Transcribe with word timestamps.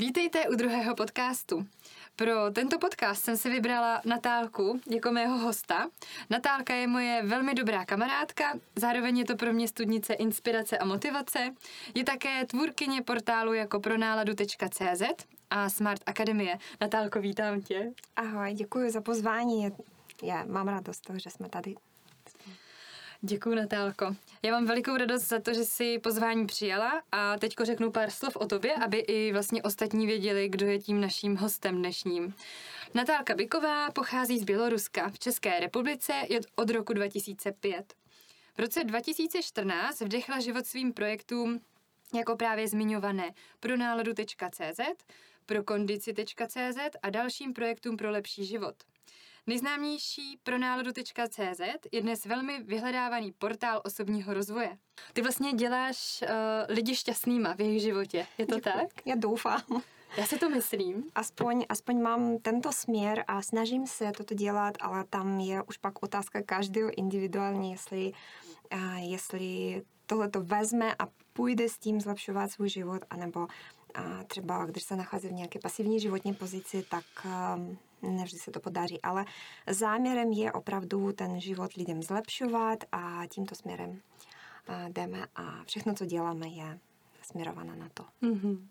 Vítejte 0.00 0.48
u 0.48 0.54
druhého 0.54 0.94
podcastu. 0.94 1.66
Pro 2.16 2.50
tento 2.50 2.78
podcast 2.78 3.24
jsem 3.24 3.36
si 3.36 3.50
vybrala 3.50 4.00
Natálku 4.04 4.80
jako 4.90 5.12
mého 5.12 5.38
hosta. 5.38 5.88
Natálka 6.30 6.74
je 6.74 6.86
moje 6.86 7.22
velmi 7.22 7.54
dobrá 7.54 7.84
kamarádka, 7.84 8.52
zároveň 8.76 9.18
je 9.18 9.24
to 9.24 9.36
pro 9.36 9.52
mě 9.52 9.68
studnice 9.68 10.14
inspirace 10.14 10.78
a 10.78 10.84
motivace. 10.84 11.54
Je 11.94 12.04
také 12.04 12.46
tvůrkyně 12.46 13.02
portálu 13.02 13.52
jako 13.52 13.80
pronáladu.cz 13.80 15.02
a 15.50 15.68
Smart 15.68 16.02
Akademie. 16.06 16.58
Natálko, 16.80 17.20
vítám 17.20 17.60
tě. 17.60 17.92
Ahoj, 18.16 18.54
děkuji 18.54 18.90
za 18.90 19.00
pozvání. 19.00 19.68
Já 20.22 20.44
mám 20.44 20.68
radost 20.68 21.00
toho, 21.00 21.18
že 21.18 21.30
jsme 21.30 21.48
tady. 21.48 21.74
Děkuji, 23.22 23.54
Natálko. 23.54 24.16
Já 24.42 24.52
mám 24.52 24.66
velikou 24.66 24.96
radost 24.96 25.28
za 25.28 25.40
to, 25.40 25.54
že 25.54 25.64
jsi 25.64 25.98
pozvání 25.98 26.46
přijala 26.46 27.02
a 27.12 27.38
teďko 27.38 27.64
řeknu 27.64 27.90
pár 27.90 28.10
slov 28.10 28.36
o 28.36 28.46
tobě, 28.46 28.74
aby 28.74 28.98
i 28.98 29.32
vlastně 29.32 29.62
ostatní 29.62 30.06
věděli, 30.06 30.48
kdo 30.48 30.66
je 30.66 30.78
tím 30.78 31.00
naším 31.00 31.36
hostem 31.36 31.76
dnešním. 31.78 32.34
Natálka 32.94 33.34
Biková 33.34 33.90
pochází 33.90 34.38
z 34.38 34.44
Běloruska. 34.44 35.10
V 35.10 35.18
České 35.18 35.60
republice 35.60 36.12
je 36.28 36.40
od 36.56 36.70
roku 36.70 36.92
2005. 36.92 37.94
V 38.56 38.60
roce 38.60 38.84
2014 38.84 40.00
vdechla 40.00 40.40
život 40.40 40.66
svým 40.66 40.92
projektům 40.92 41.60
jako 42.14 42.36
právě 42.36 42.68
zmiňované 42.68 43.30
pro 43.60 43.76
náladu.cz, 43.76 44.80
pro 45.46 45.64
kondici.cz 45.64 46.78
a 47.02 47.10
dalším 47.10 47.52
projektům 47.52 47.96
pro 47.96 48.10
lepší 48.10 48.44
život. 48.44 48.74
Nejznámější 49.50 50.38
pro 50.42 50.58
náladu.cz 50.58 51.60
je 51.92 52.02
dnes 52.02 52.26
velmi 52.26 52.62
vyhledávaný 52.62 53.32
portál 53.32 53.80
osobního 53.84 54.34
rozvoje. 54.34 54.78
Ty 55.12 55.22
vlastně 55.22 55.52
děláš 55.52 56.22
uh, 56.22 56.28
lidi 56.74 56.96
šťastnýma 56.96 57.54
v 57.54 57.60
jejich 57.60 57.82
životě, 57.82 58.26
je 58.38 58.46
to 58.46 58.54
Děkuji. 58.54 58.72
tak? 58.72 59.06
Já 59.06 59.14
doufám. 59.14 59.82
Já 60.16 60.26
si 60.26 60.38
to 60.38 60.50
myslím. 60.50 61.04
Aspoň, 61.14 61.64
aspoň 61.68 62.00
mám 62.00 62.38
tento 62.38 62.72
směr 62.72 63.24
a 63.26 63.42
snažím 63.42 63.86
se 63.86 64.12
toto 64.16 64.34
dělat, 64.34 64.74
ale 64.80 65.04
tam 65.04 65.40
je 65.40 65.62
už 65.62 65.76
pak 65.76 66.02
otázka 66.02 66.42
každého 66.42 66.90
individuálně, 66.98 67.70
jestli, 67.70 68.12
uh, 68.12 68.49
jestli 68.98 69.82
tohle 70.06 70.28
to 70.28 70.42
vezme 70.42 70.94
a 70.94 71.06
půjde 71.32 71.68
s 71.68 71.78
tím 71.78 72.00
zlepšovat 72.00 72.50
svůj 72.50 72.68
život, 72.68 73.02
anebo 73.10 73.46
a 73.94 74.24
třeba 74.24 74.66
když 74.66 74.82
se 74.82 74.96
nachází 74.96 75.28
v 75.28 75.32
nějaké 75.32 75.58
pasivní 75.58 76.00
životní 76.00 76.34
pozici, 76.34 76.84
tak 76.90 77.04
um, 77.24 77.78
nevždy 78.16 78.38
se 78.38 78.50
to 78.50 78.60
podaří, 78.60 79.02
ale 79.02 79.24
záměrem 79.70 80.32
je 80.32 80.52
opravdu 80.52 81.12
ten 81.12 81.40
život 81.40 81.74
lidem 81.74 82.02
zlepšovat 82.02 82.84
a 82.92 83.22
tímto 83.26 83.54
směrem 83.54 84.00
jdeme 84.88 85.26
a 85.36 85.64
všechno, 85.64 85.94
co 85.94 86.06
děláme, 86.06 86.48
je 86.48 86.78
směrované 87.22 87.76
na 87.76 87.88
to. 87.94 88.04
Mm-hmm. 88.22 88.66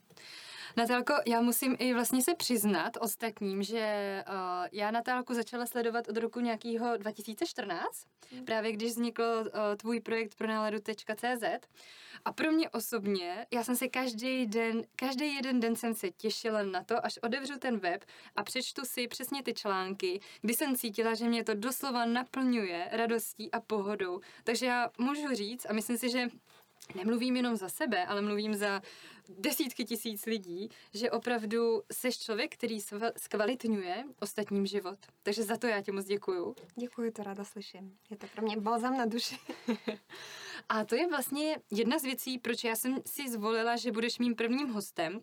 Natálko, 0.79 1.13
já 1.27 1.41
musím 1.41 1.75
i 1.79 1.93
vlastně 1.93 2.21
se 2.21 2.35
přiznat 2.35 2.97
ostatním, 2.99 3.63
že 3.63 4.23
uh, 4.27 4.67
já 4.71 4.91
Natálku 4.91 5.33
začala 5.33 5.65
sledovat 5.65 6.09
od 6.09 6.17
roku 6.17 6.39
nějakého 6.39 6.97
2014, 6.97 8.07
mm. 8.31 8.45
právě 8.45 8.71
když 8.71 8.91
vznikl 8.91 9.23
uh, 9.23 9.49
tvůj 9.77 9.99
projekt 9.99 10.35
pro 10.35 10.47
náladu.cz 10.47 11.43
a 12.25 12.33
pro 12.33 12.51
mě 12.51 12.69
osobně, 12.69 13.45
já 13.51 13.63
jsem 13.63 13.75
se 13.75 13.87
každý 13.87 14.45
den, 14.45 14.81
každý 14.95 15.35
jeden 15.35 15.59
den 15.59 15.75
jsem 15.75 15.93
se 15.93 16.11
těšila 16.11 16.63
na 16.63 16.83
to, 16.83 17.05
až 17.05 17.17
otevřu 17.17 17.59
ten 17.59 17.77
web 17.77 18.05
a 18.35 18.43
přečtu 18.43 18.81
si 18.85 19.07
přesně 19.07 19.43
ty 19.43 19.53
články, 19.53 20.21
kdy 20.41 20.53
jsem 20.53 20.75
cítila, 20.75 21.13
že 21.13 21.25
mě 21.25 21.43
to 21.43 21.53
doslova 21.53 22.05
naplňuje 22.05 22.89
radostí 22.91 23.51
a 23.51 23.61
pohodou. 23.61 24.19
Takže 24.43 24.65
já 24.65 24.89
můžu 24.97 25.35
říct, 25.35 25.65
a 25.69 25.73
myslím 25.73 25.97
si, 25.97 26.09
že 26.09 26.27
nemluvím 26.95 27.35
jenom 27.35 27.55
za 27.55 27.69
sebe, 27.69 28.05
ale 28.05 28.21
mluvím 28.21 28.55
za 28.55 28.81
desítky 29.29 29.85
tisíc 29.85 30.25
lidí, 30.25 30.69
že 30.93 31.11
opravdu 31.11 31.81
seš 31.91 32.19
člověk, 32.19 32.53
který 32.53 32.81
zkvalitňuje 33.17 34.03
ostatním 34.19 34.65
život. 34.65 34.99
Takže 35.23 35.43
za 35.43 35.57
to 35.57 35.67
já 35.67 35.81
ti 35.81 35.91
moc 35.91 36.05
děkuju. 36.05 36.55
Děkuji, 36.75 37.11
to 37.11 37.23
ráda 37.23 37.43
slyším. 37.43 37.97
Je 38.09 38.17
to 38.17 38.27
pro 38.27 38.41
mě 38.41 38.57
balzam 38.57 38.97
na 38.97 39.05
duši. 39.05 39.37
A 40.69 40.85
to 40.85 40.95
je 40.95 41.07
vlastně 41.07 41.57
jedna 41.71 41.99
z 41.99 42.03
věcí, 42.03 42.37
proč 42.37 42.63
já 42.63 42.75
jsem 42.75 42.97
si 43.05 43.29
zvolila, 43.29 43.75
že 43.75 43.91
budeš 43.91 44.19
mým 44.19 44.35
prvním 44.35 44.67
hostem, 44.69 45.21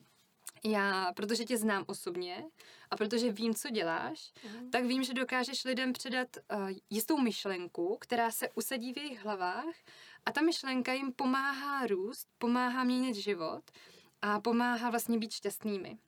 já, 0.65 1.13
protože 1.17 1.45
tě 1.45 1.57
znám 1.57 1.85
osobně 1.87 2.45
a 2.91 2.97
protože 2.97 3.33
vím, 3.33 3.55
co 3.55 3.71
děláš, 3.71 4.33
mm. 4.45 4.71
tak 4.71 4.85
vím, 4.85 5.05
že 5.05 5.15
dokážeš 5.15 5.65
lidem 5.65 5.93
předat 5.93 6.29
uh, 6.37 6.71
jistou 6.91 7.19
myšlenku, 7.19 7.97
která 8.01 8.31
se 8.31 8.49
usadí 8.55 8.93
v 8.93 8.97
jejich 8.97 9.25
hlavách 9.25 9.75
a 10.27 10.33
ta 10.33 10.41
myšlenka 10.41 10.93
jim 10.93 11.13
pomáhá 11.13 11.87
růst, 11.87 12.29
pomáhá 12.39 12.85
měnit 12.85 13.15
život 13.15 13.63
a 14.23 14.41
pomáhá 14.41 14.91
vlastně 14.91 15.19
být 15.19 15.33
šťastnými. 15.33 15.99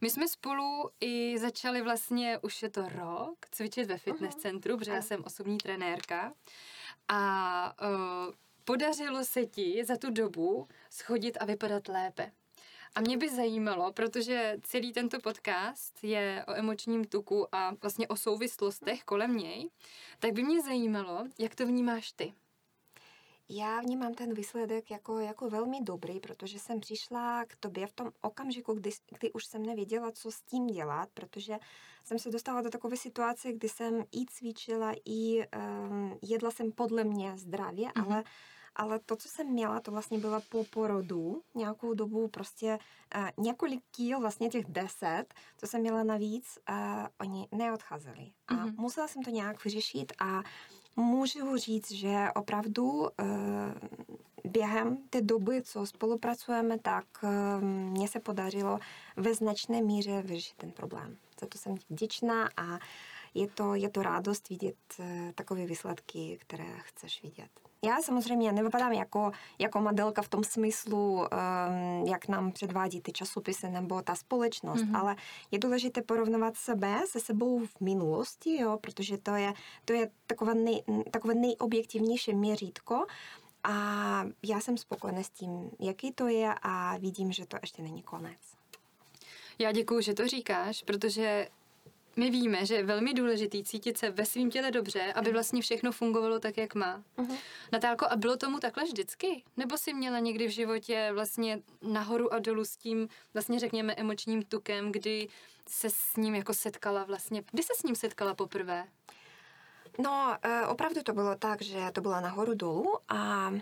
My 0.00 0.10
jsme 0.10 0.28
spolu 0.28 0.90
i 1.00 1.38
začali 1.38 1.82
vlastně, 1.82 2.38
už 2.38 2.62
je 2.62 2.70
to 2.70 2.88
rok, 2.88 3.46
cvičit 3.50 3.88
ve 3.88 3.98
fitness 3.98 4.34
centru, 4.34 4.78
protože 4.78 4.90
já 4.90 5.02
jsem 5.02 5.24
osobní 5.24 5.58
trenérka 5.58 6.34
a 7.08 7.72
uh, 7.82 8.34
podařilo 8.64 9.24
se 9.24 9.46
ti 9.46 9.84
za 9.84 9.96
tu 9.96 10.10
dobu 10.10 10.68
schodit 10.90 11.36
a 11.40 11.44
vypadat 11.44 11.88
lépe. 11.88 12.32
A 12.94 13.00
mě 13.00 13.16
by 13.16 13.28
zajímalo, 13.28 13.92
protože 13.92 14.56
celý 14.62 14.92
tento 14.92 15.20
podcast 15.20 16.04
je 16.04 16.44
o 16.48 16.54
emočním 16.54 17.04
tuku 17.04 17.54
a 17.54 17.74
vlastně 17.82 18.08
o 18.08 18.16
souvislostech 18.16 19.04
kolem 19.04 19.36
něj, 19.36 19.70
tak 20.18 20.32
by 20.32 20.42
mě 20.42 20.62
zajímalo, 20.62 21.24
jak 21.38 21.54
to 21.54 21.66
vnímáš 21.66 22.12
ty. 22.12 22.34
Já 23.50 23.80
vnímám 23.80 24.14
ten 24.14 24.34
výsledek 24.34 24.90
jako, 24.90 25.18
jako 25.18 25.50
velmi 25.50 25.80
dobrý, 25.82 26.20
protože 26.20 26.58
jsem 26.58 26.80
přišla 26.80 27.44
k 27.44 27.56
tobě 27.56 27.86
v 27.86 27.92
tom 27.92 28.10
okamžiku, 28.20 28.74
kdy, 28.74 28.90
kdy 29.18 29.32
už 29.32 29.44
jsem 29.44 29.62
nevěděla, 29.62 30.12
co 30.12 30.32
s 30.32 30.40
tím 30.40 30.66
dělat, 30.66 31.08
protože 31.14 31.58
jsem 32.04 32.18
se 32.18 32.30
dostala 32.30 32.62
do 32.62 32.70
takové 32.70 32.96
situace, 32.96 33.52
kdy 33.52 33.68
jsem 33.68 34.04
i 34.12 34.26
cvičila, 34.26 34.92
i 35.04 35.46
um, 35.56 36.18
jedla 36.22 36.50
jsem 36.50 36.72
podle 36.72 37.04
mě 37.04 37.38
zdravě, 37.38 37.88
mm-hmm. 37.88 38.04
ale 38.12 38.24
ale 38.78 38.98
to, 38.98 39.16
co 39.16 39.28
jsem 39.28 39.46
měla, 39.46 39.80
to 39.80 39.90
vlastně 39.90 40.18
bylo 40.18 40.40
po 40.48 40.64
porodu, 40.64 41.42
nějakou 41.54 41.94
dobu 41.94 42.28
prostě 42.28 42.78
uh, 43.16 43.44
několik 43.44 43.80
kil, 43.90 44.20
vlastně 44.20 44.48
těch 44.48 44.64
deset, 44.66 45.24
co 45.56 45.66
jsem 45.66 45.80
měla 45.80 46.02
navíc, 46.02 46.58
uh, 46.70 46.76
oni 47.20 47.48
neodcházeli. 47.52 48.32
A 48.46 48.54
mm-hmm. 48.54 48.74
musela 48.76 49.08
jsem 49.08 49.22
to 49.22 49.30
nějak 49.30 49.64
vyřešit 49.64 50.12
a 50.18 50.42
můžu 50.98 51.56
říct, 51.56 51.90
že 51.90 52.26
opravdu 52.34 52.84
uh, 52.92 53.08
během 54.44 54.96
té 55.10 55.20
doby, 55.20 55.62
co 55.62 55.86
spolupracujeme, 55.86 56.78
tak 56.78 57.04
uh, 57.22 57.30
mně 57.64 58.08
se 58.08 58.20
podařilo 58.20 58.78
ve 59.16 59.34
značné 59.34 59.82
míře 59.82 60.22
vyřešit 60.22 60.56
ten 60.56 60.70
problém. 60.70 61.16
Za 61.40 61.46
to 61.46 61.58
jsem 61.58 61.74
vděčná 61.90 62.48
a 62.56 62.78
je 63.40 63.48
to, 63.48 63.74
je 63.74 63.88
to 63.90 64.02
radost 64.02 64.48
vidět 64.48 64.76
uh, 64.98 65.06
takové 65.34 65.66
výsledky, 65.66 66.38
které 66.40 66.78
chceš 66.78 67.22
vidět. 67.22 67.48
Já 67.84 68.02
samozřejmě 68.02 68.52
nevypadám 68.52 68.92
jako, 68.92 69.32
jako 69.58 69.80
modelka 69.80 70.22
v 70.22 70.28
tom 70.28 70.44
smyslu, 70.44 71.14
um, 71.14 71.26
jak 72.06 72.28
nám 72.28 72.52
předvádí 72.52 73.00
ty 73.00 73.12
časopisy 73.12 73.68
nebo 73.68 74.02
ta 74.02 74.14
společnost, 74.14 74.82
mm-hmm. 74.82 75.00
ale 75.00 75.16
je 75.50 75.58
důležité 75.58 76.02
porovnávat 76.02 76.56
sebe 76.56 77.00
se 77.06 77.20
sebou 77.20 77.66
v 77.66 77.80
minulosti, 77.80 78.60
jo, 78.60 78.78
protože 78.80 79.18
to 79.18 79.34
je, 79.34 79.52
to 79.84 79.92
je 79.92 80.10
takové, 80.26 80.54
nej, 80.54 80.82
takové 81.10 81.34
nejobjektivnější 81.34 82.34
měřítko 82.34 83.06
a 83.64 84.24
já 84.42 84.60
jsem 84.60 84.76
spokojená 84.76 85.22
s 85.22 85.30
tím, 85.30 85.70
jaký 85.80 86.12
to 86.12 86.28
je 86.28 86.54
a 86.62 86.96
vidím, 86.98 87.32
že 87.32 87.46
to 87.46 87.56
ještě 87.62 87.82
není 87.82 88.02
konec. 88.02 88.38
Já 89.58 89.72
děkuji, 89.72 90.00
že 90.00 90.14
to 90.14 90.28
říkáš, 90.28 90.82
protože 90.82 91.48
my 92.18 92.30
víme, 92.30 92.66
že 92.66 92.74
je 92.74 92.82
velmi 92.84 93.14
důležitý 93.14 93.64
cítit 93.64 93.98
se 93.98 94.10
ve 94.10 94.26
svém 94.26 94.50
těle 94.50 94.70
dobře, 94.70 95.12
aby 95.12 95.32
vlastně 95.32 95.62
všechno 95.62 95.92
fungovalo 95.92 96.38
tak, 96.38 96.56
jak 96.56 96.74
má. 96.74 97.02
Uh-huh. 97.16 97.36
Natálko, 97.72 98.06
a 98.10 98.16
bylo 98.16 98.36
tomu 98.36 98.58
takhle 98.58 98.84
vždycky? 98.84 99.44
Nebo 99.56 99.78
jsi 99.78 99.94
měla 99.94 100.18
někdy 100.18 100.46
v 100.46 100.50
životě 100.50 101.10
vlastně 101.14 101.60
nahoru 101.82 102.32
a 102.32 102.38
dolů 102.38 102.64
s 102.64 102.76
tím, 102.76 103.08
vlastně 103.34 103.58
řekněme, 103.58 103.94
emočním 103.94 104.42
tukem, 104.42 104.92
kdy 104.92 105.28
se 105.68 105.90
s 105.90 106.16
ním 106.16 106.34
jako 106.34 106.54
setkala 106.54 107.04
vlastně? 107.04 107.42
Kdy 107.50 107.62
se 107.62 107.72
s 107.76 107.82
ním 107.82 107.94
setkala 107.94 108.34
poprvé? 108.34 108.84
No, 109.98 110.36
e, 110.42 110.66
opravdu 110.66 111.02
to 111.02 111.12
bylo 111.12 111.34
tak, 111.34 111.62
že 111.62 111.78
to 111.92 112.00
bylo 112.00 112.20
nahoru 112.20 112.54
dolů 112.54 112.96
a 113.08 113.52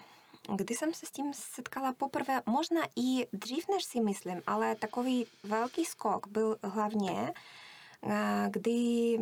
kdy 0.57 0.75
jsem 0.75 0.95
se 0.95 1.07
s 1.07 1.11
tím 1.11 1.33
setkala 1.35 1.93
poprvé, 1.93 2.43
možná 2.47 2.81
i 2.97 3.27
dřív, 3.33 3.69
než 3.69 3.85
si 3.85 4.01
myslím, 4.01 4.43
ale 4.47 4.75
takový 4.75 5.27
velký 5.45 5.85
skok 5.85 6.27
byl 6.27 6.57
hlavně, 6.63 7.33
kdy, 8.49 9.19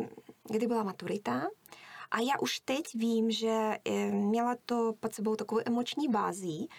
kdy 0.51 0.67
byla 0.67 0.83
maturita. 0.83 1.47
A 2.11 2.19
já 2.19 2.39
už 2.41 2.59
teď 2.59 2.95
vím, 2.95 3.31
že 3.31 3.77
e, 3.85 4.11
měla 4.11 4.55
to 4.65 4.93
pod 4.99 5.13
sebou 5.13 5.35
takovou 5.35 5.61
emoční 5.65 6.07
bází, 6.07 6.69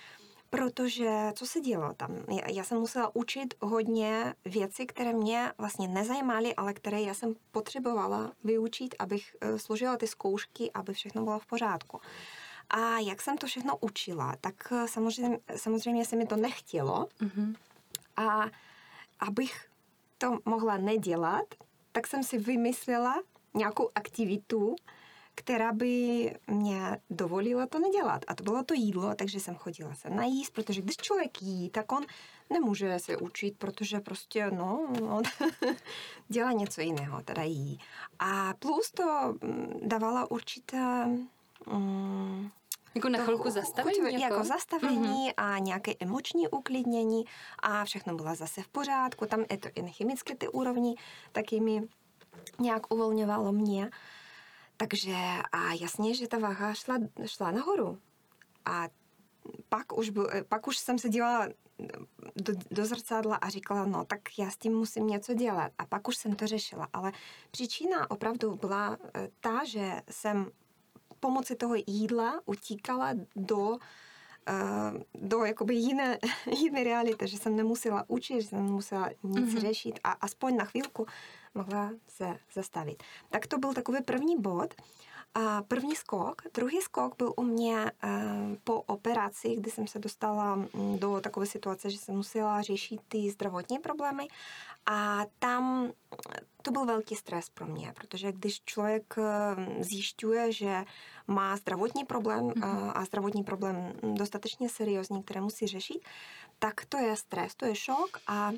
protože 0.51 1.33
co 1.35 1.47
se 1.47 1.61
dělo 1.61 1.95
tam? 1.95 2.25
Já, 2.47 2.65
jsem 2.65 2.79
musela 2.79 3.17
učit 3.17 3.55
hodně 3.61 4.35
věcí, 4.45 4.87
které 4.87 5.13
mě 5.13 5.53
vlastně 5.59 5.89
nezajímaly, 5.89 6.55
ale 6.55 6.75
které 6.75 7.01
já 7.01 7.15
jsem 7.15 7.35
potřebovala 7.51 8.33
vyučit, 8.45 8.95
abych 8.99 9.37
e, 9.41 9.59
složila 9.59 9.97
ty 9.97 10.07
zkoušky, 10.07 10.71
aby 10.73 10.93
všechno 10.93 11.25
bylo 11.25 11.39
v 11.39 11.47
pořádku. 11.47 12.01
A 12.71 12.99
jak 12.99 13.23
jsem 13.23 13.39
to 13.39 13.47
všechno 13.47 13.77
učila, 13.81 14.37
tak 14.41 14.73
samozřejmě, 14.87 15.39
samozřejmě 15.57 16.05
se 16.05 16.17
mi 16.17 16.27
to 16.27 16.37
nechtělo. 16.37 17.09
Mm-hmm. 17.21 17.55
A 18.17 18.47
abych 19.21 19.69
to 20.19 20.39
mohla 20.45 20.77
nedělat, 20.77 21.55
tak 21.97 22.07
jsem 22.07 22.23
si 22.23 22.39
vymyslela 22.39 23.23
nějakou 23.55 23.91
aktivitu, 23.95 24.77
která 25.35 25.73
by 25.73 26.33
mě 26.47 27.01
dovolila 27.11 27.67
to 27.67 27.79
nedělat. 27.79 28.25
A 28.29 28.35
to 28.35 28.45
bylo 28.45 28.63
to 28.63 28.75
jídlo, 28.75 29.15
takže 29.15 29.41
jsem 29.41 29.55
chodila 29.55 29.95
se 29.95 30.11
najíst, 30.11 30.53
protože 30.53 30.83
když 30.83 30.97
člověk 30.97 31.43
jí, 31.43 31.71
tak 31.71 31.93
on 31.93 32.05
nemůže 32.51 32.99
se 32.99 33.17
učit, 33.17 33.59
protože 33.59 34.01
prostě, 34.01 34.51
no, 34.51 34.89
on 35.09 35.23
dělá 36.29 36.53
něco 36.53 36.81
jiného, 36.81 37.23
teda 37.23 37.43
jí. 37.43 37.79
A 38.19 38.55
plus 38.59 38.91
to 38.91 39.35
mm, 39.43 39.81
dávala 39.83 40.31
určité... 40.31 41.07
Mm, 41.67 42.51
jako 42.97 43.09
na 43.09 43.19
chvilku 43.19 43.51
zastavení? 43.51 43.99
Jako? 43.99 44.35
jako 44.35 44.45
zastavení 44.45 45.29
mm-hmm. 45.29 45.35
a 45.37 45.59
nějaké 45.59 45.93
emoční 46.01 46.49
uklidnění 46.49 47.25
a 47.59 47.85
všechno 47.85 48.15
bylo 48.15 48.35
zase 48.35 48.63
v 48.63 48.69
pořádku. 48.69 49.27
Tam 49.27 49.45
je 49.51 49.59
to 49.59 49.69
i 49.75 49.83
na 49.83 49.89
chemické 49.89 50.37
ty 50.37 50.49
úrovni, 50.49 50.95
taky 51.33 51.61
mi 51.61 51.83
nějak 52.59 52.95
uvolňovalo 52.95 53.53
mě. 53.53 53.91
Takže 54.77 55.17
a 55.53 55.73
jasně, 55.81 56.15
že 56.15 56.29
ta 56.29 56.39
váha 56.39 56.75
šla, 56.75 56.99
šla 57.27 57.51
nahoru. 57.51 57.99
A 58.65 58.89
pak 59.69 59.99
už, 59.99 60.11
byl, 60.11 60.29
pak 60.49 60.67
už 60.67 60.79
jsem 60.79 60.99
se 60.99 61.09
dívala 61.09 61.49
do, 62.37 62.53
do 62.71 62.87
zrcadla 62.87 63.37
a 63.37 63.49
říkala, 63.49 63.85
no 63.85 64.05
tak 64.05 64.21
já 64.39 64.51
s 64.51 64.57
tím 64.57 64.73
musím 64.73 65.07
něco 65.07 65.35
dělat. 65.35 65.73
A 65.79 65.87
pak 65.87 66.09
už 66.09 66.17
jsem 66.17 66.37
to 66.37 66.47
řešila. 66.47 66.89
Ale 66.93 67.13
příčina 67.51 68.11
opravdu 68.11 68.57
byla 68.57 68.99
eh, 69.15 69.29
ta, 69.41 69.65
že 69.65 70.03
jsem 70.11 70.51
pomocí 71.27 71.55
toho 71.55 71.75
jídla 71.87 72.41
utíkala 72.47 73.11
do 73.37 73.79
eh, 74.49 74.55
do 75.15 75.45
jakoby 75.45 75.75
jiné, 75.75 76.19
jiné 76.59 76.85
reality, 76.85 77.29
že 77.29 77.39
jsem 77.39 77.57
nemusela 77.57 78.05
učit, 78.09 78.43
že 78.43 78.49
jsem 78.49 78.67
nemusela 78.67 79.09
nic 79.23 79.55
mm-hmm. 79.55 79.61
řešit 79.61 80.01
a 80.05 80.11
aspoň 80.11 80.57
na 80.57 80.65
chvilku 80.65 81.07
mohla 81.55 81.91
se 82.09 82.39
zastavit. 82.55 83.03
Tak 83.31 83.47
to 83.47 83.59
byl 83.59 83.75
takový 83.75 83.99
první 84.03 84.41
bod. 84.41 84.75
A 84.75 84.81
první 85.69 85.97
skok. 85.97 86.43
Druhý 86.55 86.81
skok 86.81 87.17
byl 87.19 87.33
u 87.37 87.43
mě 87.43 87.75
uh, 87.75 88.11
po 88.65 88.81
operaci, 88.81 89.57
kdy 89.57 89.71
jsem 89.71 89.87
se 89.87 89.99
dostala 89.99 90.55
mm, 90.55 90.99
do 90.99 91.21
takové 91.21 91.47
situace, 91.47 91.91
že 91.91 91.99
jsem 91.99 92.17
musela 92.17 92.63
řešit 92.63 93.01
ty 93.09 93.31
zdravotní 93.31 93.79
problémy. 93.79 94.29
A 94.87 95.27
tam 95.39 95.93
to 96.63 96.71
byl 96.71 96.87
velký 96.87 97.17
stres 97.17 97.51
pro 97.51 97.67
mě, 97.67 97.93
protože 97.97 98.33
když 98.33 98.63
člověk 98.65 99.15
uh, 99.19 99.25
zjišťuje, 99.83 100.53
že 100.53 100.85
má 101.27 101.57
zdravotní 101.57 102.05
problém 102.05 102.49
mm-hmm. 102.49 102.93
a 102.95 103.05
zdravotní 103.05 103.45
problém 103.45 103.93
dostatečně 104.03 104.69
seriózní, 104.69 105.23
které 105.23 105.41
musí 105.41 105.67
řešit, 105.67 106.01
tak 106.59 106.85
to 106.85 106.99
je 106.99 107.17
stres, 107.17 107.55
to 107.55 107.67
je 107.67 107.75
šok 107.75 108.19
a 108.27 108.53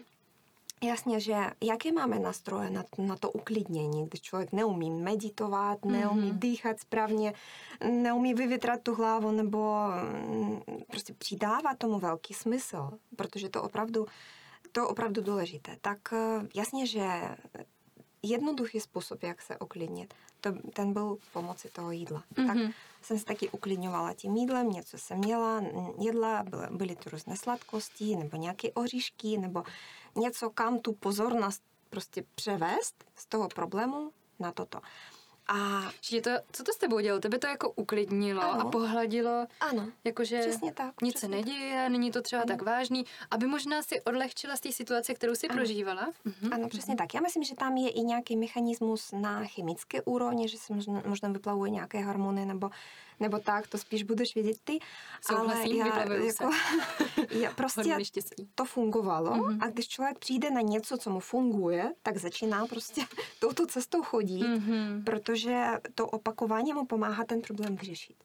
Jasně, 0.83 1.21
že 1.21 1.37
jaké 1.65 1.93
máme 1.93 2.19
nástroje 2.19 2.71
na, 2.71 2.85
na 2.99 3.17
to 3.17 3.31
uklidnění, 3.31 4.07
když 4.07 4.21
člověk 4.21 4.53
neumí 4.53 4.91
meditovat, 4.91 5.85
neumí 5.85 6.33
mm-hmm. 6.33 6.39
dýchat 6.39 6.81
správně, 6.81 7.33
neumí 7.91 8.35
vyvětrat 8.35 8.83
tu 8.83 8.95
hlavu 8.95 9.31
nebo 9.31 9.77
mm, 10.29 10.61
prostě 10.91 11.15
přidává 11.15 11.75
tomu 11.79 11.99
velký 11.99 12.35
smysl, 12.35 12.91
protože 13.17 13.49
to 13.49 13.63
opravdu, 13.63 14.07
to 14.73 14.89
opravdu 14.89 15.23
důležité. 15.23 15.77
Tak 15.81 15.99
eh, 16.13 16.47
jasně, 16.55 16.87
že 16.87 17.07
jednoduchý 18.23 18.81
způsob, 18.81 19.23
jak 19.23 19.43
se 19.43 19.59
uklidnit, 19.59 20.15
to, 20.41 20.53
ten 20.73 20.93
byl 20.93 21.17
pomocí 21.33 21.69
toho 21.73 21.91
jídla. 21.91 22.23
Mm-hmm. 22.35 22.47
Tak 22.47 22.57
mhm. 22.57 22.73
Jsem 23.03 23.19
se 23.19 23.25
taky 23.25 23.51
uklidňovala 23.51 24.15
tím 24.15 24.37
jídlem, 24.37 24.71
něco 24.71 24.99
jsem 24.99 25.19
měla, 25.19 25.63
jedla, 26.01 26.45
byly, 26.71 26.97
tu 26.97 27.11
různé 27.11 27.37
sladkosti, 27.37 28.17
nebo 28.17 28.37
nějaké 28.37 28.73
oříšky, 28.73 29.39
nebo 29.39 29.63
něco, 30.17 30.51
kam 30.51 30.79
tu 30.79 30.93
pozornost 30.93 31.63
prostě 31.91 32.25
převést 32.35 33.05
z 33.17 33.27
toho 33.27 33.49
problému 33.49 34.11
na 34.39 34.53
toto. 34.53 34.81
A 35.49 35.91
že 36.01 36.21
to, 36.21 36.31
co 36.53 36.65
to 36.65 36.73
s 36.73 36.77
tebou 36.77 37.01
dělalo? 37.01 37.21
Tebe 37.21 37.39
to 37.39 37.47
jako 37.47 37.71
uklidnilo 37.71 38.43
ano. 38.43 38.67
a 38.67 38.71
pohladilo? 38.71 39.47
Ano, 39.61 39.89
jakože 40.05 40.41
přesně 40.41 40.73
tak. 40.73 41.03
Nic 41.03 41.19
se 41.19 41.29
neděje, 41.29 41.91
není 41.91 42.11
to 42.11 42.23
třeba 42.23 42.43
ano. 42.43 42.49
tak 42.49 42.63
vážný, 42.63 43.05
aby 43.31 43.47
možná 43.47 43.83
si 43.83 44.01
odlehčila 44.01 44.57
z 44.57 44.61
té 44.61 44.73
situace, 44.73 45.15
kterou 45.15 45.35
si 45.35 45.49
ano. 45.49 45.57
prožívala? 45.57 46.09
Mhm. 46.25 46.53
Ano, 46.53 46.69
přesně 46.69 46.97
tak. 46.97 47.15
Já 47.15 47.21
myslím, 47.21 47.43
že 47.45 47.55
tam 47.55 47.77
je 47.77 47.91
i 47.91 48.01
nějaký 48.01 48.37
mechanismus 48.37 49.13
na 49.13 49.45
chemické 49.45 50.03
úrovni, 50.03 50.49
že 50.49 50.59
se 50.59 50.75
možná, 50.75 51.03
možná 51.07 51.29
vyplavuje 51.29 51.71
nějaké 51.71 52.05
hormony 52.05 52.47
nebo 52.47 52.71
nebo 53.21 53.39
tak, 53.39 53.67
to 53.67 53.79
spíš 53.79 54.03
budeš 54.03 54.35
vědět 54.35 54.57
ty. 54.65 54.79
Souhlasím, 55.21 55.83
ale 55.83 56.19
já, 56.19 56.25
jako, 56.25 56.51
já 57.31 57.51
prostě 57.51 57.97
to 58.55 58.65
fungovalo 58.65 59.31
mm-hmm. 59.31 59.59
a 59.61 59.71
když 59.71 59.89
člověk 59.89 60.19
přijde 60.19 60.51
na 60.51 60.61
něco, 60.61 60.99
co 60.99 61.11
mu 61.11 61.21
funguje, 61.21 61.95
tak 62.03 62.17
začíná 62.17 62.67
prostě 62.67 63.03
touto 63.41 63.67
cestou 63.67 64.03
chodit, 64.03 64.43
mm-hmm. 64.43 65.05
protože 65.05 65.67
to 65.95 66.07
opakování 66.07 66.73
mu 66.73 66.87
pomáhá 66.87 67.25
ten 67.25 67.41
problém 67.41 67.77
vyřešit 67.77 68.17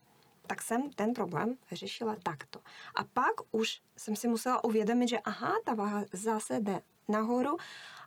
tak 0.47 0.61
jsem 0.61 0.89
ten 0.89 1.13
problém 1.13 1.57
řešila 1.71 2.15
takto. 2.23 2.59
A 2.95 3.03
pak 3.03 3.33
už 3.51 3.81
jsem 3.97 4.15
si 4.15 4.27
musela 4.27 4.63
uvědomit, 4.63 5.07
že 5.07 5.19
aha, 5.19 5.53
ta 5.63 5.73
váha 5.73 6.03
zase 6.13 6.59
jde 6.59 6.81
nahoru 7.07 7.57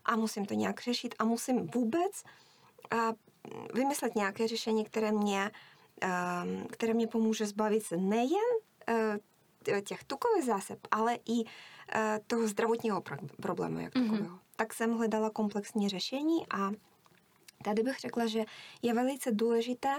a 0.05 0.17
musím 0.17 0.47
to 0.47 0.55
nějak 0.55 0.81
řešit 0.81 1.15
a 1.19 1.25
musím 1.25 1.67
vůbec 1.67 2.23
a 2.91 3.13
vymyslet 3.75 4.15
nějaké 4.15 4.49
řešení, 4.49 4.85
které 4.85 5.13
mě 5.13 5.51
které 6.71 6.95
mě 6.95 7.07
pomůže 7.07 7.47
zbavit 7.47 7.83
se 7.83 7.97
nejen 7.97 8.51
eh, 8.89 9.19
těch 9.83 10.05
tukových 10.05 10.45
zásob, 10.45 10.79
ale 10.91 11.15
i 11.15 11.45
eh, 11.93 12.21
toho 12.27 12.49
zdravotního 12.49 13.03
problému 13.43 13.81
jak 13.81 13.95
mhm. 13.95 14.05
takového. 14.05 14.37
Mm-hmm. 14.37 14.41
Tak 14.57 14.75
jsem 14.75 14.93
hledala 14.93 15.31
komplexní 15.31 15.89
řešení 15.89 16.47
a 16.51 16.71
tady 17.65 17.83
bych 17.83 17.99
řekla, 17.99 18.27
že 18.27 18.45
je 18.83 18.95
velice 18.95 19.33
důležité, 19.33 19.95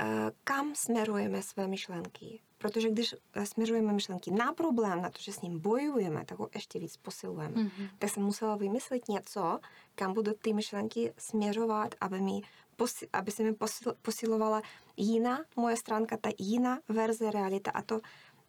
eh, 0.00 0.06
kam 0.44 0.74
směrujeme 0.74 1.42
své 1.42 1.68
myšlenky. 1.68 2.40
Protože 2.58 2.90
když 2.90 3.14
směřujeme 3.44 3.92
myšlenky 3.92 4.30
na 4.30 4.52
problém, 4.52 5.02
na 5.02 5.10
to, 5.10 5.18
že 5.20 5.32
s 5.32 5.40
ním 5.40 5.58
bojujeme, 5.58 6.24
tak 6.24 6.38
ho 6.38 6.48
ještě 6.54 6.78
víc 6.78 6.96
posilujeme. 6.96 7.54
Mm-hmm. 7.54 7.88
Tak 7.98 8.10
jsem 8.10 8.22
musela 8.22 8.56
vymyslet 8.56 9.08
něco, 9.08 9.60
kam 9.94 10.14
budu 10.14 10.32
ty 10.42 10.52
myšlenky 10.52 11.12
směřovat, 11.18 11.94
aby 12.00 12.20
mi 12.20 12.40
posi- 12.78 13.08
aby 13.12 13.30
se 13.30 13.42
mi 13.42 13.52
posil- 13.52 13.94
posilovala 14.02 14.62
jiná 14.96 15.44
moje 15.56 15.76
stránka, 15.76 16.16
ta 16.16 16.30
jiná 16.38 16.78
verze 16.88 17.30
realita. 17.30 17.70
A 17.70 17.82
to 17.82 18.00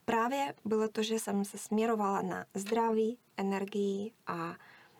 právě 0.06 0.54
bylo 0.66 0.88
to, 0.88 1.04
že 1.04 1.20
jsem 1.20 1.46
se 1.46 1.58
směrovala 1.58 2.22
na 2.22 2.46
zdraví, 2.54 3.18
energii 3.38 4.12
a 4.28 4.56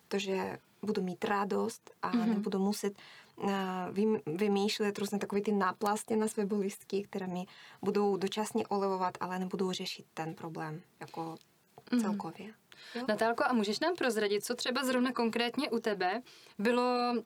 to, 0.08 0.20
že 0.20 0.58
budu 0.82 1.02
mít 1.02 1.26
radost 1.26 1.92
a 2.02 2.12
mm-hmm. 2.12 2.30
nebudu 2.30 2.60
muset 2.60 2.94
vymýšlet 4.26 5.00
různé 5.00 5.20
takové 5.20 5.42
ty 5.42 5.52
náplasti 5.52 6.16
na 6.16 6.28
své 6.28 6.46
bolistky, 6.46 7.04
které 7.04 7.28
mi 7.28 7.46
budou 7.82 8.18
dočasně 8.18 8.68
olevovat, 8.68 9.18
ale 9.20 9.40
nebudou 9.40 9.72
řešit 9.72 10.06
ten 10.14 10.34
problém 10.34 10.82
jako 11.00 11.36
mm-hmm. 11.92 12.02
celkově. 12.02 12.54
Jo. 12.96 13.04
Natálko, 13.08 13.44
a 13.44 13.54
můžeš 13.54 13.80
nám 13.80 13.96
prozradit, 13.96 14.46
co 14.46 14.56
třeba 14.56 14.84
zrovna 14.84 15.12
konkrétně 15.12 15.70
u 15.70 15.80
tebe 15.80 16.22
bylo 16.58 17.14
um, 17.14 17.24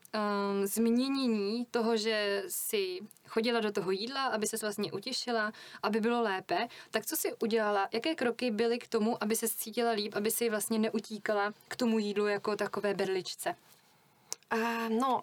změnění 0.68 1.66
toho, 1.72 1.98
že 1.98 2.44
si 2.48 3.00
chodila 3.28 3.60
do 3.60 3.72
toho 3.72 3.92
jídla, 3.92 4.26
aby 4.26 4.48
se 4.48 4.58
vlastně 4.62 4.92
utěšila, 4.92 5.52
aby 5.84 6.02
bylo 6.02 6.22
lépe, 6.22 6.68
tak 6.92 7.06
co 7.06 7.16
si 7.16 7.34
udělala, 7.34 7.90
jaké 7.94 8.16
kroky 8.16 8.52
byly 8.52 8.80
k 8.80 8.88
tomu, 8.88 9.24
aby 9.24 9.36
se 9.36 9.50
cítila 9.50 9.92
líp, 9.92 10.16
aby 10.16 10.32
si 10.32 10.50
vlastně 10.50 10.80
neutíkala 10.80 11.54
k 11.68 11.76
tomu 11.76 12.00
jídlu 12.00 12.28
jako 12.28 12.56
takové 12.56 12.94
berličce? 12.94 13.56
Uh, 14.54 14.90
no, 14.90 15.22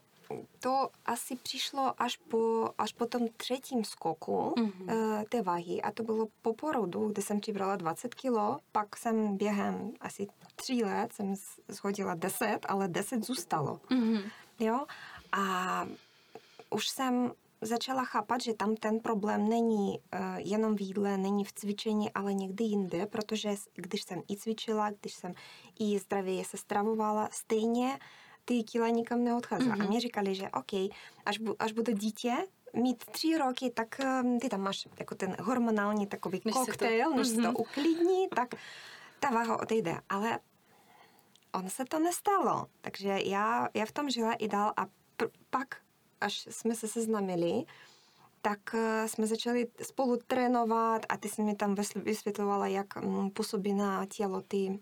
to 0.60 0.88
asi 1.06 1.36
přišlo 1.36 2.02
až 2.02 2.16
po, 2.16 2.70
až 2.78 2.92
po 2.92 3.06
tom 3.06 3.28
třetím 3.36 3.84
skoku 3.84 4.54
mm-hmm. 4.56 5.24
té 5.28 5.42
váhy 5.42 5.82
a 5.82 5.90
to 5.90 6.02
bylo 6.02 6.26
po 6.42 6.54
porodu, 6.54 7.08
kdy 7.08 7.22
jsem 7.22 7.40
přibrala 7.40 7.76
20 7.76 8.14
kilo, 8.14 8.58
pak 8.72 8.96
jsem 8.96 9.36
během 9.36 9.92
asi 10.00 10.26
tří 10.56 10.84
let 10.84 11.12
jsem 11.12 11.34
shodila 11.70 12.14
10, 12.14 12.58
ale 12.68 12.88
10 12.88 13.24
zůstalo. 13.24 13.80
Mm-hmm. 13.90 14.30
Jo? 14.58 14.86
A 15.32 15.86
už 16.70 16.88
jsem 16.88 17.32
začala 17.60 18.04
chápat, 18.04 18.40
že 18.40 18.54
tam 18.54 18.76
ten 18.76 19.00
problém 19.00 19.48
není 19.48 19.98
uh, 19.98 20.20
jenom 20.36 20.76
v 20.76 20.80
jídle, 20.80 21.16
není 21.18 21.44
v 21.44 21.52
cvičení, 21.52 22.12
ale 22.12 22.34
někdy 22.34 22.64
jinde, 22.64 23.06
protože 23.06 23.54
když 23.74 24.02
jsem 24.02 24.22
i 24.30 24.36
cvičila, 24.36 24.90
když 25.00 25.14
jsem 25.14 25.34
i 25.78 25.98
zdravě 25.98 26.44
se 26.44 26.56
stravovala, 26.56 27.28
stejně 27.32 27.98
ty 28.50 28.62
kila 28.62 28.88
nikam 28.88 29.24
neodcházela. 29.24 29.76
Mm-hmm. 29.76 29.86
A 29.86 29.88
mě 29.88 30.00
říkali, 30.00 30.34
že 30.34 30.48
OK, 30.48 30.72
až, 31.26 31.38
bu, 31.38 31.56
až 31.58 31.72
bude 31.72 31.92
dítě, 31.92 32.32
mít 32.74 33.04
tři 33.04 33.38
roky, 33.38 33.70
tak 33.70 34.00
um, 34.22 34.38
ty 34.40 34.48
tam 34.48 34.60
máš 34.60 34.88
jako 34.98 35.14
ten 35.14 35.36
hormonální 35.40 36.06
takový 36.06 36.40
než 36.44 36.54
koktejl, 36.54 37.10
to, 37.10 37.16
než 37.16 37.26
mm-hmm. 37.26 37.34
se 37.34 37.42
to 37.42 37.48
mhm. 37.48 37.56
uklidní, 37.58 38.28
tak 38.28 38.54
ta 39.20 39.30
váha 39.30 39.60
odejde. 39.60 40.00
Ale 40.08 40.38
on 41.54 41.68
se 41.68 41.84
to 41.84 41.98
nestalo. 41.98 42.66
Takže 42.80 43.18
já, 43.24 43.68
já 43.74 43.86
v 43.86 43.92
tom 43.92 44.10
žila 44.10 44.32
i 44.32 44.48
dál 44.48 44.72
a 44.76 44.86
pr- 45.18 45.30
pak, 45.50 45.76
až 46.20 46.48
jsme 46.50 46.74
se 46.74 46.88
seznámili, 46.88 47.64
tak 48.42 48.60
uh, 48.74 49.06
jsme 49.06 49.26
začali 49.26 49.68
spolu 49.82 50.18
trénovat 50.26 51.06
a 51.08 51.16
ty 51.16 51.28
jsi 51.28 51.42
mi 51.42 51.54
tam 51.54 51.74
vysvětlovala, 51.96 52.66
jak 52.66 52.86
um, 53.02 53.30
působí 53.30 53.72
na 53.72 54.06
tělo 54.06 54.40
ty 54.40 54.78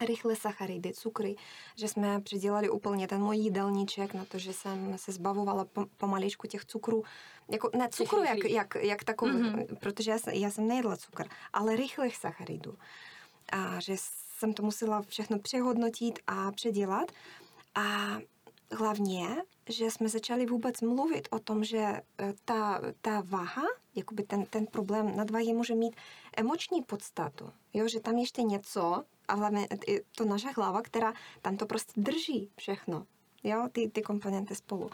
rychlé 0.00 0.36
sacharidy, 0.36 0.92
cukry, 0.92 1.36
že 1.76 1.88
jsme 1.88 2.20
předělali 2.20 2.70
úplně 2.70 3.08
ten 3.08 3.22
můj 3.22 3.36
jídelníček 3.36 4.14
na 4.14 4.24
to, 4.24 4.38
že 4.38 4.52
jsem 4.52 4.98
se 4.98 5.12
zbavovala 5.12 5.66
pomaličku 5.96 6.46
těch 6.46 6.64
cukrů. 6.64 7.04
Jako, 7.50 7.70
ne 7.76 7.88
cukru 7.88 8.22
jak, 8.22 8.44
jak, 8.44 8.74
jak 8.80 9.04
takový, 9.04 9.32
mm-hmm. 9.32 9.76
protože 9.80 10.10
já 10.10 10.18
jsem, 10.18 10.34
já 10.34 10.50
jsem 10.50 10.68
nejedla 10.68 10.96
cukr, 10.96 11.24
ale 11.52 11.76
rychlých 11.76 12.16
sacharidů. 12.16 12.78
A 13.52 13.80
že 13.80 13.94
jsem 14.38 14.54
to 14.54 14.62
musela 14.62 15.02
všechno 15.02 15.38
přehodnotit 15.38 16.18
a 16.26 16.52
předělat. 16.52 17.12
A 17.74 18.18
hlavně, 18.72 19.42
že 19.68 19.90
jsme 19.90 20.08
začali 20.08 20.46
vůbec 20.46 20.80
mluvit 20.80 21.28
o 21.30 21.38
tom, 21.38 21.64
že 21.64 21.78
e, 21.78 22.02
ta, 22.44 22.80
ta 23.00 23.22
váha, 23.26 23.62
jakoby 23.94 24.22
ten, 24.22 24.46
ten 24.46 24.66
problém 24.66 25.16
nadváhy 25.16 25.52
může 25.52 25.74
mít 25.74 25.96
emoční 26.36 26.82
podstatu. 26.82 27.50
Jo, 27.72 27.88
že 27.88 28.00
tam 28.00 28.16
ještě 28.16 28.42
něco, 28.42 29.04
a 29.30 29.34
hlavně 29.34 29.68
to 30.16 30.24
naše 30.24 30.48
hlava, 30.56 30.82
která 30.82 31.12
tam 31.42 31.56
to 31.56 31.66
prostě 31.66 31.92
drží 31.96 32.50
všechno. 32.56 33.06
Jo, 33.44 33.68
ty, 33.72 33.88
ty 33.88 34.02
komponenty 34.02 34.54
spolu. 34.54 34.90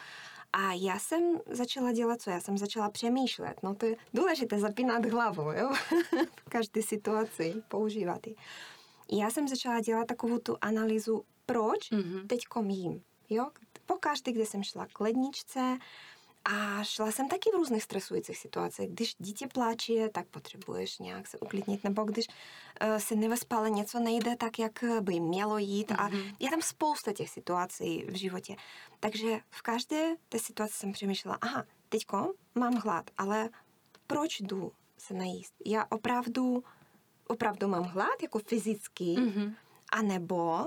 A 0.52 0.72
já 0.72 0.98
jsem 0.98 1.40
začala 1.50 1.92
dělat 1.92 2.22
co? 2.22 2.30
Já 2.30 2.40
jsem 2.40 2.58
začala 2.58 2.90
přemýšlet. 2.90 3.62
No 3.62 3.74
to 3.74 3.86
je 3.86 3.96
důležité 4.14 4.58
zapínat 4.58 5.06
hlavu, 5.06 5.52
jo? 5.52 5.70
v 6.36 6.48
každé 6.48 6.82
situaci 6.82 7.62
používat 7.68 8.26
ji. 8.26 8.34
Já 9.12 9.30
jsem 9.30 9.48
začala 9.48 9.80
dělat 9.80 10.06
takovou 10.06 10.38
tu 10.38 10.56
analýzu, 10.60 11.24
proč 11.46 11.92
mm-hmm. 11.92 12.26
teď 12.26 12.40
jím. 12.68 13.02
Jo? 13.30 13.46
Pokaždé, 13.86 14.32
kdy 14.32 14.46
jsem 14.46 14.62
šla 14.62 14.86
k 14.86 15.00
ledničce, 15.00 15.78
a 16.46 16.82
šla 16.82 17.10
jsem 17.10 17.28
taky 17.28 17.50
v 17.50 17.54
různých 17.54 17.82
stresujících 17.82 18.38
situacích. 18.38 18.90
Když 18.90 19.14
dítě 19.18 19.46
pláče, 19.46 20.08
tak 20.08 20.26
potřebuješ 20.26 20.98
nějak 20.98 21.26
se 21.26 21.38
uklidnit, 21.38 21.84
nebo 21.84 22.04
když 22.04 22.26
uh, 22.28 22.96
si 22.98 23.16
nevyspale 23.16 23.70
něco 23.70 24.00
nejde 24.00 24.36
tak, 24.36 24.58
jak 24.58 24.84
by 25.00 25.20
mělo 25.20 25.58
jít. 25.58 25.90
Mm-hmm. 25.90 26.30
A 26.30 26.34
je 26.40 26.50
tam 26.50 26.62
spousta 26.62 27.12
těch 27.12 27.30
situací 27.30 28.04
v 28.08 28.16
životě. 28.16 28.56
Takže 29.00 29.40
v 29.50 29.62
každé 29.62 30.14
té 30.28 30.38
situaci 30.38 30.74
jsem 30.74 30.92
přemýšlela, 30.92 31.38
aha, 31.40 31.64
teďko 31.88 32.34
mám 32.54 32.74
hlad, 32.74 33.10
ale 33.18 33.48
proč 34.06 34.40
jdu 34.40 34.72
se 34.98 35.14
najíst? 35.14 35.54
Já 35.64 35.86
opravdu, 35.90 36.64
opravdu 37.26 37.68
mám 37.68 37.84
hlad, 37.84 38.22
jako 38.22 38.38
fyzický, 38.38 39.16
mm-hmm. 39.18 39.54
anebo 39.92 40.66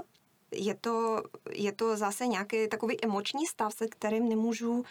je 0.52 0.76
to, 0.76 1.24
je 1.52 1.72
to 1.72 1.98
zase 1.98 2.28
nějaký 2.28 2.68
takový 2.68 3.04
emoční 3.04 3.46
stav, 3.46 3.74
se 3.74 3.88
kterým 3.88 4.30
nemůžu 4.30 4.84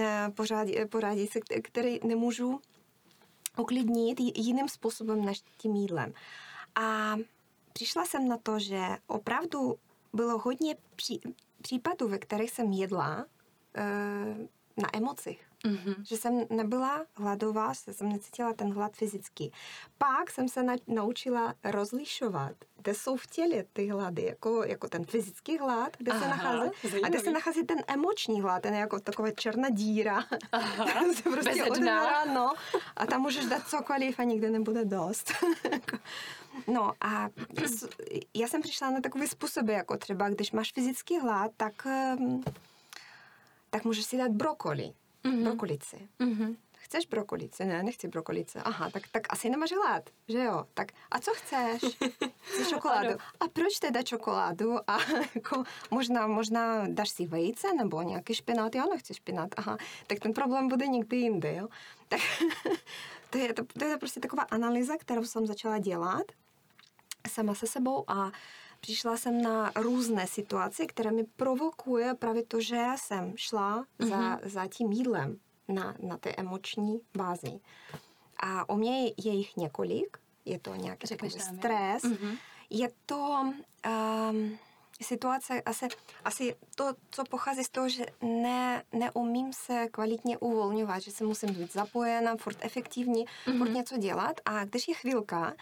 Eh, 0.00 0.30
pořádí, 0.34 0.74
poradit 0.90 1.32
se, 1.32 1.40
který 1.62 2.00
nemůžu 2.04 2.60
uklidnit 3.58 4.20
jiným 4.20 4.68
způsobem 4.68 5.24
než 5.24 5.42
tím 5.56 5.74
jídlem. 5.74 6.12
A 6.74 7.16
přišla 7.72 8.04
jsem 8.04 8.28
na 8.28 8.36
to, 8.36 8.58
že 8.58 8.80
opravdu 9.06 9.76
bylo 10.12 10.38
hodně 10.38 10.76
pří, 10.96 11.20
případů, 11.62 12.08
ve 12.08 12.18
kterých 12.18 12.50
jsem 12.50 12.72
jedla 12.72 13.26
e, 13.74 13.84
na 14.76 14.96
emocích. 14.96 15.48
Mm-hmm. 15.64 15.94
Že 16.02 16.16
jsem 16.16 16.46
nebyla 16.50 17.04
hladová, 17.14 17.72
že 17.72 17.92
jsem 17.92 18.08
necítila 18.08 18.52
ten 18.52 18.72
hlad 18.72 18.96
fyzicky. 18.96 19.50
Pak 19.98 20.30
jsem 20.30 20.48
se 20.48 20.62
na, 20.62 20.74
naučila 20.86 21.54
rozlišovat, 21.64 22.52
kde 22.76 22.94
jsou 22.94 23.16
v 23.16 23.26
těle 23.26 23.64
ty 23.72 23.88
hlady, 23.88 24.24
jako, 24.24 24.64
jako 24.64 24.88
ten 24.88 25.04
fyzický 25.04 25.58
hlad, 25.58 25.96
kde 25.96 26.12
Aha, 26.12 26.20
se 26.20 26.28
nachází, 26.28 26.70
a 27.04 27.08
kde 27.08 27.20
se 27.20 27.30
nachází 27.30 27.66
ten 27.66 27.78
emoční 27.86 28.40
hlad, 28.40 28.62
ten 28.62 28.74
je 28.74 28.80
jako 28.80 29.00
taková 29.00 29.30
černá 29.30 29.70
díra. 29.70 30.24
Aha, 30.52 30.86
se 31.14 31.22
prostě 31.22 31.64
odmírá, 31.64 32.24
no, 32.24 32.52
a 32.96 33.06
tam 33.06 33.20
můžeš 33.20 33.44
dát 33.44 33.68
cokoliv 33.68 34.18
a 34.18 34.22
nikdy 34.22 34.50
nebude 34.50 34.84
dost. 34.84 35.32
No 36.66 36.92
a 37.00 37.28
já 38.34 38.48
jsem 38.48 38.62
přišla 38.62 38.90
na 38.90 39.00
takový 39.00 39.26
způsoby, 39.26 39.72
jako 39.72 39.96
třeba, 39.96 40.28
když 40.28 40.52
máš 40.52 40.72
fyzický 40.72 41.18
hlad, 41.18 41.50
tak, 41.56 41.86
ehm, 41.86 42.42
tak 43.70 43.84
můžeš 43.84 44.04
si 44.04 44.18
dát 44.18 44.30
brokoli 44.30 44.92
mm-hmm. 45.24 45.44
brokolici. 45.44 46.08
Mm-hmm. 46.20 46.56
Chceš 46.84 47.06
brokolici? 47.06 47.64
Ne, 47.64 47.82
nechci 47.82 48.08
brokolice. 48.08 48.62
Aha, 48.62 48.90
tak, 48.90 49.08
tak 49.08 49.22
asi 49.30 49.50
nemáš 49.50 49.72
hlad, 49.72 50.10
že 50.28 50.38
jo? 50.38 50.66
Tak 50.74 50.92
a 51.10 51.18
co 51.18 51.34
chceš? 51.34 51.82
Chceš 52.42 52.68
čokoládu. 52.68 53.18
A 53.40 53.48
proč 53.52 53.78
teda 53.78 54.02
čokoládu? 54.02 54.90
A 54.90 54.98
jako 55.34 55.64
možná, 55.90 56.26
možná 56.26 56.86
dáš 56.88 57.10
si 57.10 57.26
vejce 57.26 57.72
nebo 57.74 58.02
nějaký 58.02 58.34
špinát? 58.34 58.74
Já 58.74 58.84
nechci 58.84 59.14
špinát. 59.14 59.48
Aha, 59.56 59.78
tak 60.06 60.18
ten 60.18 60.32
problém 60.32 60.68
bude 60.68 60.86
někdy 60.86 61.16
jinde, 61.16 61.54
jo? 61.54 61.68
Tak 62.08 62.20
to 63.30 63.38
je, 63.38 63.52
to, 63.52 63.64
to 63.64 63.84
je 63.84 63.98
prostě 63.98 64.20
taková 64.20 64.42
analýza, 64.42 64.96
kterou 64.96 65.24
jsem 65.24 65.46
začala 65.46 65.78
dělat 65.78 66.32
sama 67.30 67.54
se 67.54 67.66
sebou 67.66 68.04
a 68.10 68.30
přišla 68.84 69.16
jsem 69.16 69.42
na 69.42 69.72
různé 69.76 70.26
situace, 70.26 70.86
které 70.86 71.10
mi 71.10 71.24
provokuje 71.24 72.14
právě 72.14 72.42
to, 72.44 72.60
že 72.60 72.84
jsem 72.96 73.32
šla 73.36 73.84
mm-hmm. 73.84 74.08
za, 74.08 74.16
mhm. 74.16 74.38
za 74.44 74.66
tím 74.66 74.92
jídlem 74.92 75.38
na, 75.68 75.94
na 76.02 76.16
té 76.18 76.30
emoční 76.30 77.00
bázi. 77.16 77.60
A 78.40 78.68
u 78.68 78.76
mě 78.76 79.04
je 79.06 79.32
jich 79.32 79.56
několik. 79.56 80.16
Je 80.44 80.58
to 80.58 80.74
nějaký 80.74 81.08
takový 81.08 81.30
stres. 81.30 82.02
Mm-hmm. 82.02 82.38
Je 82.70 82.88
to 83.06 83.44
um, 84.30 84.58
situace, 85.02 85.62
asi, 85.62 85.88
asi 86.24 86.56
to, 86.74 86.94
co 87.10 87.24
pochází 87.24 87.64
z 87.64 87.68
toho, 87.68 87.88
že 87.88 88.06
ne, 88.22 88.82
neumím 88.92 89.52
se 89.52 89.88
kvalitně 89.90 90.38
uvolňovat, 90.38 91.02
že 91.02 91.10
se 91.10 91.24
musím 91.24 91.54
být 91.54 91.72
zapojena, 91.72 92.36
furt 92.36 92.58
efektivní, 92.60 93.24
mm-hmm. 93.24 93.58
furt 93.58 93.70
něco 93.70 93.96
dělat. 93.96 94.40
A 94.44 94.64
když 94.64 94.88
je 94.88 94.94
chvilka, 94.94 95.54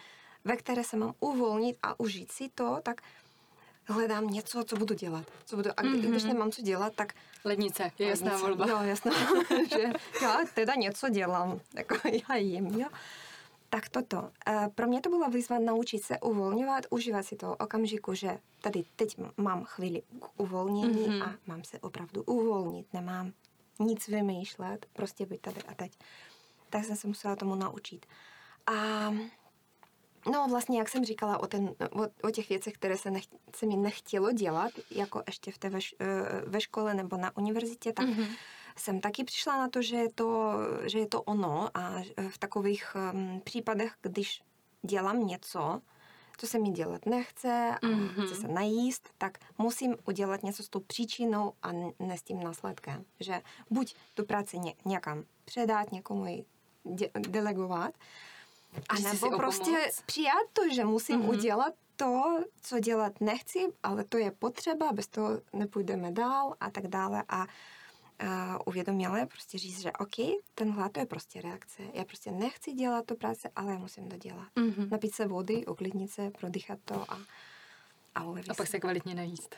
ve 0.44 0.56
které 0.56 0.84
se 0.84 0.96
mám 0.96 1.14
uvolnit 1.20 1.76
a 1.82 2.00
užít 2.00 2.32
si 2.32 2.48
to, 2.48 2.78
tak 2.82 3.00
hledám 3.84 4.26
něco, 4.26 4.64
co 4.64 4.76
budu 4.76 4.94
dělat. 4.94 5.26
Co 5.44 5.56
budu, 5.56 5.70
a 5.70 5.82
mm-hmm. 5.82 6.10
když 6.10 6.24
nemám 6.24 6.50
co 6.50 6.62
dělat, 6.62 6.92
tak... 6.94 7.12
Lednice, 7.44 7.90
je 7.98 8.08
jasná 8.08 8.36
volba. 8.36 8.66
Jo, 8.66 8.78
jasná, 8.82 9.12
že 9.70 9.92
já 10.22 10.38
teda 10.54 10.74
něco 10.74 11.08
dělám, 11.08 11.60
jako 11.74 11.94
já 12.28 12.36
jim, 12.36 12.66
jo. 12.66 12.88
Tak 13.70 13.88
toto. 13.88 14.30
E, 14.48 14.68
pro 14.74 14.86
mě 14.86 15.00
to 15.00 15.08
byla 15.08 15.28
výzva 15.28 15.58
naučit 15.58 16.02
se 16.02 16.20
uvolňovat, 16.20 16.84
užívat 16.90 17.26
si 17.26 17.36
toho 17.36 17.56
okamžiku, 17.56 18.14
že 18.14 18.38
tady 18.60 18.84
teď 18.96 19.16
mám 19.36 19.64
chvíli 19.64 20.02
k 20.20 20.40
uvolnění 20.40 21.08
mm-hmm. 21.08 21.24
a 21.24 21.34
mám 21.46 21.64
se 21.64 21.80
opravdu 21.80 22.22
uvolnit, 22.22 22.86
nemám 22.92 23.32
nic 23.78 24.08
vymýšlet, 24.08 24.86
prostě 24.92 25.26
být 25.26 25.40
tady 25.40 25.62
a 25.62 25.74
teď. 25.74 25.92
Tak 26.70 26.84
jsem 26.84 26.96
se 26.96 27.08
musela 27.08 27.36
tomu 27.36 27.54
naučit. 27.54 28.06
A 28.66 29.10
No 30.30 30.46
vlastně, 30.50 30.78
jak 30.78 30.88
jsem 30.88 31.04
říkala 31.04 31.38
o, 31.38 31.46
ten, 31.46 31.74
o, 31.90 32.28
o 32.28 32.30
těch 32.30 32.48
věcech, 32.48 32.72
které 32.74 32.98
se, 32.98 33.10
nech, 33.10 33.24
se 33.56 33.66
mi 33.66 33.76
nechtělo 33.76 34.32
dělat, 34.32 34.72
jako 34.90 35.22
ještě 35.26 35.50
v 35.50 35.58
té 35.58 35.70
ve, 35.70 35.78
eh, 36.00 36.06
ve 36.46 36.60
škole 36.60 36.94
nebo 36.94 37.16
na 37.16 37.36
univerzitě, 37.36 37.92
tak 37.92 38.06
mm-hmm. 38.06 38.26
jsem 38.76 39.00
taky 39.00 39.24
přišla 39.24 39.56
na 39.56 39.68
to, 39.68 39.82
že 39.82 39.96
je 39.96 40.12
to, 40.12 40.52
že 40.82 40.98
je 40.98 41.06
to 41.06 41.22
ono 41.22 41.68
a 41.74 42.02
v 42.28 42.38
takových 42.38 42.96
um, 43.12 43.40
případech, 43.40 43.92
když 44.02 44.42
dělám 44.82 45.26
něco, 45.26 45.80
co 46.36 46.46
se 46.46 46.58
mi 46.58 46.70
dělat 46.70 47.06
nechce 47.06 47.76
a 47.82 47.86
mm-hmm. 47.86 48.26
chce 48.26 48.34
se 48.34 48.48
najíst, 48.48 49.08
tak 49.18 49.38
musím 49.58 49.96
udělat 50.06 50.42
něco 50.42 50.62
s 50.62 50.68
tou 50.68 50.80
příčinou 50.80 51.52
a 51.62 51.72
ne 51.98 52.18
s 52.18 52.22
tím 52.22 52.42
následkem. 52.42 53.04
Že 53.20 53.42
buď 53.70 53.94
tu 54.14 54.24
práci 54.24 54.58
ně, 54.58 54.74
někam 54.84 55.24
předat, 55.44 55.92
někomu 55.92 56.26
ji 56.26 56.44
de- 56.84 57.10
delegovat, 57.18 57.94
a 58.88 58.98
nebo 58.98 59.36
prostě 59.36 59.90
přijat 60.06 60.46
to, 60.52 60.62
že 60.74 60.84
musím 60.84 61.20
mm-hmm. 61.20 61.30
udělat 61.30 61.74
to, 61.96 62.44
co 62.62 62.78
dělat 62.78 63.20
nechci, 63.20 63.66
ale 63.82 64.04
to 64.04 64.18
je 64.18 64.30
potřeba, 64.30 64.92
bez 64.92 65.08
toho 65.08 65.40
nepůjdeme 65.52 66.12
dál 66.12 66.54
a 66.60 66.70
tak 66.70 66.86
dále. 66.86 67.24
A 67.28 67.46
uh, 68.22 68.28
uvědoměle 68.66 69.26
prostě 69.26 69.58
říct, 69.58 69.80
že 69.80 69.92
OK, 69.92 70.16
ten 70.54 70.70
hlad 70.70 70.92
to 70.92 71.00
je 71.00 71.06
prostě 71.06 71.40
reakce. 71.40 71.82
Já 71.92 72.04
prostě 72.04 72.30
nechci 72.30 72.72
dělat 72.72 73.06
tu 73.06 73.16
práci, 73.16 73.48
ale 73.56 73.72
já 73.72 73.78
musím 73.78 74.08
to 74.08 74.16
dělat. 74.16 74.48
Mm-hmm. 74.56 74.90
Napít 74.90 75.14
se 75.14 75.26
vody, 75.26 75.66
uklidnit 75.66 76.10
se, 76.10 76.30
prodychat 76.30 76.78
to 76.84 77.12
a 77.12 77.18
a, 78.14 78.20
a 78.20 78.54
pak 78.56 78.66
se 78.66 78.80
kvalitně 78.80 79.14
najíst. 79.14 79.56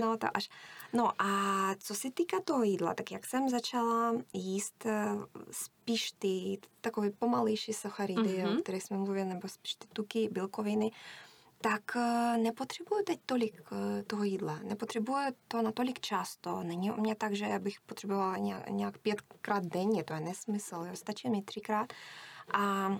no, 0.00 0.16
to 0.16 0.26
až. 0.34 0.48
No 0.92 1.22
a 1.22 1.74
co 1.78 1.94
se 1.94 2.10
týká 2.10 2.36
toho 2.44 2.62
jídla, 2.62 2.94
tak 2.94 3.12
jak 3.12 3.26
jsem 3.26 3.48
začala 3.48 4.14
jíst 4.32 4.86
eh, 4.86 5.08
spíš 5.50 6.12
ty 6.12 6.58
takové 6.80 7.10
pomalejší 7.10 7.72
sacharidy, 7.72 8.22
mm-hmm. 8.22 8.58
o 8.58 8.62
kterých 8.62 8.82
jsme 8.82 8.96
mluvili, 8.96 9.24
nebo 9.24 9.48
spíš 9.48 9.74
ty 9.74 9.86
tuky, 9.92 10.28
bílkoviny, 10.32 10.90
tak 11.60 11.96
eh, 11.96 12.38
nepotřebuju 12.38 13.04
teď 13.04 13.20
tolik 13.26 13.62
eh, 13.72 14.02
toho 14.02 14.24
jídla. 14.24 14.58
Nepotřebuju 14.62 15.18
to 15.48 15.62
na 15.62 15.72
tolik 15.72 16.00
často. 16.00 16.62
Není 16.62 16.90
u 16.90 17.00
mě 17.00 17.14
tak, 17.14 17.34
že 17.34 17.58
bych 17.58 17.80
potřebovala 17.80 18.36
nějak, 18.36 18.70
nějak 18.70 18.98
pětkrát 18.98 19.64
denně, 19.64 20.04
to 20.04 20.14
je 20.14 20.20
nesmysl. 20.20 20.84
Jo. 20.88 20.96
Stačí 20.96 21.30
mi 21.30 21.42
třikrát. 21.42 21.92
A 22.52 22.90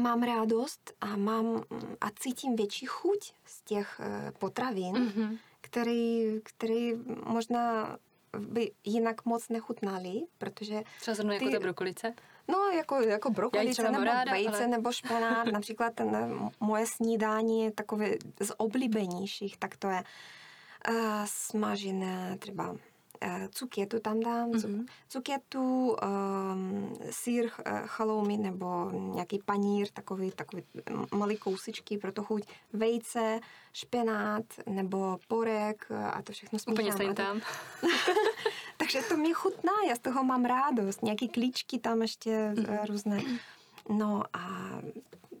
mám 0.00 0.22
radost 0.22 0.92
a 1.00 1.16
mám 1.16 1.64
a 2.00 2.10
cítím 2.20 2.56
větší 2.56 2.86
chuť 2.86 3.32
z 3.44 3.62
těch 3.62 4.00
eh, 4.00 4.32
potravin, 4.38 4.94
mm-hmm. 4.94 5.38
který, 5.60 6.40
který 6.42 6.92
možná 7.24 7.96
by 8.38 8.72
jinak 8.84 9.24
moc 9.24 9.48
nechutnaly, 9.48 10.22
protože... 10.38 10.82
Třeba 11.00 11.14
zrovna 11.14 11.34
jako 11.34 11.46
ty- 11.46 11.52
ta 11.52 11.60
brokolice? 11.60 12.14
No, 12.48 12.58
jako, 12.76 13.00
jako 13.00 13.30
brokolice 13.30 13.90
nebo 13.90 14.04
ráda, 14.04 14.32
vejce 14.32 14.56
ale- 14.56 14.66
nebo 14.66 14.92
špenát. 14.92 15.46
Například 15.52 15.94
ten, 15.94 16.16
eh, 16.16 16.50
moje 16.60 16.86
snídání 16.86 17.62
je 17.62 17.72
takové 17.72 18.10
z 18.40 18.52
oblíbenějších, 18.56 19.56
tak 19.56 19.76
to 19.76 19.88
je 19.88 20.02
uh, 20.88 20.94
smažené 21.24 22.36
třeba 22.38 22.76
uh, 23.24 23.46
cukětu 23.50 24.00
tam 24.00 24.20
dám, 24.20 24.50
mm-hmm. 24.50 24.86
Sír 27.10 27.44
uh, 27.44 27.78
chaloumy 27.86 28.36
nebo 28.36 28.90
nějaký 28.90 29.38
panír, 29.44 29.88
takový, 29.92 30.30
takový 30.30 30.62
malý 31.14 31.36
kousičky 31.36 31.98
pro 31.98 32.12
to 32.12 32.24
chuť, 32.24 32.42
vejce, 32.72 33.40
špenát 33.72 34.44
nebo 34.66 35.18
porek 35.28 35.86
eh, 35.90 36.04
a 36.04 36.22
to 36.22 36.32
všechno 36.32 36.58
Úplně 36.68 36.92
smíchám. 36.92 36.96
stejně 36.96 37.10
A 37.10 37.14
to- 37.14 37.22
tam. 37.22 37.40
takže 38.76 39.02
to 39.02 39.16
mě 39.16 39.34
chutná, 39.34 39.72
já 39.88 39.94
z 39.94 39.98
toho 39.98 40.24
mám 40.24 40.44
radost. 40.44 41.02
Nějaký 41.02 41.28
klíčky 41.28 41.78
tam 41.78 42.02
ještě 42.02 42.30
mm-hmm. 42.30 42.86
různé. 42.86 43.22
No 43.88 44.22
a 44.32 44.70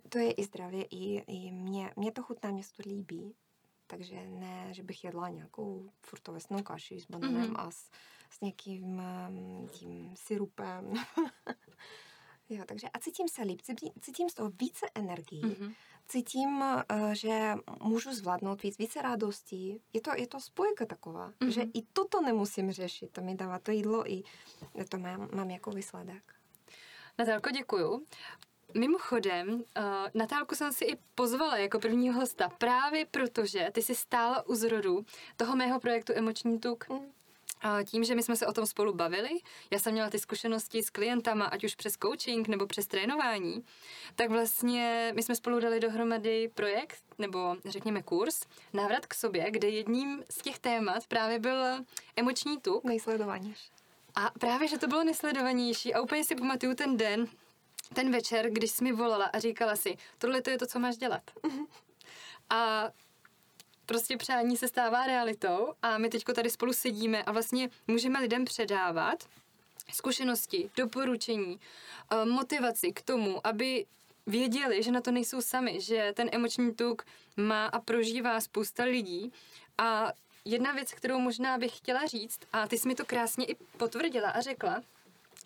to 0.08 0.18
je 0.18 0.32
i 0.32 0.44
zdravě, 0.44 0.84
i, 0.84 1.22
i 1.26 1.52
mě, 1.52 1.92
mě 1.96 2.12
to 2.12 2.22
chutná, 2.22 2.50
mě 2.50 2.64
se 2.64 2.72
to 2.72 2.88
líbí. 2.88 3.34
Takže 3.90 4.26
ne, 4.26 4.68
že 4.70 4.82
bych 4.82 5.04
jedla 5.04 5.28
nějakou 5.28 5.90
furt 6.00 6.28
ovesnou 6.28 6.62
kaši 6.62 7.00
s 7.00 7.06
bananem 7.06 7.40
Mhm. 7.42 7.52
mm-hmm. 7.52 7.66
a 7.66 7.70
s, 7.70 7.90
s 8.30 8.40
nějakým 8.40 9.02
um, 9.28 9.68
tím 9.68 10.14
syrupem. 10.16 10.92
jo, 12.48 12.64
takže 12.66 12.88
a 12.88 12.98
cítím 12.98 13.28
se 13.28 13.42
líp, 13.42 13.62
cítím, 13.62 13.90
cítím 14.00 14.28
z 14.30 14.34
toho 14.34 14.50
více 14.50 14.86
energii, 14.94 15.42
mm-hmm. 15.42 15.60
Mhm. 15.60 15.72
cítím, 16.08 16.60
uh, 16.60 17.12
že 17.12 17.54
můžu 17.82 18.12
zvládnout 18.12 18.62
víc, 18.62 18.78
více 18.78 19.02
radostí. 19.02 19.80
Je 19.92 20.00
to, 20.00 20.10
je 20.16 20.26
to 20.26 20.40
spojka 20.40 20.86
taková, 20.86 21.30
mm-hmm. 21.30 21.48
že 21.48 21.62
i 21.62 21.82
toto 21.82 22.20
nemusím 22.22 22.72
řešit, 22.72 23.10
to 23.12 23.20
mi 23.20 23.34
dává 23.34 23.58
to 23.58 23.70
jídlo 23.70 24.10
i 24.12 24.22
to 24.88 24.98
mám, 24.98 25.28
mám 25.34 25.50
jako 25.50 25.70
výsledek. 25.70 26.34
Natálko, 27.18 27.50
děkuju. 27.50 28.06
Mimochodem, 28.74 29.48
uh, 29.50 29.62
Natálku 30.14 30.54
jsem 30.54 30.72
si 30.72 30.84
i 30.84 30.98
pozvala 31.14 31.56
jako 31.56 31.78
prvního 31.80 32.20
hosta 32.20 32.48
právě 32.48 33.06
protože 33.10 33.68
ty 33.72 33.82
jsi 33.82 33.94
stála 33.94 34.48
u 34.48 34.54
zrodu 34.54 35.04
toho 35.36 35.56
mého 35.56 35.80
projektu 35.80 36.12
Emoční 36.16 36.60
tuk. 36.60 36.88
Mm. 36.88 37.12
A 37.62 37.82
tím, 37.82 38.04
že 38.04 38.14
my 38.14 38.22
jsme 38.22 38.36
se 38.36 38.46
o 38.46 38.52
tom 38.52 38.66
spolu 38.66 38.92
bavili, 38.94 39.28
já 39.70 39.78
jsem 39.78 39.92
měla 39.92 40.10
ty 40.10 40.18
zkušenosti 40.18 40.82
s 40.82 40.90
klientama, 40.90 41.44
ať 41.44 41.64
už 41.64 41.74
přes 41.74 41.96
coaching 42.02 42.48
nebo 42.48 42.66
přes 42.66 42.86
trénování, 42.86 43.64
tak 44.14 44.30
vlastně 44.30 45.12
my 45.16 45.22
jsme 45.22 45.34
spolu 45.34 45.60
dali 45.60 45.80
dohromady 45.80 46.50
projekt, 46.54 47.02
nebo 47.18 47.56
řekněme 47.64 48.02
kurz, 48.02 48.40
návrat 48.72 49.06
k 49.06 49.14
sobě, 49.14 49.50
kde 49.50 49.68
jedním 49.68 50.24
z 50.30 50.42
těch 50.42 50.58
témat 50.58 51.06
právě 51.06 51.38
byl 51.38 51.64
emoční 52.16 52.60
tuk. 52.60 52.84
Nejsledovanější. 52.84 53.70
A 54.14 54.30
právě, 54.38 54.68
že 54.68 54.78
to 54.78 54.86
bylo 54.86 55.04
nesledovanější 55.04 55.94
a 55.94 56.00
úplně 56.00 56.24
si 56.24 56.34
pamatuju 56.34 56.74
ten 56.74 56.96
den, 56.96 57.28
ten 57.94 58.12
večer, 58.12 58.50
když 58.50 58.70
jsi 58.70 58.84
mi 58.84 58.92
volala 58.92 59.24
a 59.24 59.38
říkala 59.38 59.76
si, 59.76 59.96
tohle 60.18 60.42
to 60.42 60.50
je 60.50 60.58
to, 60.58 60.66
co 60.66 60.78
máš 60.78 60.96
dělat. 60.96 61.22
A 62.50 62.90
prostě 63.86 64.16
přání 64.16 64.56
se 64.56 64.68
stává 64.68 65.06
realitou 65.06 65.72
a 65.82 65.98
my 65.98 66.08
teďko 66.08 66.32
tady 66.32 66.50
spolu 66.50 66.72
sedíme 66.72 67.22
a 67.22 67.32
vlastně 67.32 67.70
můžeme 67.86 68.20
lidem 68.20 68.44
předávat 68.44 69.24
zkušenosti, 69.92 70.70
doporučení, 70.76 71.60
eh, 72.12 72.24
motivaci 72.24 72.92
k 72.92 73.02
tomu, 73.02 73.46
aby 73.46 73.86
věděli, 74.26 74.82
že 74.82 74.90
na 74.90 75.00
to 75.00 75.10
nejsou 75.10 75.40
sami, 75.40 75.80
že 75.80 76.12
ten 76.16 76.28
emoční 76.32 76.74
tuk 76.74 77.06
má 77.36 77.66
a 77.66 77.80
prožívá 77.80 78.40
spousta 78.40 78.84
lidí 78.84 79.32
a 79.78 80.12
jedna 80.44 80.72
věc, 80.72 80.92
kterou 80.92 81.18
možná 81.18 81.58
bych 81.58 81.76
chtěla 81.76 82.06
říct, 82.06 82.40
a 82.52 82.68
ty 82.68 82.78
jsi 82.78 82.88
mi 82.88 82.94
to 82.94 83.04
krásně 83.04 83.44
i 83.44 83.54
potvrdila 83.54 84.30
a 84.30 84.40
řekla, 84.40 84.82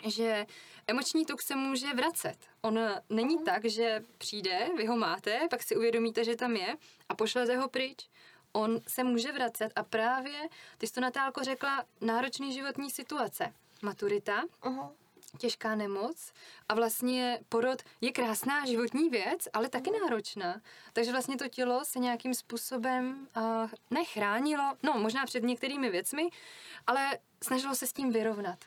že 0.07 0.47
emoční 0.87 1.27
tuk 1.27 1.43
se 1.43 1.57
může 1.57 1.95
vracet. 1.95 2.37
On 2.61 2.81
není 3.11 3.45
tak, 3.45 3.65
že 3.65 4.05
přijde, 4.19 4.69
vy 4.77 4.87
ho 4.87 4.97
máte, 4.97 5.41
pak 5.51 5.63
si 5.63 5.77
uvědomíte, 5.77 6.25
že 6.25 6.37
tam 6.37 6.57
je 6.57 6.77
a 7.09 7.15
pošlete 7.15 7.57
ho 7.57 7.69
pryč. 7.69 8.09
On 8.53 8.81
se 8.89 9.05
může 9.05 9.33
vracet 9.33 9.73
a 9.77 9.83
právě, 9.83 10.49
ty 10.79 10.87
jsi 10.87 10.93
to 10.93 11.01
Natálko 11.01 11.45
řekla, 11.45 11.85
náročný 12.01 12.53
životní 12.53 12.91
situace. 12.91 13.53
Maturita, 13.83 14.43
Uh-huh. 14.63 14.91
těžká 15.39 15.75
nemoc 15.75 16.33
a 16.69 16.75
vlastně 16.75 17.41
porod 17.49 17.83
je 18.01 18.13
krásná 18.13 18.67
životní 18.67 19.09
věc, 19.11 19.49
ale 19.53 19.69
taky 19.69 19.91
náročná. 19.91 20.61
Takže 20.93 21.13
vlastně 21.13 21.37
to 21.37 21.49
tělo 21.49 21.85
se 21.85 21.99
nějakým 21.99 22.35
způsobem 22.35 23.29
uh, 23.37 23.71
nechránilo, 23.91 24.77
no 24.83 24.93
možná 24.93 25.27
před 25.27 25.43
některými 25.43 25.91
věcmi, 25.91 26.29
ale 26.87 27.19
snažilo 27.43 27.75
se 27.75 27.87
s 27.87 27.93
tím 27.93 28.13
vyrovnat. 28.13 28.59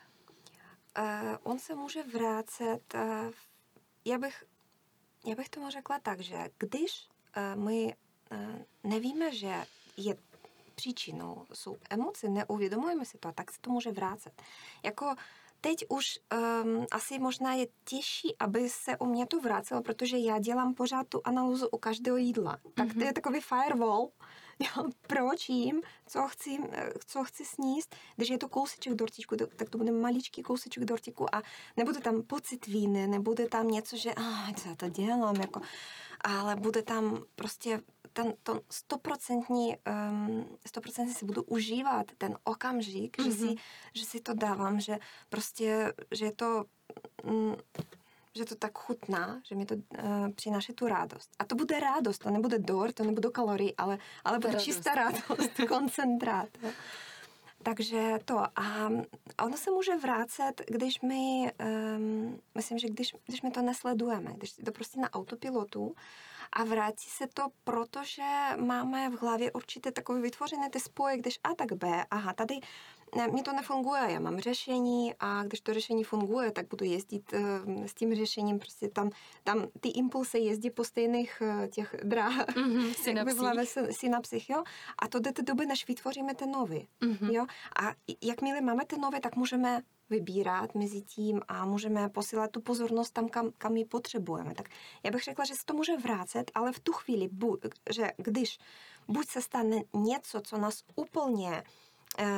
Uh, 0.97 1.38
on 1.43 1.60
se 1.60 1.75
může 1.75 2.03
vrátit, 2.03 2.93
uh, 2.93 3.31
já 4.05 4.17
bych, 4.17 4.43
já 5.25 5.36
bych 5.36 5.49
tomu 5.49 5.69
řekla 5.69 5.99
tak, 5.99 6.19
že 6.19 6.49
když 6.57 7.10
uh, 7.38 7.63
my 7.63 7.95
uh, 8.31 8.38
nevíme, 8.83 9.36
že 9.36 9.65
je 9.97 10.15
příčinou 10.75 11.45
jsou 11.53 11.77
emoce, 11.89 12.29
neuvědomujeme 12.29 13.05
si 13.05 13.17
to, 13.17 13.31
tak 13.31 13.51
se 13.51 13.62
to 13.62 13.69
může 13.69 13.91
vrátit. 13.91 14.41
Jako 14.83 15.15
teď 15.62 15.86
už 15.89 16.19
um, 16.63 16.86
asi 16.91 17.19
možná 17.19 17.53
je 17.53 17.67
těžší, 17.83 18.36
aby 18.39 18.69
se 18.69 18.97
u 18.97 19.05
mě 19.05 19.27
to 19.27 19.39
vracelo, 19.39 19.81
protože 19.81 20.17
já 20.17 20.39
dělám 20.39 20.73
pořád 20.73 21.07
tu 21.07 21.21
analýzu 21.23 21.67
u 21.69 21.77
každého 21.77 22.17
jídla. 22.17 22.57
Tak 22.73 22.93
to 22.93 23.03
je 23.03 23.13
takový 23.13 23.41
firewall, 23.41 24.10
jo, 24.59 24.89
proč 25.07 25.49
jím, 25.49 25.81
co 26.07 26.27
chci, 26.27 26.57
co 27.05 27.23
chci 27.23 27.45
sníst. 27.45 27.95
Když 28.15 28.29
je 28.29 28.37
to 28.37 28.49
kousíček 28.49 28.93
dortičku, 28.93 29.35
tak 29.35 29.69
to 29.69 29.77
bude 29.77 29.91
maličký 29.91 30.43
kousíček 30.43 30.85
dortiku 30.85 31.35
a 31.35 31.41
nebude 31.77 31.99
tam 31.99 32.21
pocit 32.23 32.67
víny, 32.67 33.07
nebude 33.07 33.47
tam 33.47 33.67
něco, 33.67 33.97
že 33.97 34.13
ah, 34.17 34.53
co 34.53 34.69
já 34.69 34.75
to 34.75 34.89
dělám, 34.89 35.35
jako, 35.35 35.61
ale 36.21 36.55
bude 36.55 36.81
tam 36.81 37.23
prostě 37.35 37.81
ten, 38.13 38.33
to 38.43 38.61
stoprocentní, 38.69 39.75
um, 40.11 40.57
stoprocentně 40.65 41.13
si 41.13 41.25
budu 41.25 41.43
užívat 41.43 42.05
ten 42.17 42.37
okamžik, 42.43 43.17
mm-hmm. 43.17 43.25
že, 43.25 43.31
si, 43.31 43.55
že 43.93 44.05
si 44.05 44.19
to 44.21 44.33
dávám, 44.33 44.79
že 44.79 44.97
prostě, 45.29 45.93
že 46.11 46.25
je 46.25 46.31
to, 46.31 46.65
mm, 47.23 47.55
že 48.38 48.45
to 48.45 48.56
tak 48.56 48.78
chutná, 48.78 49.41
že 49.43 49.56
mi 49.56 49.65
to 49.65 49.76
uh, 49.76 49.82
přináší 50.36 50.73
tu 50.73 50.88
radost. 50.88 51.30
A 51.39 51.45
to 51.45 51.56
bude 51.56 51.80
radost, 51.80 52.17
to 52.17 52.30
nebude 52.30 52.60
dort, 52.60 52.95
to 52.95 53.04
nebude 53.04 53.30
kalorie, 53.30 53.73
ale, 53.78 53.97
ale 54.26 54.38
bude 54.38 54.47
radost. 54.47 54.65
čistá 54.65 54.95
radost, 54.95 55.52
koncentrát. 55.67 56.50
jo. 56.62 56.69
Takže 57.63 58.19
to. 58.26 58.39
A 58.39 58.89
ono 59.43 59.58
se 59.58 59.71
může 59.71 59.95
vrátit, 59.95 60.62
když 60.67 61.02
my, 61.02 61.52
um, 61.97 62.39
myslím, 62.56 62.80
že 62.80 62.88
když, 62.88 63.15
když 63.26 63.41
my 63.41 63.52
to 63.52 63.62
nesledujeme, 63.62 64.34
když 64.34 64.52
to 64.52 64.71
prostě 64.71 65.00
na 65.00 65.13
autopilotu 65.13 65.95
a 66.54 66.63
vrátí 66.63 67.10
se 67.10 67.28
to, 67.34 67.43
protože 67.63 68.23
máme 68.65 69.10
v 69.10 69.21
hlavě 69.21 69.52
určitě 69.52 69.91
takové 69.91 70.21
vytvořené 70.21 70.69
ty 70.69 70.80
spoje, 70.80 71.17
když 71.17 71.39
A 71.43 71.56
tak 71.56 71.73
B, 71.73 72.06
aha, 72.12 72.34
tady 72.34 72.60
mně 73.31 73.43
to 73.43 73.53
nefunguje, 73.53 74.01
já 74.09 74.19
mám 74.19 74.39
řešení 74.39 75.13
a 75.19 75.43
když 75.43 75.61
to 75.61 75.73
řešení 75.73 76.03
funguje, 76.03 76.51
tak 76.51 76.67
budu 76.67 76.85
jezdit 76.85 77.33
uh, 77.33 77.85
s 77.85 77.93
tím 77.93 78.15
řešením, 78.15 78.59
prostě 78.59 78.89
tam, 78.89 79.09
tam 79.43 79.67
ty 79.81 79.89
impulsy 79.89 80.39
jezdí 80.39 80.69
po 80.69 80.83
stejných 80.83 81.41
uh, 81.41 81.67
těch 81.67 81.95
dráhách, 82.03 82.55
Mhm, 82.55 82.93
hlavě 83.13 83.33
synapsích. 83.33 83.69
sy- 83.69 83.93
synapsích, 83.93 84.49
jo? 84.49 84.63
A 84.99 85.07
to 85.07 85.19
do 85.19 85.31
té 85.31 85.41
doby, 85.41 85.65
než 85.65 85.87
vytvoříme 85.87 86.35
ten 86.35 86.51
nový, 86.51 86.87
Mhm. 87.01 87.29
jo? 87.31 87.45
A 87.81 87.91
jakmile 88.21 88.61
máme 88.61 88.85
ten 88.85 89.01
nový, 89.01 89.19
tak 89.19 89.35
můžeme 89.35 89.81
vybírat 90.09 90.75
mezi 90.75 91.01
tím 91.01 91.41
a 91.47 91.65
můžeme 91.65 92.09
posílat 92.09 92.51
tu 92.51 92.61
pozornost 92.61 93.11
tam, 93.11 93.29
kam, 93.29 93.51
kam 93.57 93.77
ji 93.77 93.85
potřebujeme. 93.85 94.53
Tak 94.55 94.69
já 95.03 95.11
bych 95.11 95.23
řekla, 95.23 95.45
že 95.45 95.55
se 95.55 95.61
to 95.65 95.73
může 95.73 95.97
vrátit, 95.97 96.51
ale 96.55 96.71
v 96.71 96.79
tu 96.79 96.91
chvíli, 96.93 97.29
bu, 97.31 97.57
že 97.95 98.11
když 98.17 98.57
buď 99.07 99.27
se 99.27 99.41
stane 99.41 99.81
něco, 99.93 100.41
co 100.41 100.57
nás 100.57 100.83
úplně 100.95 101.63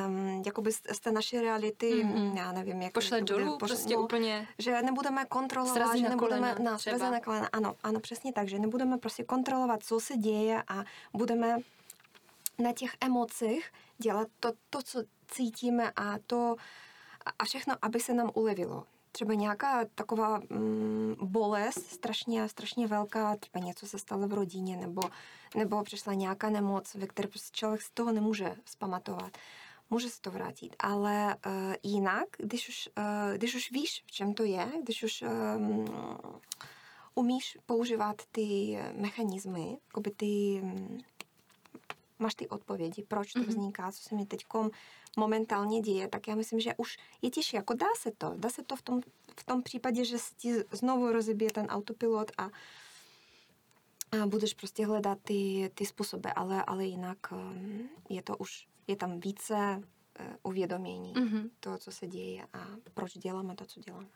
um, 0.06 0.42
jakoby 0.46 0.72
z, 0.72 1.00
té 1.00 1.12
naší 1.12 1.40
reality, 1.40 2.04
Mhm. 2.04 2.14
mm-hmm. 2.14 2.36
já 2.36 2.52
nevím, 2.52 2.82
jak 2.82 2.92
Pošle 2.92 3.20
dolů, 3.20 3.58
pošle- 3.58 3.76
prostě 3.76 3.94
no, 3.96 4.02
úplně. 4.02 4.48
že 4.58 4.82
nebudeme 4.82 5.24
kontrolovat, 5.24 5.74
Srazí 5.76 5.98
že 5.98 6.04
na 6.04 6.10
nebudeme 6.10 6.54
kolena 6.54 6.70
na 6.70 6.78
třeba. 6.78 7.10
na 7.10 7.20
kolena, 7.20 7.48
ano, 7.52 7.74
ano, 7.82 8.00
přesně 8.00 8.32
tak, 8.32 8.48
že 8.48 8.58
nebudeme 8.58 8.98
prostě 8.98 9.24
kontrolovat, 9.24 9.82
co 9.82 10.00
se 10.00 10.16
děje 10.16 10.62
a 10.68 10.84
budeme 11.12 11.56
na 12.58 12.72
těch 12.72 12.90
emocích 13.00 13.72
dělat 13.98 14.28
to, 14.40 14.52
to 14.70 14.82
co 14.82 15.02
cítíme 15.28 15.92
a 15.96 16.14
to 16.26 16.56
a 17.38 17.44
všechno, 17.44 17.74
aby 17.82 18.00
se 18.00 18.14
nám 18.14 18.30
ulevilo. 18.34 18.84
Třeba 19.12 19.34
nějaká 19.34 19.84
taková 19.94 20.40
mm, 20.50 21.16
bolest, 21.22 21.86
strašně, 21.86 22.48
strašně 22.48 22.86
velká, 22.86 23.36
třeba 23.36 23.64
něco 23.64 23.86
se 23.86 23.98
stalo 23.98 24.28
v 24.28 24.32
rodině, 24.32 24.76
nebo, 24.76 25.02
nebo 25.56 25.82
přišla 25.82 26.14
nějaká 26.14 26.50
nemoc, 26.50 26.94
ve 26.94 27.06
které 27.06 27.28
prostě 27.28 27.56
člověk 27.56 27.82
z 27.82 27.90
toho 27.90 28.12
nemůže 28.12 28.56
zpamatovat. 28.64 29.38
Může 29.90 30.08
se 30.08 30.20
to 30.20 30.30
vrátit, 30.30 30.76
ale 30.78 31.36
uh, 31.46 31.74
jinak, 31.82 32.28
když 32.38 32.68
už, 32.68 32.88
uh, 32.98 33.36
když 33.36 33.54
už 33.54 33.70
víš, 33.70 34.04
v 34.06 34.12
čem 34.12 34.34
to 34.34 34.44
je, 34.44 34.72
když 34.82 35.02
už 35.02 35.24
um, 35.56 35.84
umíš 37.14 37.58
používat 37.66 38.16
ty 38.32 38.78
mechanismy, 38.96 39.78
jakoby 39.86 40.10
ty, 40.10 40.60
mm, 40.62 40.98
máš 42.20 42.34
ty 42.34 42.48
odpovědi, 42.48 43.04
proč 43.08 43.32
to 43.32 43.38
Mhm. 43.38 43.48
vzniká, 43.48 43.92
co 43.92 44.02
se 44.02 44.14
mi 44.14 44.26
teď 44.26 44.46
momentálně 45.16 45.80
děje, 45.80 46.08
tak 46.08 46.28
já 46.28 46.34
myslím, 46.34 46.60
že 46.60 46.74
už 46.76 46.96
je 47.22 47.30
těžší, 47.30 47.56
jako 47.56 47.74
dá 47.74 47.86
se 47.98 48.10
to. 48.18 48.32
Dá 48.36 48.48
se 48.48 48.62
to 48.62 48.76
v 48.76 48.82
tom, 48.82 49.00
v 49.40 49.44
tom 49.44 49.62
případě, 49.62 50.04
že 50.04 50.16
ti 50.36 50.54
znovu 50.72 51.12
rozebije 51.12 51.50
ten 51.52 51.66
autopilot 51.66 52.30
a, 52.38 52.44
a 54.22 54.26
budeš 54.26 54.54
prostě 54.54 54.86
hledat 54.86 55.18
ty, 55.22 55.70
ty 55.74 55.86
způsoby, 55.86 56.28
ale, 56.36 56.64
ale 56.64 56.84
jinak 56.84 57.18
um, 57.32 57.88
je 58.08 58.22
to 58.22 58.36
už, 58.36 58.66
je 58.86 58.96
tam 58.96 59.20
více 59.20 59.54
uh, 59.80 60.26
uvědomění 60.42 61.12
Mhm. 61.16 61.50
toho, 61.60 61.78
co 61.78 61.92
se 61.92 62.06
děje 62.06 62.46
a 62.52 62.66
proč 62.94 63.12
děláme 63.18 63.54
to, 63.54 63.64
co 63.64 63.80
děláme. 63.80 64.08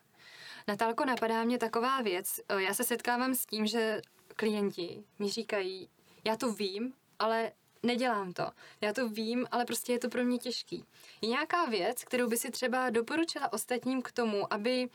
Natálko, 0.68 1.04
napadá 1.04 1.44
mě 1.44 1.58
taková 1.58 2.00
věc. 2.02 2.40
Eh, 2.48 2.62
Já 2.62 2.74
se 2.74 2.84
setkávám 2.84 3.34
s 3.34 3.46
tím, 3.46 3.66
že 3.66 4.00
klienti 4.36 5.04
mi 5.18 5.28
říkají, 5.30 5.88
já 6.24 6.36
to 6.36 6.52
vím, 6.52 6.92
ale 7.18 7.52
nedělám 7.84 8.32
to. 8.32 8.46
Já 8.80 8.92
to 8.92 9.08
vím, 9.08 9.46
ale 9.50 9.64
prostě 9.64 9.92
je 9.92 9.98
to 9.98 10.08
pro 10.08 10.24
mě 10.24 10.38
těžký. 10.38 10.84
Je 11.20 11.28
nějaká 11.28 11.64
věc, 11.64 12.04
kterou 12.04 12.28
by 12.28 12.36
si 12.36 12.50
třeba 12.50 12.90
doporučila 12.90 13.52
ostatním 13.52 14.02
k 14.02 14.12
tomu, 14.12 14.52
aby 14.52 14.88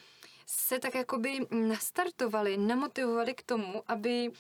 se 0.46 0.80
tak 0.80 0.96
jakoby 0.96 1.40
nastartovali, 1.52 2.58
namotivovali 2.58 3.34
k 3.34 3.44
tomu, 3.44 3.84
aby 3.88 4.32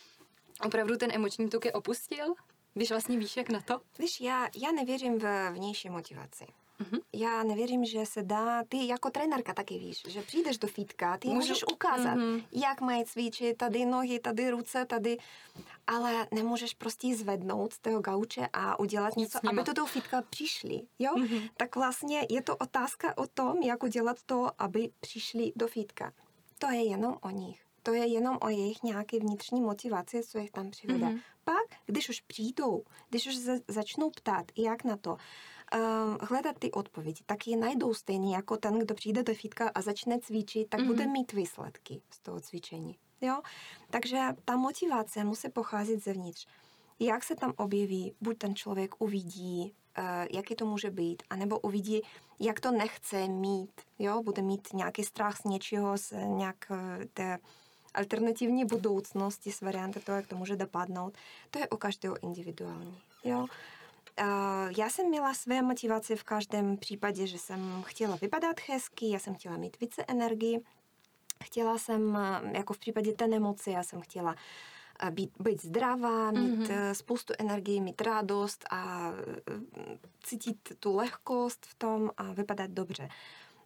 opravdu 0.65 0.97
ten 0.97 1.11
emoční 1.13 1.49
tuk 1.49 1.65
je 1.65 1.73
opustil? 1.73 2.33
Když 2.73 2.89
vlastně 2.89 3.17
víš, 3.17 3.37
jak 3.37 3.49
na 3.49 3.61
to? 3.61 3.81
Víš, 3.99 4.21
já, 4.21 4.49
já 4.55 4.71
nevěřím 4.71 5.19
v 5.19 5.51
vnější 5.51 5.89
motivaci. 5.89 6.45
Mhm. 6.79 6.99
Já 7.13 7.43
nevěřím, 7.43 7.85
že 7.85 8.05
se 8.05 8.23
dá, 8.23 8.63
ty 8.63 8.87
jako 8.87 9.09
trenérka 9.09 9.53
taky 9.53 9.77
víš, 9.79 10.01
že 10.07 10.21
přijdeš 10.21 10.57
do 10.57 10.67
fitka, 10.67 11.17
ty 11.17 11.27
Můžu- 11.27 11.39
můžeš 11.39 11.63
ukázat, 11.73 12.15
Mhm. 12.15 12.41
jak 12.51 12.81
mají 12.81 13.05
cvičit, 13.05 13.57
tady 13.57 13.85
nohy, 13.85 14.19
tady 14.19 14.49
ruce, 14.49 14.85
tady, 14.85 15.17
ale 15.87 16.27
nemůžeš 16.31 16.73
prostě 16.73 17.15
zvednout 17.15 17.73
z 17.73 17.79
toho 17.79 17.99
gauče 18.01 18.47
a 18.53 18.79
udělat 18.79 19.15
nima. 19.15 19.29
aby 19.49 19.63
do 19.63 19.73
toho 19.73 19.87
fitka 19.87 20.21
přišli, 20.29 20.81
jo? 20.99 21.11
Mhm. 21.17 21.39
Tak 21.57 21.75
vlastně 21.75 22.21
je 22.29 22.41
to 22.41 22.55
otázka 22.57 23.17
o 23.17 23.27
tom, 23.27 23.57
jak 23.57 23.83
udělat 23.83 24.17
to, 24.25 24.47
aby 24.57 24.89
přišli 24.99 25.51
do 25.55 25.67
fitka. 25.67 26.13
To 26.59 26.67
je 26.71 26.83
jenom 26.89 27.17
o 27.21 27.29
nich. 27.29 27.61
To 27.83 27.93
je 27.93 28.07
jenom 28.07 28.37
o 28.41 28.49
jejich 28.49 28.83
nějaké 28.83 29.19
vnitřní 29.19 29.61
motivaci, 29.61 30.21
co 30.23 30.37
jich 30.37 30.51
tam 30.51 30.71
přivede. 30.71 31.05
Mhm. 31.05 31.19
Pak, 31.43 31.79
když 31.85 32.09
už 32.09 32.21
přijdou, 32.21 32.83
když 33.09 33.27
už 33.27 33.35
za- 33.37 33.53
začnou 33.67 34.09
ptát, 34.09 34.45
jak 34.57 34.83
na 34.83 34.97
to, 34.97 35.17
hledat 36.21 36.55
ty 36.59 36.71
odpovědi, 36.71 37.21
tak 37.25 37.47
je 37.47 37.57
najdou 37.57 37.93
stejně 37.93 38.35
jako 38.35 38.57
ten, 38.57 38.79
kdo 38.79 38.95
přijde 38.95 39.23
do 39.23 39.33
fitka 39.35 39.71
a 39.75 39.81
začne 39.81 40.19
cvičit, 40.19 40.69
tak 40.69 40.79
Mhm. 40.79 40.87
bude 40.87 41.07
mít 41.07 41.31
výsledky 41.33 42.01
z 42.09 42.19
toho 42.19 42.39
cvičení. 42.39 42.97
Jo? 43.21 43.41
Takže 43.89 44.19
ta 44.45 44.55
motivace 44.57 45.23
musí 45.23 45.49
pocházet 45.49 46.03
zevnitř. 46.03 46.47
Jak 46.99 47.23
se 47.23 47.35
tam 47.35 47.53
objeví, 47.57 48.13
buď 48.21 48.37
ten 48.37 48.55
člověk 48.55 49.01
uvidí, 49.01 49.73
uh, 49.97 50.03
jaký 50.31 50.55
to 50.55 50.65
může 50.65 50.91
být, 50.91 51.23
anebo 51.29 51.59
uvidí, 51.59 52.01
jak 52.39 52.59
to 52.59 52.71
nechce 52.71 53.27
mít. 53.27 53.71
Jo? 53.99 54.23
Bude 54.23 54.41
mít 54.41 54.73
nějaký 54.73 55.03
strach 55.03 55.37
z 55.37 55.43
něčeho, 55.43 55.97
z 55.97 56.13
nějak 56.25 56.71
eh, 56.71 57.05
té 57.13 57.39
alternativní 57.93 58.65
budoucnosti, 58.65 59.51
z 59.51 59.61
varianty 59.61 59.99
toho, 59.99 60.15
jak 60.15 60.27
to 60.27 60.35
může 60.35 60.55
dopadnout. 60.55 61.13
To 61.51 61.59
je 61.59 61.69
u 61.69 61.77
každého 61.77 62.23
individuální. 62.23 62.97
Jo? 63.23 63.45
Já 64.77 64.89
jsem 64.89 65.09
měla 65.09 65.33
své 65.33 65.61
motivace 65.61 66.15
v 66.15 66.23
každém 66.23 66.77
případě, 66.77 67.27
že 67.27 67.37
jsem 67.37 67.83
chtěla 67.85 68.15
vypadat 68.15 68.55
hezky, 68.69 69.09
já 69.09 69.19
jsem 69.19 69.35
chtěla 69.35 69.57
mít 69.57 69.79
více 69.79 70.05
energii, 70.07 70.59
chtěla 71.43 71.77
jsem, 71.77 72.17
jako 72.51 72.73
v 72.73 72.77
případě 72.77 73.13
té 73.13 73.27
nemoci, 73.27 73.71
já 73.71 73.83
jsem 73.83 74.01
chtěla 74.01 74.35
být, 75.11 75.31
být 75.39 75.61
zdravá, 75.65 76.31
mít 76.31 76.39
Mhm. 76.39 76.63
mm-hmm. 76.63 76.91
spoustu 76.91 77.33
energie, 77.39 77.81
mít 77.81 78.01
radost 78.01 78.65
a 78.71 79.11
eh, 79.11 79.59
cítit 80.23 80.57
tu 80.79 80.95
lehkost 80.95 81.65
v 81.65 81.75
tom 81.75 82.11
a 82.17 82.23
vypadat 82.33 82.71
dobře. 82.71 83.09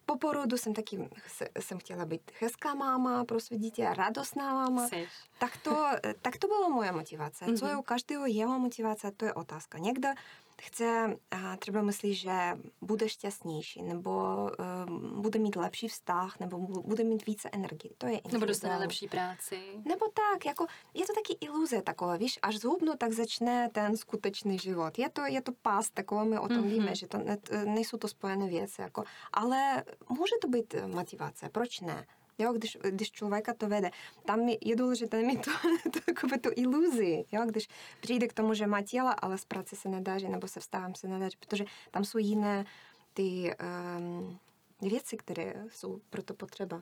Po 0.05 0.17
porodu 0.17 0.57
jsem 0.57 0.73
taky 0.73 1.09
se- 1.27 1.47
jsem 1.59 1.77
chtěla 1.77 2.05
být 2.05 2.21
hezká 2.39 2.73
máma 2.73 3.25
pro 3.25 3.39
své 3.39 3.57
dítě, 3.57 3.89
radostná 3.93 4.53
máma. 4.53 4.87
Seš. 4.87 5.09
Tak 5.39 5.57
to, 5.57 5.85
tak 6.21 6.37
to 6.37 6.47
byla 6.47 6.69
moje 6.69 6.91
motivace. 6.91 7.45
Co 7.57 7.65
je 7.65 7.71
Mhm. 7.71 7.79
u 7.79 7.83
každého 7.83 8.25
jeho 8.25 8.59
motivace, 8.59 9.11
to 9.11 9.25
je 9.25 9.33
otázka. 9.33 9.77
Někdo 9.77 10.09
chce, 10.65 11.17
a 11.31 11.57
třeba 11.57 11.81
myslí, 11.81 12.13
že 12.15 12.31
bude 12.81 13.09
šťastnější, 13.09 13.83
nebo 13.83 14.11
um, 14.87 15.21
bude 15.21 15.39
mít 15.39 15.55
lepší 15.55 15.87
vztah, 15.87 16.39
nebo 16.39 16.57
bu- 16.57 16.81
bude 16.87 17.03
mít 17.03 17.25
více 17.25 17.49
energie. 17.51 17.93
To 17.97 18.07
je 18.07 18.19
Nebo 18.31 18.45
dostane 18.45 18.77
lepší 18.77 19.07
práci. 19.07 19.59
Nebo 19.85 20.05
tak, 20.13 20.45
jako 20.45 20.65
je 20.93 21.05
to 21.05 21.13
taky 21.13 21.37
iluze 21.45 21.81
takové, 21.81 22.17
víš, 22.17 22.39
až 22.41 22.57
zhubnu, 22.57 22.93
tak 22.97 23.11
začne 23.11 23.69
ten 23.71 23.97
skutečný 23.97 24.59
život. 24.59 24.99
Je 24.99 25.09
to, 25.09 25.21
je 25.25 25.41
to 25.41 25.51
pás, 25.61 25.89
takové 25.89 26.25
my 26.25 26.39
o 26.39 26.47
tom 26.47 26.57
Mhm. 26.57 26.65
mm-hmm. 26.65 26.69
víme, 26.69 26.95
že 26.95 27.07
to 27.07 27.17
ne, 27.17 27.37
nejsou 27.65 27.97
to 27.97 28.07
spojené 28.07 28.47
věci, 28.47 28.81
jako, 28.81 29.03
ale 29.33 29.83
může 30.09 30.35
to 30.41 30.47
být 30.47 30.73
eh, 30.73 30.87
motivace, 30.87 31.49
proč 31.49 31.79
ne? 31.81 32.05
Jo, 32.37 32.53
když, 32.53 32.77
když 32.89 33.11
člověka 33.11 33.53
to 33.53 33.67
vede. 33.67 33.91
Tam 34.25 34.49
je, 34.61 34.75
důležité 34.75 35.21
mít 35.21 35.45
to, 35.45 35.51
takové 36.05 36.37
tu 36.37 36.49
iluzi, 36.55 37.25
jo, 37.31 37.45
když 37.45 37.67
přijde 38.01 38.27
k 38.27 38.33
tomu, 38.33 38.53
že 38.53 38.67
má 38.67 38.81
těla, 38.81 39.11
ale 39.11 39.37
z 39.37 39.45
práce 39.45 39.75
se 39.75 39.89
nedaří, 39.89 40.29
nebo 40.29 40.47
se 40.47 40.59
vstávám 40.59 40.95
se 40.95 41.07
nedaří, 41.07 41.37
protože 41.39 41.65
tam 41.91 42.05
jsou 42.05 42.17
jiné 42.17 42.65
ty 43.13 43.55
um, 43.97 44.39
věci, 44.81 45.17
které 45.17 45.53
jsou 45.69 45.99
proto 46.09 46.33
potřeba. 46.33 46.81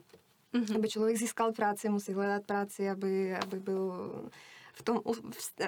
Mhm. 0.52 0.76
Aby 0.76 0.88
člověk 0.88 1.16
získal 1.16 1.52
práci, 1.52 1.88
musí 1.88 2.12
hledat 2.12 2.46
práci, 2.46 2.90
aby, 2.90 3.36
aby 3.36 3.60
byl 3.60 3.92
v 4.72 4.82
tom, 4.82 5.00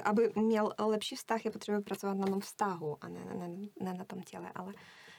aby 0.04 0.32
měl 0.36 0.72
lepší 0.78 1.16
vztah, 1.16 1.44
je 1.44 1.50
potřeba 1.50 1.80
pracovat 1.80 2.18
na 2.18 2.26
tom 2.26 2.40
vztahu 2.40 2.96
a 3.00 3.08
ne, 3.08 3.24
ne, 3.34 3.48
ne 3.80 3.94
na 3.94 4.04
tom 4.04 4.22
těle, 4.22 4.52
ale 4.54 4.74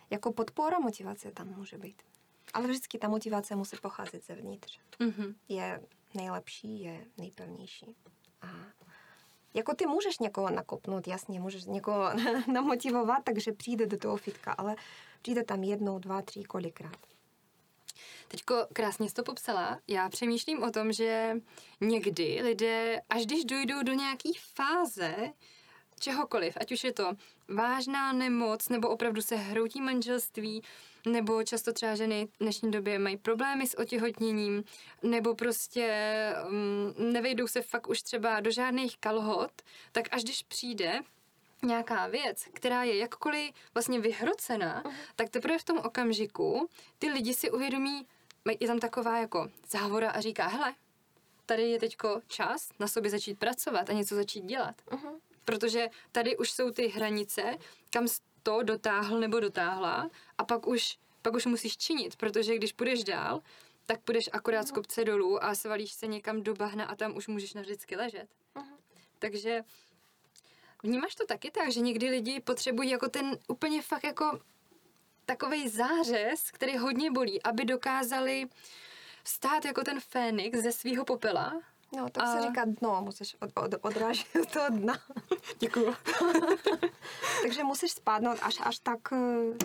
jako 0.09 0.33
podpora 0.33 0.79
motivace 0.79 1.31
tam 1.31 1.47
může 1.47 1.77
být. 1.77 2.01
Ale 2.55 2.67
vždycky 2.67 2.97
ta 2.97 3.07
motivace 3.07 3.55
musí 3.55 3.77
pocházet 3.81 4.25
zevnitř. 4.25 4.79
Mhm. 4.99 5.35
Je 5.49 5.81
nejlepší, 6.13 6.81
je 6.81 7.05
nejpevnější. 7.17 7.95
A 8.41 8.47
jako 9.53 9.75
ty 9.75 9.85
můžeš 9.85 10.19
někoho 10.19 10.49
nakopnout, 10.49 11.07
jasně, 11.07 11.39
můžeš 11.39 11.65
někoho 11.65 12.09
namotivovat, 12.53 13.23
takže 13.23 13.51
přijde 13.51 13.85
do 13.85 13.97
toho 13.97 14.17
fitka, 14.17 14.51
ale 14.51 14.75
přijde 15.21 15.43
tam 15.43 15.63
jednou, 15.63 15.99
dva, 15.99 16.21
tři, 16.21 16.43
kolikrát. 16.43 16.97
Teďko 18.27 18.67
krásně 18.73 19.09
jsi 19.09 19.15
to 19.15 19.23
popsala. 19.23 19.79
Já 19.87 20.09
přemýšlím 20.09 20.63
o 20.63 20.71
tom, 20.71 20.91
že 20.91 21.35
někdy 21.81 22.41
lidé, 22.41 23.01
až 23.09 23.25
když 23.25 23.45
dojdou 23.45 23.83
do 23.83 23.93
nějaké 23.93 24.29
fáze, 24.53 25.15
čehokoliv, 25.99 26.57
ať 26.61 26.71
už 26.71 26.83
je 26.83 26.93
to 26.93 27.13
vážná 27.47 28.13
nemoc, 28.13 28.69
nebo 28.69 28.89
opravdu 28.89 29.21
se 29.21 29.35
hroutí 29.35 29.81
manželství, 29.81 30.61
nebo 31.05 31.43
často 31.43 31.73
třeba 31.73 31.95
ženy 31.95 32.27
v 32.33 32.39
dnešní 32.39 32.71
době 32.71 32.99
mají 32.99 33.17
problémy 33.17 33.67
s 33.67 33.77
otěhotněním, 33.77 34.63
nebo 35.03 35.35
prostě 35.35 36.33
um, 36.49 37.13
nevejdou 37.13 37.47
se 37.47 37.61
fakt 37.61 37.87
už 37.89 38.01
třeba 38.01 38.39
do 38.39 38.51
žádných 38.51 38.97
kalhot, 38.97 39.51
tak 39.91 40.05
až 40.11 40.23
když 40.23 40.43
přijde 40.43 40.99
nějaká 41.63 42.07
věc, 42.07 42.45
která 42.53 42.83
je 42.83 42.97
jakkoliv 42.97 43.51
vlastně 43.73 43.99
vyhrocená, 43.99 44.83
tak 45.15 45.29
teprve 45.29 45.57
v 45.59 45.63
tom 45.63 45.77
okamžiku 45.77 46.69
ty 46.99 47.09
lidi 47.09 47.33
si 47.33 47.51
uvědomí, 47.51 48.07
mají- 48.45 48.57
je 48.59 48.67
tam 48.67 48.79
taková 48.79 49.17
jako 49.19 49.49
závora 49.69 50.11
a 50.11 50.21
říká, 50.21 50.47
hele, 50.47 50.73
tady 51.45 51.63
je 51.69 51.79
teďko 51.79 52.21
čas 52.27 52.69
na 52.79 52.87
sobě 52.87 53.11
začít 53.11 53.39
pracovat 53.39 53.89
a 53.89 53.93
něco 53.93 54.15
začít 54.15 54.43
dělat. 54.43 54.75
Uh-huh. 54.87 55.19
Protože 55.45 55.87
tady 56.11 56.37
už 56.37 56.51
jsou 56.51 56.71
ty 56.71 56.87
hranice, 56.87 57.57
kam 57.89 58.07
to 58.43 58.63
dotáhl 58.63 59.19
nebo 59.19 59.39
dotáhla 59.39 60.09
a 60.37 60.45
pak 60.45 60.67
už, 60.67 60.97
pak 61.21 61.33
už 61.33 61.45
musíš 61.45 61.77
činit, 61.77 62.15
protože 62.15 62.55
když 62.55 62.73
půjdeš 62.73 63.03
dál, 63.03 63.41
tak 63.85 64.01
půjdeš 64.01 64.29
akorát 64.33 64.67
z 64.67 64.71
kopce 64.71 65.05
dolů 65.05 65.43
a 65.43 65.55
svalíš 65.55 65.91
se 65.91 66.07
někam 66.07 66.43
do 66.43 66.53
bahna 66.53 66.85
a 66.85 66.95
tam 66.95 67.17
už 67.17 67.27
můžeš 67.27 67.53
navždycky 67.53 67.95
ležet. 67.95 68.27
Mhm. 68.55 68.75
Takže 69.19 69.63
vnímáš 70.83 71.15
to 71.15 71.25
taky 71.25 71.51
tak, 71.51 71.71
že 71.71 71.79
někdy 71.79 72.09
lidi 72.09 72.39
potřebují 72.39 72.89
jako 72.89 73.09
ten 73.09 73.37
úplně 73.47 73.81
fakt 73.81 74.03
jako 74.03 74.39
takový 75.25 75.69
zářez, 75.69 76.51
který 76.51 76.77
hodně 76.77 77.11
bolí, 77.11 77.43
aby 77.43 77.65
dokázali 77.65 78.45
stát 79.23 79.65
jako 79.65 79.83
ten 79.83 79.99
fénix 79.99 80.59
ze 80.59 80.71
svého 80.71 81.05
popela. 81.05 81.61
No, 81.95 82.09
to 82.09 82.21
A- 82.21 82.25
se 82.35 82.41
říká 82.47 82.65
dno, 82.65 83.01
musíš 83.01 83.35
od, 83.41 83.49
od, 83.55 83.75
odrážet 83.81 84.27
od 84.41 84.51
toho 84.51 84.69
dna. 84.69 84.93
Děkuju. 85.59 85.93
Takže 87.41 87.63
musíš 87.63 87.91
spadnout 87.91 88.37
až, 88.41 88.57
až 88.63 88.79
tak 88.79 88.99
eh, 89.13 89.15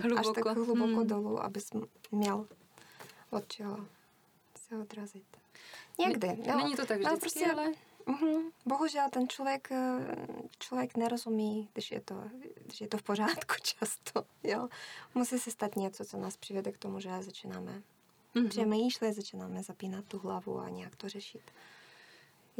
Hluboko. 0.02 0.20
až 0.20 0.26
tak 0.34 0.46
hluboko 0.56 0.78
Hmm. 0.84 1.06
dolů, 1.06 1.42
abys 1.42 1.70
měl 2.10 2.46
od 3.30 3.48
čeho 3.52 3.86
se 4.68 4.78
odrazit. 4.78 5.24
Někdy. 5.98 6.26
jo. 6.28 6.56
Není 6.56 6.76
to 6.76 6.86
tak 6.86 7.00
No, 7.00 7.08
vždycky, 7.16 7.20
prostě- 7.20 7.52
ale... 7.52 7.72
Mhm. 8.06 8.50
Bohužel 8.66 9.10
ten 9.10 9.28
člověk, 9.28 9.72
eh, 9.72 10.16
člověk 10.58 10.96
nerozumí, 10.96 11.68
když 11.72 11.90
je, 11.90 12.00
to, 12.00 12.22
když 12.66 12.80
je 12.80 12.88
to 12.88 12.96
v 12.98 13.02
pořádku 13.02 13.54
často. 13.62 14.24
Jo? 14.42 14.68
Musí 15.14 15.38
se 15.38 15.50
stát 15.50 15.76
něco, 15.76 16.04
co 16.04 16.16
nás 16.16 16.36
přivede 16.36 16.72
k 16.72 16.78
tomu, 16.78 17.00
že 17.00 17.22
začínáme 17.22 17.82
Mhm. 18.34 18.48
přemýšlet, 18.48 19.12
začínáme 19.12 19.62
zapínat 19.62 20.04
tu 20.04 20.18
hlavu 20.18 20.58
a 20.60 20.68
nějak 20.68 20.96
to 20.96 21.08
řešit 21.08 21.42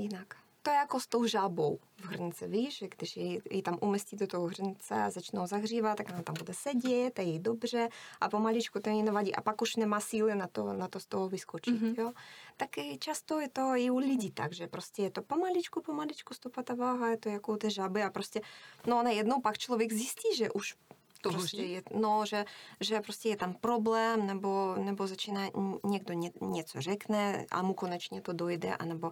jinak. 0.03 0.37
to 0.63 0.71
je 0.71 0.77
jako 0.77 1.01
s 1.01 1.07
tou 1.07 1.27
žábou 1.27 1.79
v 1.97 2.05
hrnce, 2.05 2.49
víš, 2.49 2.79
že 2.79 2.89
když 2.89 3.17
ji, 3.17 3.41
ji 3.51 3.63
tam 3.63 3.79
umestí 3.81 4.17
do 4.17 4.27
toho 4.27 4.47
hrnce 4.47 4.95
a 4.95 5.11
začnou 5.11 5.47
zahřívat, 5.47 5.97
tak 5.99 6.09
ona 6.09 6.23
tam 6.23 6.35
bude 6.39 6.55
sedět, 6.55 7.19
je 7.19 7.25
jí 7.25 7.39
dobře 7.39 7.89
a 8.21 8.29
pomaličku 8.29 8.81
to 8.81 8.91
jí 8.91 9.03
nevadí 9.03 9.35
a 9.35 9.41
pak 9.41 9.63
už 9.63 9.77
nemá 9.77 10.01
síly 10.01 10.35
na 10.35 10.47
to, 10.47 10.73
na 10.73 10.89
to 10.89 11.01
z 11.01 11.07
toho 11.07 11.29
vyskočit, 11.29 11.75
mm-hmm. 11.75 12.01
jo. 12.01 12.13
Tak 12.57 12.69
často 12.99 13.41
je 13.41 13.49
to 13.49 13.73
i 13.77 13.91
u 13.91 13.99
lidí 13.99 14.31
tak, 14.31 14.53
že 14.53 14.67
prostě 14.67 15.03
je 15.03 15.11
to 15.11 15.23
pomaličku, 15.23 15.83
pomaličku 15.83 16.35
stopá 16.35 16.63
ta 16.63 16.75
váha, 16.75 17.09
je 17.09 17.17
to 17.17 17.29
jako 17.29 17.53
u 17.53 17.57
té 17.57 17.71
žáby 17.71 18.03
a 18.03 18.11
prostě, 18.11 18.41
no 18.87 19.03
jednou 19.09 19.41
pak 19.41 19.59
člověk 19.59 19.93
zjistí, 19.93 20.37
že 20.37 20.51
už 20.51 20.75
to 21.23 21.31
prostě 21.31 21.63
je, 21.63 21.83
no, 21.95 22.27
že, 22.27 22.45
že 22.81 23.01
prostě 23.01 23.29
je 23.29 23.37
tam 23.37 23.55
problém, 23.55 24.27
nebo, 24.27 24.75
nebo 24.79 25.07
začíná 25.07 25.51
někdo 25.85 26.15
ně, 26.15 26.31
něco 26.41 26.81
řekne 26.81 27.47
a 27.51 27.63
mu 27.63 27.75
konečně 27.75 28.21
to 28.21 28.33
dojde, 28.33 28.77
anebo 28.77 29.11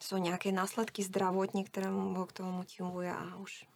jsou 0.00 0.16
nějaké 0.16 0.52
následky 0.52 1.02
zdravotní, 1.02 1.64
které 1.64 1.90
mu 1.90 2.26
k 2.26 2.32
tomu 2.32 2.52
motivuje 2.52 3.12
a 3.12 3.36
už 3.36 3.66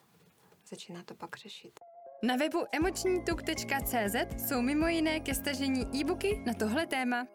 začíná 0.68 1.02
to 1.02 1.14
pak 1.14 1.37
řešit. 1.37 1.80
Na 2.22 2.37
webu 2.37 2.59
emočnituk.cz 2.72 4.46
jsou 4.46 4.62
mimo 4.62 4.87
jiné 4.87 5.20
ke 5.20 5.35
stažení 5.35 6.00
e-booky 6.00 6.42
na 6.46 6.54
tohle 6.54 6.87
téma. 6.87 7.26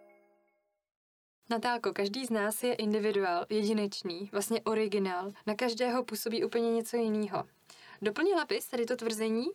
Natálko, 1.50 1.94
každý 1.94 2.26
z 2.26 2.30
nás 2.30 2.64
je 2.64 2.74
individuál, 2.74 3.46
jedinečný, 3.50 4.30
vlastně 4.32 4.62
originál. 4.62 5.32
Na 5.48 5.56
každého 5.56 6.04
působí 6.04 6.44
úplně 6.44 6.72
něco 6.72 6.98
jiného. 6.98 7.44
Doplnila 8.02 8.46
bys 8.46 8.68
tady 8.68 8.86
to 8.86 8.96
tvrzení 8.96 9.46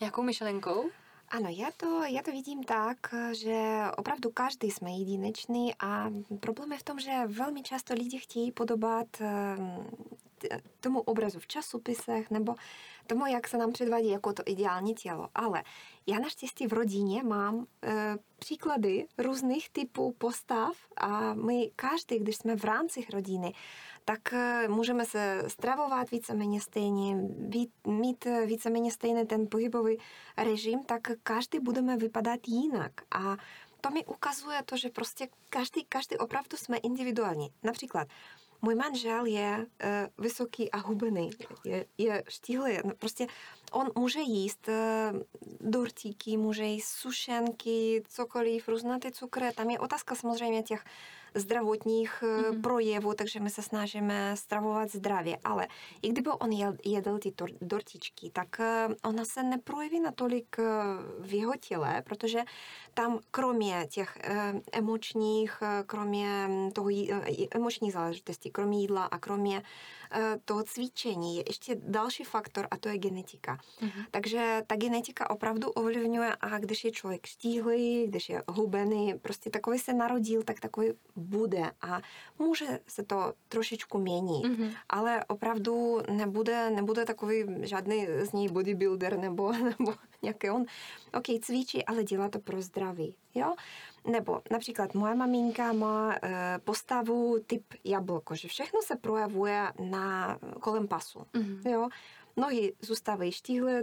nějakou 0.00 0.22
myšlenkou? 0.22 0.90
Ano, 1.32 1.48
já 1.48 1.70
to, 1.76 2.02
já 2.04 2.22
to 2.22 2.30
vidím 2.30 2.64
tak, 2.64 2.98
že 3.32 3.80
opravdu 3.96 4.30
každý 4.30 4.70
jsme 4.70 4.90
jedinečný 4.90 5.74
a 5.80 6.10
problém 6.40 6.72
je 6.72 6.78
v 6.78 6.82
tom, 6.82 7.00
že 7.00 7.10
velmi 7.26 7.62
často 7.62 7.94
lidi 7.94 8.18
chtějí 8.18 8.52
podobat 8.52 9.06
ehm, 9.20 9.86
tomu 10.80 11.00
obrazu 11.00 11.38
v 11.38 11.46
časopisech 11.46 12.30
nebo 12.30 12.54
tomu, 13.06 13.26
jak 13.26 13.48
se 13.48 13.58
nám 13.58 13.72
předvádí 13.72 14.08
jako 14.08 14.32
to 14.32 14.42
ideální 14.46 14.94
tělo. 14.94 15.28
Ale 15.34 15.62
já 16.06 16.18
naštěstí 16.18 16.66
v 16.66 16.72
rodině 16.72 17.22
mám 17.22 17.66
e, 17.84 18.16
příklady 18.38 19.06
různých 19.18 19.70
typů 19.70 20.14
postav 20.18 20.76
a 20.96 21.34
my 21.34 21.70
každý, 21.76 22.18
když 22.18 22.36
jsme 22.36 22.56
v 22.56 22.64
rámci 22.64 23.06
rodiny, 23.12 23.54
tak 24.04 24.32
eh, 24.32 24.68
můžeme 24.68 25.04
se 25.04 25.42
stravovat 25.46 26.10
víceméně 26.10 26.60
stejně, 26.60 27.16
být, 27.38 27.70
mít 27.86 28.26
eh, 28.26 28.46
víceméně 28.46 28.90
stejný 28.90 29.26
ten 29.26 29.46
pohybový 29.48 29.98
režim, 30.36 30.84
tak 30.84 31.00
každý 31.22 31.58
budeme 31.58 31.96
vypadat 31.96 32.40
jinak. 32.46 32.92
A 33.10 33.36
to 33.80 33.90
mi 33.90 34.04
ukazuje 34.04 34.62
to, 34.64 34.76
že 34.76 34.88
prostě 34.88 35.28
každý, 35.50 35.84
každý 35.84 36.16
opravdu 36.16 36.56
jsme 36.56 36.76
individuální. 36.76 37.50
Například 37.62 38.08
můj 38.62 38.74
manžel 38.74 39.24
je 39.24 39.56
uh, 39.58 40.24
vysoký 40.24 40.70
a 40.70 40.78
hubený, 40.78 41.30
je, 41.64 41.86
je 41.98 42.24
štíhlý. 42.28 42.78
No, 42.84 42.92
prostě 42.98 43.26
on 43.72 43.90
může 43.98 44.20
jíst 44.20 44.68
uh, 44.68 45.20
dortíky, 45.60 46.36
může 46.36 46.64
jíst 46.64 46.88
sušenky, 46.88 48.02
cokoliv, 48.08 48.68
různé 48.68 48.98
ty 48.98 49.12
cukry. 49.12 49.52
Tam 49.54 49.70
je 49.70 49.78
otázka 49.78 50.14
samozřejmě 50.14 50.62
těch 50.62 50.84
zdravotních 51.34 52.22
mm-hmm. 52.22 52.60
projevů, 52.60 53.14
takže 53.14 53.40
my 53.40 53.50
se 53.50 53.62
snažíme 53.62 54.36
stravovat 54.36 54.90
zdravě. 54.90 55.38
Ale 55.44 55.68
i 56.02 56.08
kdyby 56.08 56.30
on 56.30 56.52
jedl 56.84 57.18
ty 57.18 57.34
dortičky, 57.60 58.30
tak 58.30 58.60
eh, 58.60 58.88
ona 59.04 59.24
se 59.24 59.42
neprojeví 59.42 60.00
natolik 60.00 60.56
eh, 60.58 60.62
v 61.20 61.34
jeho 61.34 61.52
těle, 61.60 62.02
protože 62.02 62.40
tam 62.94 63.18
kromě 63.30 63.86
těch 63.90 64.18
emočních, 64.72 65.62
kromě 65.86 66.48
toho 66.72 66.88
emočních 67.50 67.92
záležitostí, 67.92 68.50
kromě 68.50 68.80
jídla 68.80 69.04
a 69.04 69.18
kromě 69.18 69.62
toho 70.44 70.62
cvičení 70.62 71.36
je 71.36 71.44
ještě 71.46 71.74
další 71.74 72.24
faktor 72.24 72.68
a 72.70 72.76
to 72.76 72.88
je 72.88 72.98
genetika. 72.98 73.58
Uh-huh. 73.80 74.06
Takže 74.10 74.62
ta 74.66 74.76
genetika 74.76 75.30
opravdu 75.30 75.70
ovlivňuje 75.70 76.36
a 76.40 76.58
když 76.58 76.84
je 76.84 76.90
člověk 76.90 77.26
štíhlý, 77.26 78.06
když 78.06 78.28
je 78.28 78.42
hubený, 78.48 79.14
prostě 79.22 79.50
takový 79.50 79.78
se 79.78 79.92
narodil, 79.92 80.42
tak 80.42 80.60
takový 80.60 80.88
bude 81.22 81.70
a 81.80 82.00
může 82.38 82.80
se 82.86 83.02
to 83.02 83.32
trošičku 83.48 83.98
měnit, 83.98 84.44
uh-huh. 84.44 84.74
ale 84.88 85.24
opravdu 85.24 85.98
nebude, 86.10 86.70
nebude 86.70 87.04
takový 87.04 87.44
žádný 87.60 88.06
z 88.22 88.32
něj 88.32 88.48
bodybuilder 88.48 89.18
nebo, 89.18 89.52
nebo 89.78 89.94
nějaký 90.22 90.50
on, 90.50 90.64
ok, 91.14 91.24
cvičí, 91.42 91.84
ale 91.84 92.04
dělá 92.04 92.28
to 92.28 92.38
pro 92.38 92.62
zdraví, 92.62 93.14
jo. 93.34 93.54
Nebo 94.06 94.42
například 94.50 94.94
moje 94.94 95.14
maminka 95.14 95.72
má 95.72 96.14
e, 96.22 96.58
postavu 96.58 97.38
typ 97.46 97.62
jablko, 97.84 98.34
že 98.34 98.48
všechno 98.48 98.82
se 98.82 98.96
projevuje 98.96 99.72
na 99.90 100.38
kolem 100.60 100.88
pasu. 100.88 101.18
Mm-hmm. 101.18 101.70
Jo? 101.70 101.88
Nohy 102.36 102.72
zůstávají 102.80 103.32
štíhlé, 103.32 103.82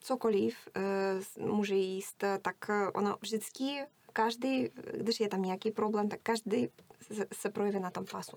cokoliv 0.00 0.68
e, 0.76 1.42
může 1.46 1.74
jíst, 1.74 2.24
tak 2.42 2.56
ona 2.94 3.16
vždycky, 3.20 3.84
každý, 4.12 4.68
když 4.96 5.20
je 5.20 5.28
tam 5.28 5.42
nějaký 5.42 5.70
problém, 5.70 6.08
tak 6.08 6.20
každý 6.22 6.68
se, 7.00 7.26
se 7.32 7.50
projeví 7.50 7.80
na 7.80 7.90
tom 7.90 8.04
pasu 8.12 8.36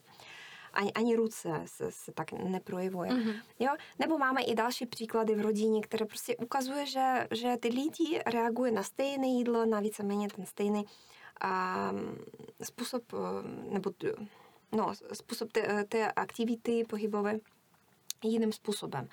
ani, 0.76 0.94
ani 0.94 1.16
ruce 1.16 1.62
se, 1.66 1.92
se 1.92 2.12
tak 2.12 2.32
neprojevuje. 2.32 3.12
Mm-hmm. 3.12 3.42
Jo? 3.60 3.72
Nebo 4.00 4.18
máme 4.18 4.42
i 4.42 4.56
další 4.56 4.86
příklady 4.86 5.36
v 5.36 5.42
rodině, 5.42 5.82
které 5.82 6.06
prostě 6.06 6.38
ukazuje, 6.38 6.86
že, 6.86 7.28
že 7.32 7.58
ty 7.60 7.68
lidi 7.68 8.22
reagují 8.26 8.74
na 8.74 8.84
stejné 8.84 9.28
jídlo, 9.28 9.66
na 9.66 9.80
víceméně 9.80 10.28
ten 10.28 10.46
stejný 10.46 10.86
a 11.42 11.92
způsob, 12.64 13.04
eh, 13.14 13.18
nebo 13.74 13.92
no, 14.72 14.94
způsob 15.14 15.52
té, 15.52 15.84
té 15.84 16.12
aktivity 16.12 16.84
pohybové 16.90 17.38
jiným 18.24 18.52
způsobem. 18.52 19.10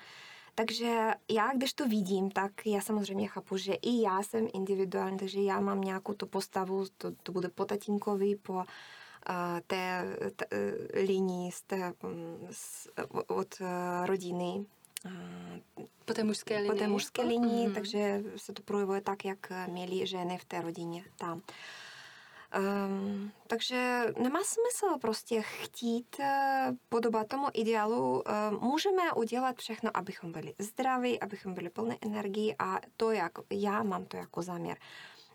Takže 0.55 1.11
já, 1.31 1.53
když 1.53 1.73
to 1.73 1.87
vidím, 1.87 2.31
tak 2.31 2.51
já 2.65 2.81
samozřejmě 2.81 3.27
chápu, 3.27 3.57
že 3.57 3.73
i 3.73 4.01
já 4.01 4.23
jsem 4.23 4.47
individuální, 4.53 5.17
takže 5.17 5.41
já 5.41 5.59
mám 5.59 5.81
nějakou 5.81 6.13
tu 6.13 6.27
postavu, 6.27 6.85
to, 6.97 7.11
to 7.23 7.31
bude 7.31 7.49
po 7.49 7.65
tatínkovi, 7.65 8.35
po 8.35 8.53
uh, 8.53 8.63
té, 9.67 10.17
té 10.35 10.45
linii 10.93 11.51
z 11.51 11.61
té, 11.61 11.93
z, 12.51 12.87
od 13.27 13.55
rodiny. 14.05 14.65
Po 16.05 16.13
té 16.13 16.23
mužské 16.23 16.55
linii? 16.55 16.71
Po 16.71 16.77
té 16.77 16.87
mužské 16.87 17.21
linii, 17.21 17.67
mm-hmm. 17.67 17.73
takže 17.73 18.23
se 18.35 18.53
to 18.53 18.61
projevuje 18.61 19.01
tak, 19.01 19.25
jak 19.25 19.51
měli 19.67 20.07
ženy 20.07 20.37
v 20.37 20.45
té 20.45 20.61
rodině 20.61 21.03
tam. 21.17 21.37
Uh, 21.37 21.43
Um, 22.59 23.31
takže 23.47 24.05
nemá 24.17 24.39
smysl 24.43 24.97
prostě 25.01 25.41
chtít 25.41 26.15
uh, 26.19 26.25
podobat 26.89 27.27
tomu 27.27 27.47
ideálu. 27.53 28.23
Uh, 28.51 28.61
můžeme 28.61 29.13
udělat 29.13 29.57
všechno, 29.57 29.97
abychom 29.97 30.31
byli 30.31 30.53
zdraví, 30.59 31.19
abychom 31.19 31.53
byli 31.53 31.69
plné 31.69 31.97
energii 32.01 32.55
a 32.59 32.79
to, 32.97 33.11
jak 33.11 33.31
já 33.49 33.83
mám 33.83 34.05
to 34.05 34.17
jako 34.17 34.41
záměr. 34.41 34.77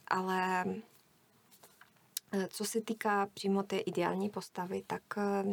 Ale 0.09 0.65
eh, 2.33 2.49
co 2.49 2.65
se 2.65 2.81
týká 2.81 3.29
přímo 3.35 3.63
té 3.63 3.79
ideální 3.79 4.31
postavy, 4.31 4.83
tak 4.87 5.03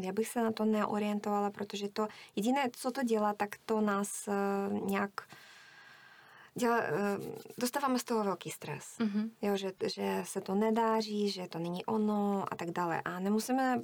já 0.02 0.12
bych 0.12 0.28
se 0.28 0.44
na 0.44 0.52
to 0.52 0.66
neorientovala, 0.66 1.52
protože 1.52 1.90
to 1.90 2.08
jediné, 2.36 2.70
co 2.72 2.92
to 2.92 3.04
dělá, 3.04 3.34
tak 3.34 3.50
to 3.66 3.82
nás 3.82 4.30
nějak 4.70 5.12
děla, 6.58 6.82
eh, 6.84 6.92
dostáváme 7.58 8.00
z 8.00 8.04
toho 8.04 8.24
velký 8.24 8.52
stres. 8.52 8.86
Mm-hmm. 9.00 9.30
Jo, 9.42 9.58
že, 9.58 9.72
že 9.86 10.22
se 10.26 10.42
to 10.42 10.56
nedáří, 10.56 11.30
že 11.30 11.48
to 11.48 11.60
není 11.60 11.86
ono 11.86 12.46
a 12.52 12.56
tak 12.56 12.72
dále. 12.72 13.02
A 13.02 13.20
nemusíme 13.20 13.82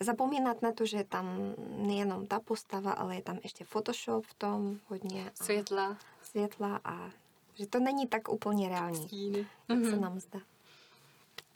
zapomínat 0.00 0.62
na 0.62 0.72
to, 0.72 0.86
že 0.86 1.04
tam 1.04 1.54
nejenom 1.76 2.26
ta 2.26 2.40
postava, 2.40 2.92
ale 2.92 3.14
je 3.14 3.22
tam 3.22 3.38
ještě 3.42 3.64
Photoshop 3.64 4.26
v 4.26 4.34
tom 4.34 4.78
hodně. 4.86 5.30
Světla. 5.34 5.96
Světla 6.22 6.80
a 6.84 7.10
že 7.54 7.66
to 7.66 7.80
není 7.80 8.06
tak 8.06 8.28
úplně 8.28 8.68
reální, 8.68 9.06
Stíny. 9.06 9.38
jak 9.38 9.78
mm-hmm. 9.78 9.90
se 9.90 9.96
mhm. 9.96 10.00
nám 10.00 10.20
zdá. 10.20 10.40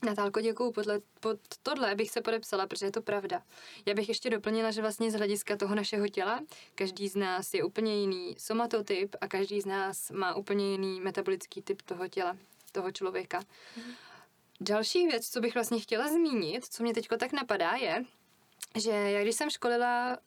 Natálko, 0.05 0.41
děkuju. 0.41 0.73
Podle, 0.73 1.01
pod 1.21 1.39
tohle 1.63 1.95
bych 1.95 2.11
se 2.11 2.21
podepsala, 2.21 2.67
protože 2.67 2.87
je 2.87 2.93
to 2.93 3.03
pravda. 3.03 3.43
Já 3.87 3.95
bych 3.95 4.09
ještě 4.09 4.31
doplnila, 4.31 4.71
že 4.71 4.81
vlastně 4.81 5.11
z 5.11 5.15
hlediska 5.15 5.57
toho 5.57 5.75
našeho 5.75 6.09
těla, 6.09 6.41
každý 6.75 7.09
z 7.09 7.17
nás 7.17 7.55
je 7.55 7.65
úplně 7.65 8.01
jiný 8.01 8.35
somatotyp 8.39 9.17
a 9.21 9.29
každý 9.29 9.61
z 9.61 9.67
nás 9.67 10.11
má 10.11 10.35
úplně 10.35 10.71
jiný 10.71 11.01
metabolický 11.01 11.63
typ 11.63 11.83
toho 11.83 12.09
těla, 12.09 12.37
toho 12.73 12.93
člověka. 12.93 13.41
Mm. 13.77 13.93
Další 14.61 15.07
věc, 15.07 15.29
co 15.29 15.41
bych 15.41 15.55
vlastně 15.55 15.81
chtěla 15.81 16.09
zmínit, 16.09 16.65
co 16.65 16.83
mě 16.83 16.95
teďko 16.95 17.17
tak 17.17 17.33
napadá, 17.33 17.73
je, 17.73 18.05
že 18.77 18.91
já 18.91 19.23
když 19.23 19.35
jsem 19.35 19.51
školila 19.51 20.19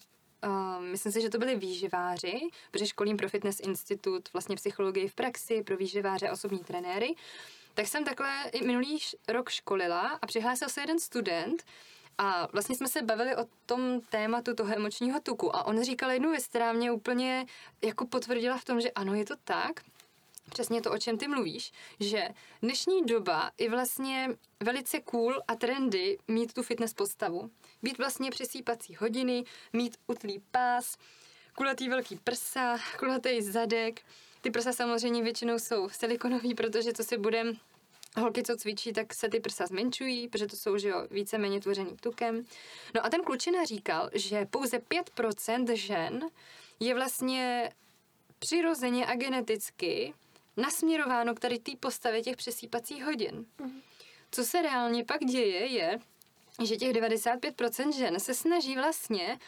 Uh, 0.45 0.83
myslím 0.83 1.11
si, 1.11 1.21
že 1.21 1.29
to 1.29 1.37
byli 1.37 1.55
výživáři, 1.55 2.39
protože 2.71 2.87
školím 2.87 3.17
pro 3.17 3.29
Fitness 3.29 3.59
Institut 3.59 4.33
vlastně 4.33 4.55
psychologii 4.55 5.07
v 5.07 5.15
praxi, 5.15 5.63
pro 5.63 5.77
výživáře 5.77 6.29
a 6.29 6.31
osobní 6.31 6.59
trenéry 6.59 7.15
tak 7.75 7.87
jsem 7.87 8.05
takhle 8.05 8.49
i 8.51 8.65
minulý 8.65 8.99
rok 9.27 9.49
školila 9.49 10.19
a 10.21 10.27
přihlásil 10.27 10.69
se 10.69 10.81
jeden 10.81 10.99
student 10.99 11.63
a 12.17 12.47
vlastně 12.53 12.75
jsme 12.75 12.87
se 12.87 13.01
bavili 13.01 13.35
o 13.35 13.45
tom 13.65 14.01
tématu 14.01 14.55
toho 14.55 14.75
emočního 14.75 15.19
tuku 15.19 15.55
a 15.55 15.65
on 15.65 15.83
říkal 15.83 16.11
jednu 16.11 16.31
věc, 16.31 16.47
která 16.47 16.73
mě 16.73 16.91
úplně 16.91 17.45
jako 17.81 18.07
potvrdila 18.07 18.57
v 18.57 18.65
tom, 18.65 18.81
že 18.81 18.91
ano, 18.91 19.13
je 19.13 19.25
to 19.25 19.35
tak, 19.43 19.81
přesně 20.49 20.81
to, 20.81 20.91
o 20.91 20.97
čem 20.97 21.17
ty 21.17 21.27
mluvíš, 21.27 21.71
že 21.99 22.29
dnešní 22.61 23.05
doba 23.05 23.51
je 23.57 23.69
vlastně 23.69 24.29
velice 24.59 24.99
cool 24.99 25.41
a 25.47 25.55
trendy 25.55 26.17
mít 26.27 26.53
tu 26.53 26.63
fitness 26.63 26.93
postavu. 26.93 27.51
Být 27.83 27.97
vlastně 27.97 28.31
přesýpací 28.31 28.95
hodiny, 28.95 29.43
mít 29.73 29.97
utlý 30.07 30.43
pás, 30.51 30.97
kulatý 31.55 31.89
velký 31.89 32.19
prsa, 32.23 32.77
kulatý 32.99 33.41
zadek. 33.41 34.01
Ty 34.45 34.51
prsa 34.51 34.73
samozřejmě 34.73 35.23
většinou 35.23 35.59
jsou 35.59 35.89
silikonový, 35.89 36.55
protože 36.55 36.93
co 36.93 37.03
si 37.03 37.17
budem 37.17 37.53
holky, 38.17 38.43
co 38.43 38.57
cvičí, 38.57 38.93
tak 38.93 39.13
se 39.13 39.29
ty 39.29 39.39
prsa 39.39 39.65
zmenšují, 39.65 40.27
protože 40.27 40.47
to 40.47 40.55
jsou, 40.55 40.77
že 40.77 40.89
jo, 40.89 41.07
víceméně 41.11 41.61
tvořený 41.61 41.97
tukem. 42.01 42.45
No 42.95 43.05
a 43.05 43.09
ten 43.09 43.21
klučina 43.21 43.63
říkal, 43.63 44.09
že 44.13 44.45
pouze 44.45 44.77
5% 44.77 45.73
žen 45.73 46.29
je 46.79 46.95
vlastně 46.95 47.71
přirozeně 48.39 49.05
a 49.05 49.15
geneticky 49.15 50.13
nasměrováno 50.57 51.35
k 51.35 51.39
tady 51.39 51.59
té 51.59 51.71
postavě 51.79 52.21
těch 52.21 52.37
přesýpacích 52.37 53.05
hodin. 53.05 53.45
Mm. 53.61 53.81
Co 54.31 54.43
se 54.43 54.61
reálně 54.61 55.05
pak 55.05 55.25
děje, 55.25 55.65
je, 55.65 55.99
že 56.63 56.75
těch 56.75 56.93
95% 56.93 57.97
žen 57.97 58.19
se 58.19 58.33
snaží 58.33 58.75
vlastně 58.75 59.39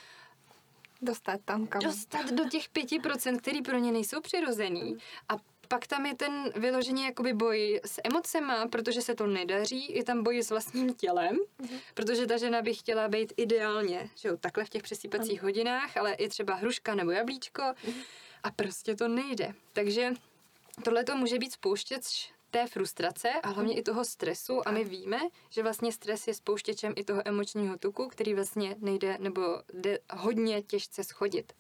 dostat 1.02 1.42
tam 1.46 1.68
kam. 1.68 1.82
Dostat 1.82 2.32
do 2.32 2.50
těch 2.50 2.70
5%, 2.70 3.38
který 3.38 3.62
pro 3.62 3.78
ně 3.78 3.92
nejsou 3.92 4.22
přirozený. 4.22 4.98
A 5.30 5.38
pak 5.68 5.88
tam 5.88 6.06
je 6.06 6.16
ten 6.16 6.52
vyloženě 6.56 7.06
jakoby 7.06 7.34
boj 7.34 7.82
s 7.86 8.02
emocema, 8.04 8.68
protože 8.68 9.02
se 9.02 9.16
to 9.16 9.28
nedaří, 9.28 9.96
je 9.96 10.04
tam 10.04 10.24
boj 10.24 10.44
s 10.44 10.50
vlastním 10.50 10.94
tělem, 10.94 11.36
mm-hmm. 11.36 11.80
protože 11.94 12.26
ta 12.26 12.38
žena 12.38 12.62
by 12.62 12.74
chtěla 12.74 13.08
být 13.08 13.34
ideálně, 13.38 14.10
že 14.16 14.30
jo, 14.30 14.38
takhle 14.38 14.66
v 14.66 14.70
těch 14.70 14.84
přesýpacích 14.84 15.42
mm. 15.42 15.48
hodinách, 15.48 15.98
ale 15.98 16.16
je 16.20 16.30
třeba 16.30 16.54
hruška 16.54 16.96
nebo 16.96 17.12
jablíčko 17.12 17.62
mm-hmm. 17.62 18.04
a 18.44 18.52
prostě 18.52 18.96
to 18.96 19.08
nejde. 19.08 19.54
Takže 19.74 20.14
tohle 20.84 21.04
to 21.04 21.16
může 21.16 21.40
být 21.40 21.52
spouštěč 21.52 22.37
té 22.52 22.68
frustrace 22.68 23.30
a 23.44 23.50
hlavně 23.50 23.78
i 23.78 23.82
toho 23.82 24.06
stresu 24.06 24.68
a 24.68 24.72
my 24.72 24.84
víme, 24.84 25.20
že 25.50 25.64
vlastně 25.64 25.92
stres 25.92 26.28
je 26.28 26.34
spouštěčem 26.34 26.94
i 26.96 27.04
toho 27.04 27.22
emočního 27.26 27.78
tuku, 27.78 28.08
který 28.08 28.34
vlastně 28.34 28.76
nejde 28.80 29.18
nebo 29.20 29.42
jde 29.74 30.00
hodně 30.14 30.62
těžce 30.62 31.04
schodit. 31.04 31.54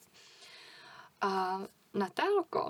A 1.22 1.62
Natálko, 1.94 2.70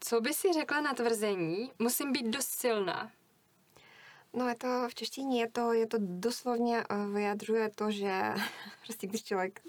co 0.00 0.20
by 0.20 0.34
si 0.34 0.52
řekla 0.52 0.80
na 0.80 0.94
tvrzení, 0.94 1.72
musím 1.78 2.12
být 2.12 2.26
dost 2.26 2.48
silná? 2.48 3.12
No 4.32 4.48
je 4.48 4.54
to 4.54 4.88
v 4.88 4.94
češtině, 4.94 5.40
je 5.40 5.50
to, 5.50 5.72
je 5.72 5.86
to 5.86 5.96
doslovně 6.00 6.84
eh, 6.90 7.06
vyjadřuje 7.12 7.70
to, 7.74 7.90
že 7.90 8.22
prostě 8.84 9.06
když 9.06 9.24
člověk 9.24 9.60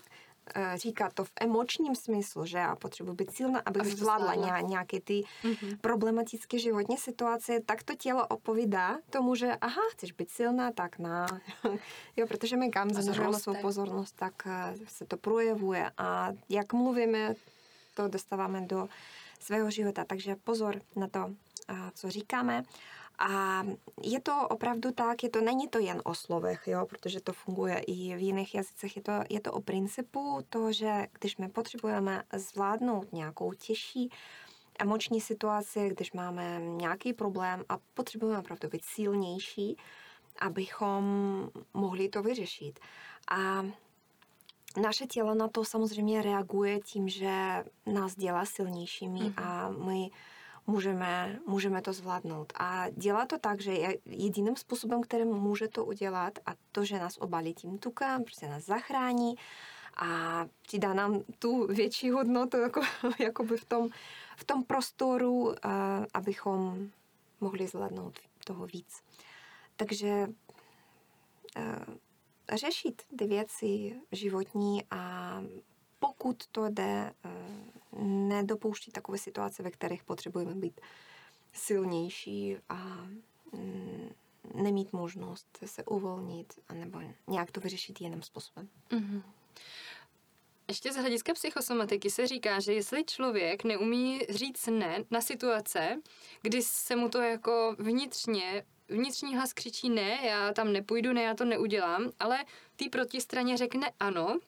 říká 0.75 1.09
to 1.09 1.23
v 1.23 1.31
emočním 1.41 1.95
smyslu, 1.95 2.45
že 2.45 2.57
já 2.57 2.75
potřebuji 2.75 3.13
být 3.13 3.31
silná, 3.31 3.61
abych 3.65 3.81
aby 3.81 3.91
zvládla 3.91 4.61
nějaké 4.61 4.99
ty 4.99 5.23
mm-hmm. 5.43 5.77
problematické 5.81 6.59
životní 6.59 6.97
situace, 6.97 7.59
tak 7.65 7.83
to 7.83 7.95
tělo 7.95 8.27
opovídá 8.27 8.97
tomu, 9.09 9.35
že 9.35 9.55
aha, 9.61 9.81
chceš 9.91 10.11
být 10.11 10.29
silná, 10.29 10.71
tak 10.71 10.99
na. 10.99 11.27
jo, 12.17 12.27
protože 12.27 12.57
my 12.57 12.69
kam 12.69 12.89
zaměřujeme 12.89 13.39
svou 13.39 13.55
pozornost, 13.61 14.15
tak 14.15 14.33
eh, 14.47 14.73
se 14.87 15.05
to 15.05 15.17
projevuje 15.17 15.91
a 15.97 16.33
jak 16.49 16.73
mluvíme, 16.73 17.33
to 17.93 18.07
dostáváme 18.07 18.61
do 18.61 18.89
svého 19.39 19.71
života. 19.71 20.05
Takže 20.05 20.35
pozor 20.35 20.81
na 20.95 21.07
to, 21.07 21.33
co 21.93 22.09
říkáme. 22.09 22.63
A 23.19 23.63
je 24.03 24.21
to 24.21 24.47
opravdu 24.47 24.91
tak, 24.91 25.23
je 25.23 25.29
to, 25.29 25.41
není 25.41 25.67
to 25.67 25.79
jen 25.79 26.01
o 26.05 26.15
slovech, 26.15 26.67
jo, 26.67 26.85
protože 26.85 27.21
to 27.21 27.33
funguje 27.33 27.79
i 27.79 28.15
v 28.15 28.19
jiných 28.19 28.55
jazycích, 28.55 28.95
je 28.95 29.01
to, 29.01 29.11
je 29.29 29.39
to 29.39 29.51
o 29.51 29.61
principu 29.61 30.39
toho, 30.49 30.73
že 30.73 31.07
když 31.19 31.37
my 31.37 31.49
potřebujeme 31.49 32.23
zvládnout 32.33 33.13
nějakou 33.13 33.53
těžší 33.53 34.09
emoční 34.79 35.21
situaci, 35.21 35.89
když 35.89 36.13
máme 36.13 36.59
nějaký 36.59 37.13
problém 37.13 37.63
a 37.69 37.77
potřebujeme 37.93 38.39
opravdu 38.39 38.69
být 38.69 38.85
silnější, 38.85 39.77
abychom 40.39 41.03
mohli 41.73 42.09
to 42.09 42.23
vyřešit. 42.23 42.79
A 43.31 43.65
naše 44.81 45.05
tělo 45.05 45.35
na 45.35 45.47
to 45.47 45.65
samozřejmě 45.65 46.21
reaguje 46.21 46.79
tím, 46.79 47.09
že 47.09 47.63
nás 47.85 48.15
dělá 48.15 48.45
silnějšími 48.45 49.19
mm-hmm. 49.19 49.43
a 49.43 49.69
my 49.69 50.09
můžeme, 50.67 51.39
můžeme 51.47 51.81
to 51.81 51.93
zvládnout. 51.93 52.53
A 52.55 52.89
dělá 52.89 53.25
to 53.25 53.37
tak, 53.39 53.61
že 53.61 53.71
je 53.71 53.97
jediným 54.05 54.55
způsobem, 54.55 55.01
kterým 55.01 55.27
může 55.27 55.67
to 55.67 55.85
udělat 55.85 56.39
a 56.45 56.51
to, 56.71 56.85
že 56.85 56.99
nás 56.99 57.17
obalí 57.17 57.53
tím 57.53 57.77
tukem, 57.77 58.23
prostě 58.23 58.47
nás 58.47 58.63
zachrání 58.63 59.35
a 59.97 60.45
přidá 60.61 60.93
nám 60.93 61.21
tu 61.39 61.67
větší 61.67 62.11
hodnotu 62.11 62.57
jako, 62.57 62.81
jakoby 63.19 63.57
v 63.57 63.65
tom, 63.65 63.89
v 64.37 64.43
tom 64.43 64.63
prostoru, 64.63 65.39
uh, 65.43 65.53
abychom 66.13 66.89
mohli 67.41 67.67
zvládnout 67.67 68.19
toho 68.45 68.65
víc. 68.65 69.03
Takže 69.75 70.27
uh, 71.57 71.95
řešit 72.53 73.01
ty 73.17 73.27
věci 73.27 74.01
životní 74.11 74.83
a 74.91 75.41
pokud 75.99 76.47
to 76.47 76.69
jde, 76.69 77.13
eh, 77.25 77.29
nedopouštět 78.03 78.93
takové 78.93 79.17
situace, 79.17 79.63
ve 79.63 79.71
kterých 79.71 80.03
potřebujeme 80.03 80.55
být 80.55 80.81
silnější 81.53 82.57
a 82.69 83.07
mm, 83.51 84.09
nemít 84.53 84.93
možnost 84.93 85.57
se 85.65 85.83
uvolnit, 85.83 86.53
anebo 86.69 86.99
nějak 87.27 87.51
to 87.51 87.59
vyřešit 87.59 88.01
jiným 88.01 88.21
způsobem. 88.21 88.69
Mm-hmm. 88.89 89.21
Ještě 90.67 90.93
z 90.93 90.95
hlediska 90.95 91.33
psychosomatiky 91.33 92.09
se 92.09 92.27
říká, 92.27 92.59
že 92.59 92.73
jestli 92.73 93.03
člověk 93.03 93.63
neumí 93.63 94.19
říct 94.29 94.67
ne 94.67 95.03
na 95.11 95.21
situace, 95.21 96.01
kdy 96.41 96.61
se 96.61 96.95
mu 96.95 97.09
to 97.09 97.21
jako 97.21 97.75
vnitřně 97.79 98.65
vnitřní 98.89 99.35
hlas 99.35 99.53
křičí 99.53 99.89
ne, 99.89 100.19
já 100.23 100.53
tam 100.53 100.73
nepůjdu, 100.73 101.13
ne, 101.13 101.23
já 101.23 101.33
to 101.33 101.45
neudělám, 101.45 102.11
ale 102.19 102.45
tý 102.75 102.89
protistraně 102.89 103.57
řekne 103.57 103.91
ano, 103.99 104.39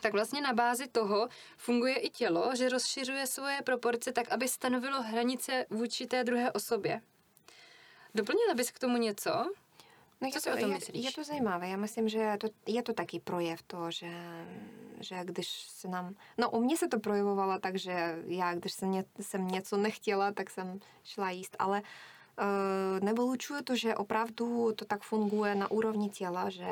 tak 0.00 0.12
vlastně 0.12 0.40
na 0.40 0.52
bázi 0.52 0.88
toho 0.88 1.28
funguje 1.56 1.96
i 1.96 2.10
tělo, 2.10 2.56
že 2.56 2.68
rozšiřuje 2.68 3.26
svoje 3.26 3.62
proporce 3.62 4.12
tak, 4.12 4.32
aby 4.32 4.48
stanovilo 4.48 5.02
hranice 5.02 5.66
vůči 5.70 6.06
té 6.06 6.24
druhé 6.24 6.52
osobě. 6.52 7.00
Doplnila 8.14 8.54
bys 8.54 8.70
k 8.70 8.78
tomu 8.78 8.96
něco? 8.96 9.30
No 10.20 10.30
Co 10.30 10.40
si 10.40 10.50
to, 10.50 10.56
o 10.56 10.60
tom 10.60 10.70
je, 10.70 10.74
myslíš? 10.74 11.04
Je 11.04 11.12
to 11.12 11.24
zajímavé. 11.24 11.68
Já 11.68 11.76
myslím, 11.76 12.08
že 12.08 12.36
to, 12.40 12.48
je 12.66 12.82
to 12.82 12.92
taky 12.92 13.20
projev 13.20 13.62
toho, 13.62 13.90
že, 13.90 14.10
že 15.00 15.20
když 15.24 15.48
se 15.48 15.88
nám... 15.88 16.14
No 16.38 16.50
u 16.50 16.60
mě 16.60 16.76
se 16.76 16.88
to 16.88 17.00
projevovalo 17.00 17.58
tak, 17.58 17.76
že 17.76 18.18
já, 18.26 18.54
když 18.54 18.72
jsem, 18.72 18.90
ně, 18.90 19.04
jsem 19.20 19.48
něco 19.48 19.76
nechtěla, 19.76 20.32
tak 20.32 20.50
jsem 20.50 20.80
šla 21.04 21.30
jíst, 21.30 21.56
ale 21.58 21.82
Eh, 22.38 23.00
nevylučuje 23.00 23.62
to, 23.62 23.76
že 23.76 23.94
opravdu 23.94 24.72
to 24.72 24.84
tak 24.84 25.02
funguje 25.02 25.54
na 25.54 25.70
úrovni 25.70 26.10
těla, 26.10 26.50
že 26.50 26.66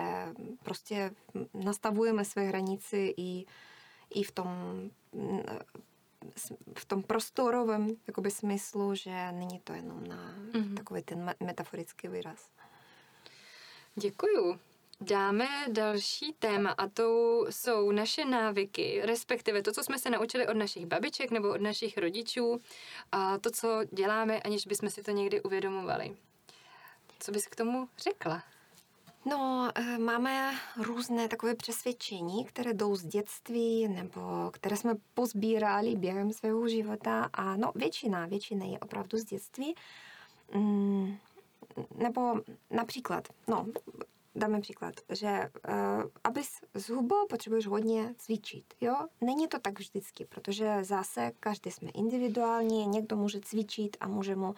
prostě 0.63 1.15
nastavujeme 1.55 2.25
své 2.25 2.43
hranice 2.43 2.97
i, 2.99 3.47
i 4.15 4.23
v 4.23 4.33
tom 4.33 4.49
v 6.79 6.85
tom 6.85 7.03
prostorovém 7.03 7.89
jakoby, 8.07 8.31
smyslu, 8.31 8.95
že 8.95 9.33
není 9.33 9.61
to 9.61 9.73
jenom 9.73 10.07
na 10.07 10.35
mm-hmm. 10.53 10.75
takový 10.75 11.03
ten 11.03 11.35
metaforický 11.41 12.09
výraz. 12.09 12.51
Děkuju 13.95 14.59
dáme 15.03 15.49
další 15.69 16.33
téma 16.39 16.71
a 16.71 16.89
to 16.89 17.39
jsou 17.51 17.91
naše 17.91 18.25
návyky, 18.25 19.01
respektive 19.05 19.63
to, 19.63 19.73
co 19.73 19.85
jsme 19.85 19.99
se 19.99 20.11
naučili 20.11 20.49
od 20.49 20.57
našich 20.57 20.87
babiček 20.87 21.31
nebo 21.31 21.49
od 21.49 21.61
našich 21.61 21.99
rodičů 21.99 22.61
a 23.13 23.39
to, 23.39 23.51
co 23.51 23.69
děláme, 23.93 24.41
aniž 24.41 24.67
bychom 24.67 24.91
si 24.91 25.03
to 25.03 25.11
někdy 25.11 25.43
uvědomovali. 25.43 26.17
Co 27.21 27.33
bys 27.33 27.47
k 27.47 27.57
tomu 27.57 27.89
řekla? 27.99 28.43
No, 29.25 29.71
eh, 29.75 29.99
máme 29.99 30.55
různé 30.77 31.29
takové 31.29 31.55
přesvědčení, 31.55 32.45
které 32.45 32.75
jdou 32.75 32.97
z 32.97 33.05
dětství 33.05 33.89
nebo 33.89 34.51
které 34.53 34.77
jsme 34.77 34.95
pozbírali 35.15 35.97
během 35.97 36.33
svého 36.33 36.69
života 36.69 37.31
a 37.33 37.57
no, 37.57 37.73
většina, 37.75 38.27
většina 38.27 38.67
je 38.67 38.79
opravdu 38.79 39.19
z 39.19 39.25
dětství. 39.25 39.75
Mm, 40.55 41.17
nebo 41.95 42.35
například, 42.71 43.29
no, 43.49 43.67
dáme 44.35 44.61
příklad, 44.61 44.95
že 45.09 45.51
uh, 45.69 46.03
abys 46.25 46.51
zhubl, 46.75 47.27
potřebuješ 47.29 47.67
hodně 47.67 48.15
cvičit. 48.19 48.75
Jo? 48.81 48.95
Není 49.21 49.49
to 49.49 49.59
tak 49.59 49.79
vždycky, 49.79 50.25
protože 50.25 50.85
zase 50.85 51.33
každý 51.41 51.71
jsme 51.71 51.91
individuální, 51.91 52.87
někdo 52.87 53.17
může 53.17 53.41
cvičit 53.41 53.97
a 54.01 54.09
může 54.09 54.37
mu 54.37 54.55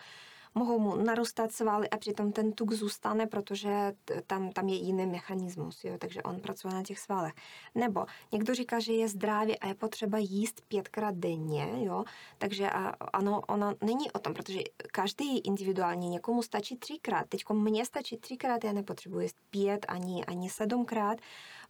mohou 0.55 0.79
mu 0.79 0.97
narůstat 0.97 1.53
svaly 1.53 1.91
a 1.91 1.97
přitom 1.97 2.33
ten 2.33 2.53
tuk 2.53 2.73
zůstane, 2.73 3.27
protože 3.27 3.93
tam, 4.27 4.53
tam 4.53 4.69
je 4.69 4.77
jiný 4.77 5.07
mechanismus, 5.07 5.85
jo, 5.85 5.99
takže 5.99 6.23
on 6.23 6.41
pracuje 6.41 6.75
na 6.75 6.83
těch 6.83 6.99
svalech. 6.99 7.33
Nebo 7.75 8.07
někdo 8.33 8.55
říká, 8.55 8.81
že 8.81 8.93
je 8.93 9.09
zdravý 9.09 9.59
a 9.59 9.67
je 9.69 9.75
potřeba 9.75 10.19
jíst 10.19 10.61
pětkrát 10.69 11.15
denně, 11.15 11.69
jo, 11.77 12.05
takže 12.39 12.71
a, 12.71 12.89
ano, 13.13 13.43
ono 13.49 13.75
není 13.85 14.13
o 14.13 14.19
tom, 14.19 14.35
protože 14.35 14.61
každý 14.93 15.39
individuálně 15.39 16.09
někomu 16.09 16.43
stačí 16.43 16.77
třikrát. 16.77 17.29
Teď 17.29 17.45
mně 17.53 17.85
stačí 17.87 18.17
třikrát, 18.17 18.65
já 18.65 18.73
nepotřebuji 18.73 19.21
jíst 19.21 19.37
pět 19.51 19.87
ani, 19.89 20.25
ani 20.25 20.51
sedmkrát, 20.51 21.19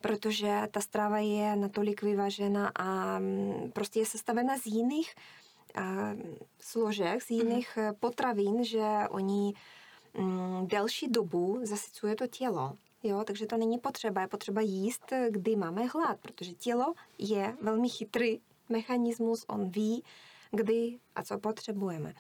protože 0.00 0.62
ta 0.70 0.80
strava 0.80 1.18
je 1.18 1.56
natolik 1.56 2.02
vyvažena 2.02 2.72
a 2.74 3.18
mm, 3.18 3.70
prostě 3.72 4.00
je 4.00 4.06
sestavena 4.06 4.58
z 4.58 4.66
jiných 4.66 5.14
složek, 6.60 7.22
z 7.22 7.30
jiných 7.30 7.76
mm. 7.76 7.94
potravin, 7.94 8.64
že 8.64 8.86
oni 9.10 9.54
mm, 10.18 10.66
delší 10.66 11.08
dobu 11.08 11.60
zasycuje 11.62 12.14
to 12.16 12.26
tělo. 12.26 12.72
Jo, 13.02 13.24
takže 13.24 13.46
to 13.46 13.56
není 13.56 13.78
potřeba. 13.78 14.20
Je 14.20 14.28
potřeba 14.28 14.60
jíst, 14.60 15.12
kdy 15.30 15.56
máme 15.56 15.84
hlad, 15.84 16.18
protože 16.20 16.52
tělo 16.52 16.94
je 17.18 17.56
velmi 17.60 17.88
chytrý 17.88 18.40
mechanismus, 18.68 19.44
on 19.48 19.70
ví, 19.70 20.04
kdy 20.50 20.98
a 21.14 21.22
co 21.22 21.38
potřebujeme. 21.38 22.14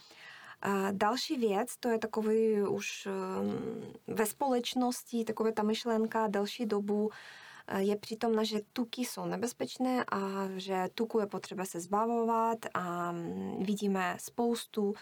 A 0.62 0.90
další 0.92 1.36
věc, 1.36 1.76
to 1.76 1.88
je 1.88 1.98
takový 1.98 2.62
už 2.62 3.08
um, 3.08 4.14
ve 4.14 4.26
společnosti, 4.26 5.24
takové 5.24 5.52
ta 5.52 5.62
myšlenka 5.62 6.26
delší 6.26 6.66
dobu 6.66 7.10
eh, 7.12 7.43
je 7.76 7.96
přítomna, 7.96 8.44
že 8.44 8.60
tuky 8.72 9.04
jsou 9.04 9.24
nebezpečné 9.26 10.04
a 10.12 10.48
že 10.56 10.88
tuku 10.94 11.20
je 11.20 11.26
potřeba 11.26 11.64
se 11.64 11.80
zbavovat 11.80 12.58
a 12.74 13.12
mm, 13.12 13.64
vidíme 13.64 14.16
spoustu 14.20 14.94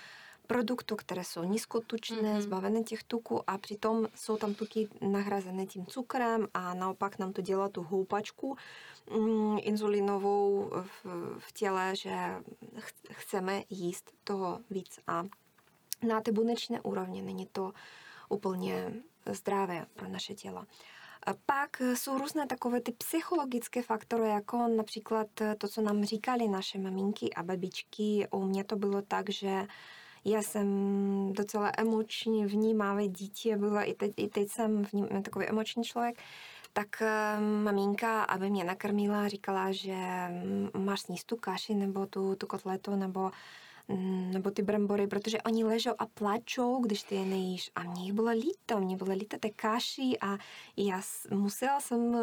produktů, 0.47 0.97
které 0.97 1.25
jsou 1.25 1.45
nízkotučné, 1.45 2.17
mm-hmm. 2.17 2.41
zbavené 2.41 2.83
těch 2.83 3.03
tuků 3.03 3.51
a 3.51 3.59
přitom 3.59 4.07
jsou 4.15 4.37
tam 4.37 4.55
tuky 4.55 4.89
nahrazené 5.01 5.67
tím 5.67 5.87
cukrem 5.87 6.49
a 6.55 6.75
naopak 6.75 7.19
nám 7.19 7.33
to 7.33 7.43
dělá 7.43 7.69
tu 7.69 7.83
houpačku 7.83 8.57
mm, 9.19 9.59
inzulinovou 9.61 10.71
v, 10.83 11.07
v 11.39 11.53
těle, 11.53 11.97
že 11.97 12.15
ch- 12.79 13.13
chceme 13.13 13.63
jíst 13.71 14.13
toho 14.25 14.61
víc 14.71 14.99
a 15.07 15.25
na 16.09 16.21
té 16.21 16.33
bunečné 16.33 16.81
úrovni 16.81 17.23
není 17.23 17.47
to 17.47 17.73
úplně 18.29 18.95
zdravé 19.27 19.87
pro 19.95 20.09
naše 20.09 20.35
tělo. 20.35 20.65
Pak 21.47 21.83
jsou 21.95 22.19
různé 22.19 22.47
takové 22.47 22.81
ty 22.81 22.93
psychologické 22.93 23.83
faktory, 23.83 24.29
jako 24.29 24.69
například 24.77 25.27
to, 25.59 25.69
co 25.69 25.83
nám 25.83 26.05
říkali 26.05 26.49
naše 26.49 26.79
maminky 26.79 27.35
a 27.35 27.43
babičky. 27.43 28.29
U 28.31 28.45
mě 28.45 28.65
to 28.65 28.77
bylo 28.77 29.03
tak, 29.03 29.31
že 29.31 29.67
já 30.25 30.43
jsem 30.43 30.67
docela 31.33 31.73
emočně 31.79 32.47
vnímavé 32.47 33.09
dítě 33.09 33.57
byla, 33.57 33.83
i 33.83 33.95
teď, 33.95 34.13
i 34.17 34.29
teď 34.29 34.49
jsem 34.49 34.83
vním, 34.83 35.23
takový 35.23 35.47
emoční 35.47 35.85
člověk, 35.85 36.23
tak 36.73 37.03
maminka, 37.63 38.23
aby 38.23 38.51
mě 38.51 38.65
nakrmila, 38.65 39.29
říkala, 39.29 39.73
že 39.73 39.97
máš 40.79 41.01
sníst 41.01 41.27
tu 41.27 41.37
kaši 41.37 41.75
nebo 41.75 42.07
tu, 42.07 42.35
tu 42.37 42.47
kotletu 42.47 42.97
nebo 42.97 43.21
Mm, 43.21 43.72
nebo 44.33 44.51
ty 44.51 44.63
brambory, 44.63 45.07
protože 45.07 45.43
oni 45.43 45.65
ležou 45.65 45.91
a 45.99 46.07
plačou, 46.07 46.81
když 46.81 47.03
ty 47.03 47.15
je 47.15 47.25
nejíš. 47.25 47.71
A 47.75 47.83
mě 47.83 48.05
jich 48.05 48.13
bylo 48.13 48.31
líto, 48.31 48.81
mě 48.81 48.97
bylo 48.97 49.13
líto 49.13 49.39
té 49.39 49.51
kaši 49.51 50.19
a 50.21 50.39
já 50.77 51.03
musela 51.31 51.81
jsem, 51.81 52.17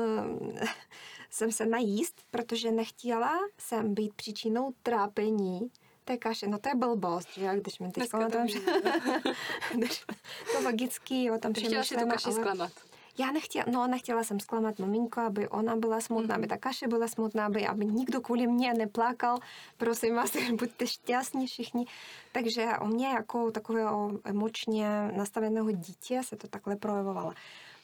jsem 1.29 1.51
se 1.51 1.65
najíst, 1.65 2.21
protože 2.31 2.71
nechtěla 2.71 3.33
jsem 3.57 3.93
být 3.93 4.13
příčinou 4.13 4.73
trápení 4.83 5.71
té 6.05 6.17
kaše. 6.17 6.47
No 6.47 6.59
to 6.59 6.69
je 6.69 6.75
blbost, 6.75 7.27
že 7.37 7.49
když 7.55 7.79
mi 7.79 7.91
teď 7.91 8.09
to, 8.09 8.17
to 10.53 10.61
logicky, 10.63 11.23
jo, 11.23 11.37
tam 11.37 11.53
přemýšlím. 11.53 11.83
Chtěla 11.83 11.99
si 11.99 12.05
tu 12.05 12.11
kaši 12.11 12.25
ale... 12.25 12.35
zklamat 12.35 12.88
já 13.19 13.31
nechtěla, 13.31 13.65
no 13.71 13.87
nechtěla 13.87 14.23
jsem 14.23 14.39
zklamat 14.39 14.79
maminku, 14.79 15.19
aby 15.19 15.47
ona 15.47 15.75
byla 15.75 16.01
smutná, 16.01 16.35
mm-hmm. 16.35 16.37
aby 16.37 16.47
ta 16.47 16.57
kaše 16.57 16.87
byla 16.87 17.07
smutná, 17.07 17.45
aby, 17.45 17.67
aby 17.67 17.85
nikdo 17.85 18.21
kvůli 18.21 18.47
mě 18.47 18.73
neplakal. 18.73 19.37
Prosím 19.77 20.15
vás, 20.15 20.31
buďte 20.59 20.87
šťastní 20.87 21.47
všichni. 21.47 21.85
Takže 22.31 22.67
o 22.81 22.87
mě 22.87 23.07
jako 23.07 23.51
takového 23.51 24.11
emočně 24.23 25.11
nastaveného 25.17 25.71
dítě 25.71 26.21
se 26.23 26.35
to 26.35 26.47
takhle 26.47 26.75
projevovalo. 26.75 27.33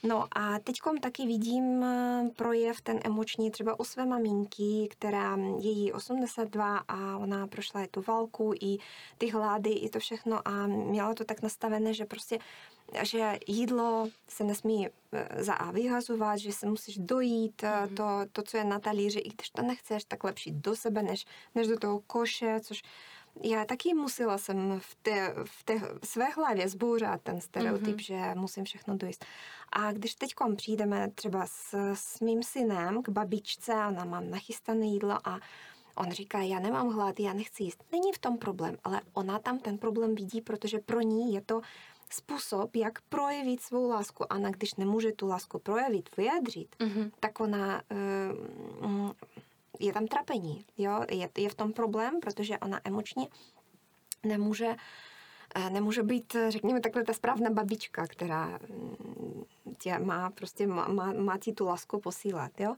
No 0.08 0.28
a 0.32 0.60
teď 0.60 0.78
taky 1.02 1.26
vidím 1.26 1.84
eh, 1.84 2.30
projev 2.36 2.82
ten 2.82 3.00
emoční 3.04 3.52
třeba 3.52 3.80
u 3.80 3.84
své 3.84 4.06
maminky, 4.06 4.88
která 4.92 5.38
je 5.60 5.70
jí 5.70 5.94
82 5.94 6.78
a 6.78 7.18
ona 7.18 7.48
prošla 7.48 7.82
i 7.82 7.88
tu 7.88 8.02
válku, 8.02 8.54
i 8.62 8.78
ty 9.18 9.30
hlady, 9.30 9.70
i 9.70 9.90
to 9.90 10.00
všechno 10.00 10.48
a 10.48 10.68
měla 10.68 11.14
to 11.14 11.26
tak 11.26 11.42
nastavené, 11.42 11.94
že 11.94 12.06
prostě 12.06 12.40
že 13.02 13.40
jídlo 13.48 14.08
se 14.28 14.44
nesmí 14.44 14.88
eh, 14.88 15.44
za 15.44 15.54
A 15.54 15.72
vyhazovat, 15.72 16.40
že 16.40 16.52
se 16.52 16.68
musíš 16.68 16.98
dojít 16.98 17.62
mm-hmm. 17.62 17.94
to, 17.96 18.32
to, 18.32 18.44
co 18.44 18.58
je 18.58 18.64
na 18.64 18.80
talíři, 18.80 19.20
i 19.20 19.30
když 19.30 19.50
to 19.50 19.62
nechceš, 19.62 20.04
tak 20.04 20.24
lepší 20.24 20.52
do 20.52 20.76
sebe, 20.76 21.04
než, 21.04 21.26
než 21.56 21.68
do 21.68 21.80
toho 21.80 22.00
koše, 22.08 22.60
což 22.60 22.82
já 23.44 23.66
taky 23.66 23.94
musela 23.94 24.38
jsem 24.38 24.80
v 24.80 24.96
té, 24.96 25.34
v 25.46 25.64
té 25.64 25.74
své 26.04 26.26
hlavě 26.26 26.70
zbouřat 26.70 27.22
ten 27.22 27.42
stereotyp, 27.42 27.98
mm-hmm. 27.98 28.32
že 28.32 28.32
musím 28.36 28.66
všechno 28.66 28.98
dojíst. 28.98 29.26
A 29.72 29.92
když 29.92 30.16
teď 30.16 30.34
přijdeme 30.56 31.12
třeba 31.16 31.46
s, 31.46 31.74
s 31.94 32.20
mým 32.20 32.44
synem 32.44 33.04
k 33.04 33.10
babičce, 33.10 33.74
ona 33.74 34.06
mám 34.06 34.30
nachystané 34.30 34.86
jídlo 34.86 35.28
a 35.28 35.40
on 35.96 36.12
říká, 36.12 36.42
já 36.42 36.60
nemám 36.60 36.90
hlad, 36.90 37.20
já 37.20 37.34
nechci 37.34 37.64
jíst. 37.64 37.84
Není 37.92 38.14
v 38.14 38.20
tom 38.20 38.38
problém, 38.38 38.78
ale 38.84 39.02
ona 39.14 39.40
tam 39.40 39.60
ten 39.60 39.78
problém 39.78 40.16
vidí, 40.16 40.42
protože 40.42 40.80
pro 40.80 41.02
ní 41.02 41.34
je 41.34 41.42
to 41.42 41.62
způsob, 42.10 42.76
jak 42.76 43.02
projevit 43.02 43.62
svou 43.62 43.90
lásku. 43.90 44.34
A 44.34 44.38
když 44.38 44.76
nemůže 44.76 45.12
tu 45.12 45.28
lásku 45.28 45.60
projevit, 45.60 46.10
vyjadřit, 46.18 46.76
mm-hmm. 46.80 47.12
tak 47.20 47.40
ona 47.40 47.82
uh, 48.82 49.12
je 49.80 49.94
tam 49.94 50.08
trapení. 50.08 50.66
Jo? 50.78 51.06
Je, 51.12 51.30
je 51.38 51.50
v 51.50 51.56
tom 51.56 51.74
problém, 51.74 52.20
protože 52.20 52.58
ona 52.58 52.82
emočně 52.84 53.28
nemůže 54.24 54.76
eh, 55.56 55.70
nemůže 55.70 56.04
být, 56.04 56.36
řekněme 56.50 56.82
takhle, 56.82 57.04
ta 57.04 57.14
správná 57.14 57.50
babička, 57.50 58.08
která 58.08 58.60
mm, 58.70 59.44
tě 59.78 60.00
má 60.00 60.30
prostě, 60.30 60.68
má, 60.68 60.88
má, 60.88 61.14
má 61.14 61.38
ti 61.38 61.54
tu 61.54 61.66
lásku 61.66 62.00
posílat, 62.00 62.60
jo. 62.60 62.76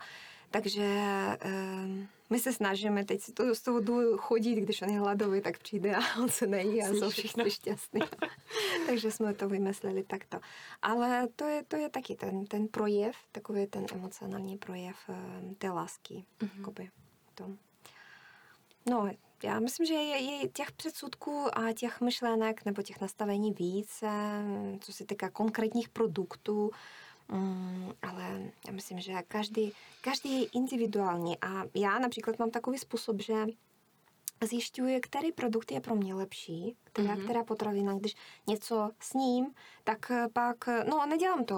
Takže 0.52 1.00
um, 1.46 2.08
my 2.30 2.40
se 2.40 2.54
snažíme, 2.54 3.06
teď 3.06 3.22
si 3.22 3.32
to 3.32 3.56
z 3.56 3.62
toho 3.62 3.80
jdu 3.80 4.18
chodit, 4.18 4.56
když 4.56 4.82
on 4.82 4.90
je 4.90 5.00
hladový, 5.00 5.42
tak 5.42 5.58
přijde 5.58 5.96
a 5.96 6.00
on 6.22 6.30
se 6.30 6.48
nejí 6.48 6.84
a 6.84 6.88
jsou 6.88 7.10
všichni 7.10 7.52
šťastní. 7.52 8.02
Takže 8.88 9.12
jsme 9.12 9.34
to 9.34 9.50
vymysleli 9.50 10.04
takto. 10.04 10.40
Ale 10.82 11.28
to 11.36 11.46
je, 11.46 11.64
to 11.64 11.76
je 11.76 11.90
taky 11.90 12.16
ten, 12.16 12.46
ten 12.46 12.68
projev, 12.68 13.16
takový 13.32 13.68
ten 13.68 13.86
emocionální 13.94 14.58
projev 14.58 14.96
um, 15.10 15.56
té 15.56 15.70
lásky. 15.70 16.26
Mm-hmm. 16.40 16.90
to. 17.36 17.52
No, 18.90 19.10
já 19.44 19.60
myslím, 19.60 19.86
že 19.86 19.94
je, 19.94 20.18
je 20.18 20.48
těch 20.48 20.72
předsudků 20.72 21.48
a 21.54 21.74
těch 21.74 22.02
myšlenek 22.02 22.66
nebo 22.66 22.82
těch 22.82 23.02
nastavení 23.02 23.54
více, 23.54 24.08
co 24.80 24.94
se 24.94 25.06
týká 25.06 25.30
konkrétních 25.30 25.90
produktů, 25.90 26.72
ale 28.02 28.52
já 28.68 28.74
myslím, 28.74 29.00
že 29.00 29.14
každý, 29.28 29.72
každý 30.02 30.42
je 30.42 30.48
individuální 30.54 31.38
a 31.42 31.64
já 31.76 32.00
například 32.00 32.40
mám 32.40 32.52
takový 32.52 32.78
způsob, 32.78 33.22
že 33.22 33.46
zjišťuji, 34.44 35.00
který 35.00 35.32
produkt 35.32 35.72
je 35.72 35.82
pro 35.82 35.96
mě 35.96 36.14
lepší, 36.14 36.76
která, 36.84 37.16
mm-hmm. 37.16 37.24
která 37.24 37.44
potravina. 37.44 37.94
Když 37.94 38.16
něco 38.48 38.92
sním, 39.00 39.54
tak 39.84 40.12
pak, 40.34 40.68
no 40.68 41.06
nedělám 41.06 41.46
to 41.46 41.56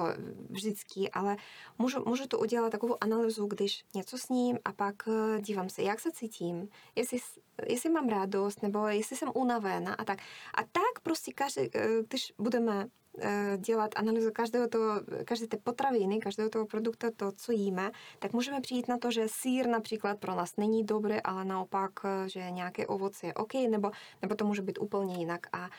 vždycky, 0.49 1.09
ale 1.11 1.37
můžu, 1.77 2.03
můžu 2.05 2.27
to 2.27 2.39
udělat 2.39 2.69
takovou 2.69 2.95
analýzu, 3.01 3.45
když 3.45 3.85
něco 3.95 4.17
sním 4.17 4.59
a 4.65 4.73
pak 4.73 4.95
dívám 5.39 5.69
se, 5.69 5.81
jak 5.81 5.99
se 5.99 6.11
cítím, 6.11 6.69
jestli, 6.95 7.19
jestli 7.67 7.89
mám 7.89 8.09
radost, 8.09 8.63
nebo 8.63 8.87
jestli 8.87 9.15
jsem 9.15 9.31
unavená 9.35 9.93
a 9.93 10.03
tak. 10.03 10.19
A 10.53 10.63
tak 10.63 10.99
prostě 11.03 11.33
každý, 11.33 11.61
když 12.07 12.33
budeme 12.37 12.89
Eh, 13.08 13.08
dělat 13.57 13.91
analýzu 13.95 14.31
každého 14.31 14.67
toho, 14.67 15.01
každé 15.25 15.47
té 15.47 15.57
potraviny, 15.57 16.19
každého 16.19 16.49
toho 16.49 16.65
produktu, 16.65 17.07
to, 17.15 17.31
co 17.31 17.51
jíme, 17.51 17.91
tak 18.19 18.33
můžeme 18.33 18.61
přijít 18.61 18.87
na 18.87 18.97
to, 18.97 19.11
že 19.11 19.27
sír 19.27 19.67
například 19.67 20.19
pro 20.19 20.35
nás 20.35 20.57
není 20.57 20.83
dobrý, 20.83 21.21
ale 21.21 21.45
naopak, 21.45 21.91
eh, 22.03 22.29
že 22.29 22.51
nějaké 22.51 22.87
ovoce 22.87 23.27
je 23.27 23.33
OK, 23.33 23.53
nebo, 23.53 23.91
nebo 24.21 24.35
to 24.35 24.45
může 24.45 24.61
být 24.61 24.79
úplně 24.79 25.15
jinak. 25.15 25.47
A 25.53 25.69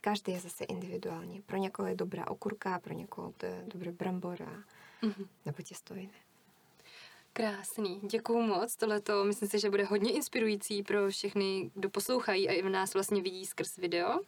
každý 0.00 0.32
je 0.32 0.40
zase 0.40 0.64
individuální. 0.64 1.42
Pro 1.42 1.56
někoho 1.56 1.88
je 1.88 1.94
dobrá 1.94 2.30
okurka, 2.30 2.78
pro 2.78 2.94
někoho 2.94 3.34
je 3.42 3.64
dobrý 3.66 3.90
brambor 3.90 4.42
a, 4.42 4.52
mm-hmm. 5.06 5.26
nebo 5.46 5.62
těsto 5.62 5.94
jiné. 5.94 6.23
Krásný, 7.36 8.00
děkuju 8.02 8.42
moc. 8.42 8.76
Tohle 8.76 9.00
to 9.00 9.24
myslím 9.24 9.48
si, 9.48 9.58
že 9.58 9.70
bude 9.70 9.84
hodně 9.84 10.12
inspirující 10.12 10.82
pro 10.82 11.10
všechny, 11.10 11.70
kdo 11.74 11.90
poslouchají 11.90 12.48
a 12.48 12.52
i 12.52 12.62
v 12.62 12.68
nás 12.68 12.94
vlastně 12.94 13.22
vidí 13.22 13.46
skrz 13.46 13.76
video. 13.76 14.20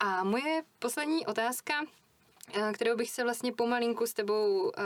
A 0.00 0.24
moje 0.24 0.62
poslední 0.78 1.26
otázka, 1.26 1.74
eh, 2.54 2.72
kterou 2.72 2.96
bych 2.96 3.10
se 3.10 3.24
vlastně 3.24 3.52
pomalinku 3.52 4.06
s 4.06 4.14
tebou, 4.14 4.72
eh, 4.78 4.82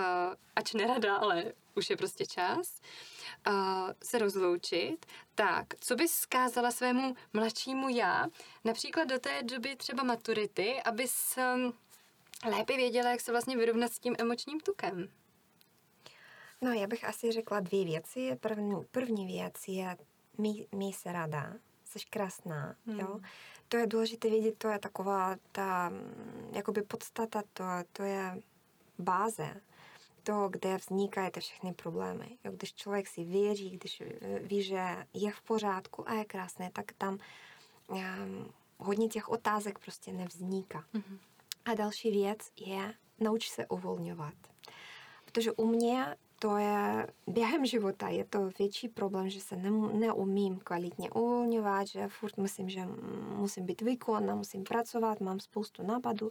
ač 0.56 0.72
nerada, 0.72 1.16
ale 1.16 1.52
už 1.74 1.90
je 1.90 1.96
prostě 1.96 2.26
čas, 2.26 2.80
eh, 3.46 3.52
se 4.02 4.18
rozloučit. 4.18 5.06
Tak, 5.34 5.66
co 5.80 5.96
bys 5.96 6.14
zkázala 6.14 6.70
svému 6.70 7.16
mladšímu 7.32 7.88
já, 7.88 8.26
například 8.64 9.04
do 9.04 9.18
té 9.18 9.42
doby 9.42 9.76
třeba 9.76 10.02
maturity, 10.02 10.82
abys 10.82 11.38
lépe 12.50 12.76
věděla, 12.76 13.10
jak 13.10 13.20
se 13.20 13.32
vlastně 13.32 13.56
vyrovnat 13.56 13.92
s 13.92 13.98
tím 13.98 14.16
emočním 14.18 14.60
tukem? 14.60 15.08
No, 16.62 16.72
já 16.72 16.86
bych 16.86 17.04
asi 17.04 17.32
řekla 17.32 17.60
dvě 17.60 17.84
věci. 17.84 18.36
První, 18.40 18.84
první 18.90 19.26
věc 19.26 19.54
je 19.68 19.96
mý 20.72 20.92
se 20.92 21.12
rada, 21.12 21.54
jsi 21.84 21.98
krásná, 22.10 22.76
hmm. 22.86 23.00
jo. 23.00 23.20
To 23.68 23.76
je 23.76 23.86
důležité 23.86 24.30
vědět, 24.30 24.58
to 24.58 24.68
je 24.68 24.78
taková 24.78 25.36
ta, 25.52 25.88
mm, 25.88 26.50
jakoby 26.54 26.82
podstata, 26.82 27.42
to, 27.52 27.64
to 27.92 28.02
je 28.02 28.40
báze 28.98 29.60
to, 30.22 30.48
kde 30.48 30.76
vznikají 30.76 31.30
ty 31.30 31.40
všechny 31.40 31.72
problémy. 31.74 32.38
Jo, 32.44 32.52
když 32.52 32.74
člověk 32.74 33.08
si 33.08 33.24
věří, 33.24 33.70
když 33.70 34.02
ví, 34.40 34.62
že 34.62 35.06
je 35.14 35.32
v 35.32 35.42
pořádku 35.42 36.08
a 36.08 36.14
je 36.14 36.24
krásné, 36.24 36.70
tak 36.72 36.92
tam 36.92 37.18
um, 37.88 38.52
hodně 38.78 39.08
těch 39.08 39.28
otázek 39.28 39.78
prostě 39.78 40.12
nevzniká. 40.12 40.84
Mm-hmm. 40.94 41.18
A 41.64 41.74
další 41.74 42.10
věc 42.10 42.38
je 42.56 42.94
nauč 43.20 43.50
se 43.50 43.66
uvolňovat. 43.66 44.34
Protože 45.24 45.52
u 45.52 45.66
mě 45.66 46.16
to 46.42 46.56
je 46.56 47.06
během 47.26 47.66
života 47.66 48.08
je 48.08 48.24
to 48.24 48.50
větší 48.58 48.88
problém, 48.88 49.28
že 49.28 49.40
se 49.40 49.56
ne, 49.56 49.70
neumím 49.70 50.58
kvalitně 50.58 51.10
uvolňovat, 51.10 51.86
že 51.86 52.08
furt 52.08 52.36
myslím, 52.36 52.68
že 52.68 52.80
musím 53.36 53.66
být 53.66 53.82
výkonná, 53.82 54.34
musím 54.34 54.62
pracovat, 54.62 55.20
mám 55.20 55.40
spoustu 55.40 55.82
nápadů. 55.82 56.30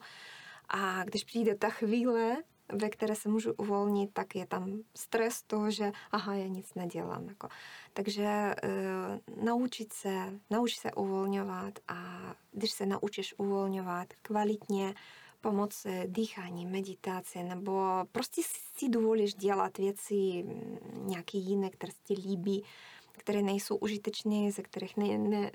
A 0.69 1.03
když 1.03 1.23
přijde 1.23 1.55
ta 1.55 1.69
chvíle, 1.69 2.37
ve 2.73 2.89
které 2.89 3.15
se 3.15 3.29
můžu 3.29 3.53
uvolnit, 3.53 4.09
tak 4.13 4.35
je 4.35 4.45
tam 4.45 4.79
stres 4.95 5.43
toho, 5.43 5.71
že 5.71 5.91
aha, 6.11 6.33
já 6.33 6.47
nic 6.47 6.73
nedělám. 6.73 7.27
Jako. 7.27 7.47
Takže 7.93 8.23
e, 8.23 8.55
naučit 9.43 9.93
se, 9.93 10.39
naučit 10.49 10.79
se 10.79 10.91
uvolňovat 10.91 11.73
a 11.87 12.19
když 12.51 12.71
se 12.71 12.85
naučíš 12.85 13.35
uvolňovat 13.37 14.07
kvalitně, 14.21 14.93
pomocí 15.41 15.89
dýchání, 16.05 16.65
meditace, 16.65 17.43
nebo 17.43 17.81
prostě 18.11 18.41
si 18.77 18.89
dovolíš 18.89 19.33
dělat 19.33 19.77
věci 19.77 20.45
nějaké 20.93 21.37
jiné, 21.37 21.69
které 21.69 21.93
ti 22.03 22.13
líbí, 22.13 22.63
které 23.11 23.41
nejsou 23.41 23.75
užitečné, 23.75 24.51
ze 24.51 24.61
kterých 24.61 24.97
ne, 24.97 25.17
ne, 25.17 25.51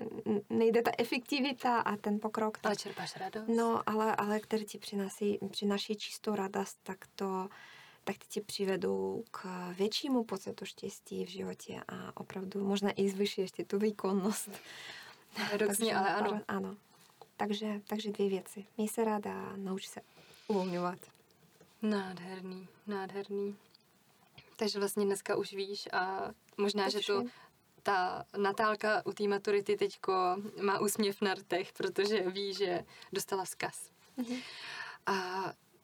nejde 0.49 0.81
ta 0.81 0.91
efektivita 0.97 1.79
a 1.79 1.97
ten 1.97 2.19
pokrok. 2.19 2.57
Ale 2.63 2.75
čerpáš 2.75 3.15
radost. 3.15 3.47
No, 3.47 3.81
ale, 3.85 4.15
ale 4.15 4.39
které 4.39 4.63
ti 4.63 4.77
přináší, 4.77 5.39
přináší 5.51 5.95
čistou 5.95 6.35
radost, 6.35 6.77
tak 6.83 6.97
to 7.15 7.49
tak 8.07 8.17
ty 8.17 8.25
tě 8.27 8.41
přivedou 8.41 9.23
k 9.31 9.45
většímu 9.77 10.23
pocitu 10.23 10.65
štěstí 10.65 11.25
v 11.25 11.29
životě 11.29 11.81
a 11.87 12.17
opravdu 12.21 12.67
možná 12.67 12.91
i 12.95 13.09
zvyší 13.09 13.41
ještě 13.41 13.65
tu 13.65 13.79
výkonnost. 13.79 14.49
Paradoxně, 15.35 15.95
ale 15.97 16.13
ano. 16.13 16.41
Ano. 16.47 16.77
Takže, 17.37 17.81
takže 17.87 18.11
dvě 18.11 18.29
věci. 18.29 18.65
Měj 18.77 18.89
se 18.89 19.03
ráda 19.03 19.31
a 19.31 19.55
nauč 19.55 19.87
se 19.87 20.01
uvolňovat. 20.47 20.99
Nádherný, 21.81 22.67
nádherný. 22.87 23.55
Takže 24.55 24.79
vlastně 24.79 25.05
dneska 25.05 25.35
už 25.35 25.53
víš 25.53 25.87
a 25.93 26.31
možná, 26.57 26.83
tak 26.83 26.91
že 26.91 26.99
to 27.07 27.23
ta 27.83 28.25
Natálka 28.37 29.05
u 29.05 29.11
té 29.11 29.23
maturity 29.27 29.77
teďko 29.77 30.13
má 30.61 30.79
úsměv 30.79 31.21
na 31.21 31.33
rtech, 31.33 31.73
protože 31.73 32.29
ví, 32.29 32.53
že 32.53 32.85
dostala 33.13 33.45
vzkaz. 33.45 33.91
Mm-hmm. 34.17 34.43
A 35.05 35.13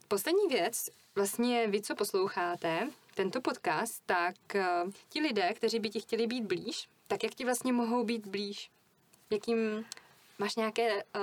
poslední 0.07 0.47
věc, 0.47 0.89
vlastně 1.15 1.67
vy, 1.67 1.81
co 1.81 1.95
posloucháte 1.95 2.89
tento 3.13 3.41
podcast, 3.41 4.03
tak 4.05 4.35
uh, 4.55 4.91
ti 5.09 5.21
lidé, 5.21 5.53
kteří 5.53 5.79
by 5.79 5.89
ti 5.89 5.99
chtěli 5.99 6.27
být 6.27 6.45
blíž, 6.45 6.89
tak 7.07 7.23
jak 7.23 7.35
ti 7.35 7.45
vlastně 7.45 7.73
mohou 7.73 8.03
být 8.03 8.27
blíž? 8.27 8.71
Jakým 9.29 9.85
Máš 10.43 10.55
nějaké 10.55 11.03
uh, 11.03 11.21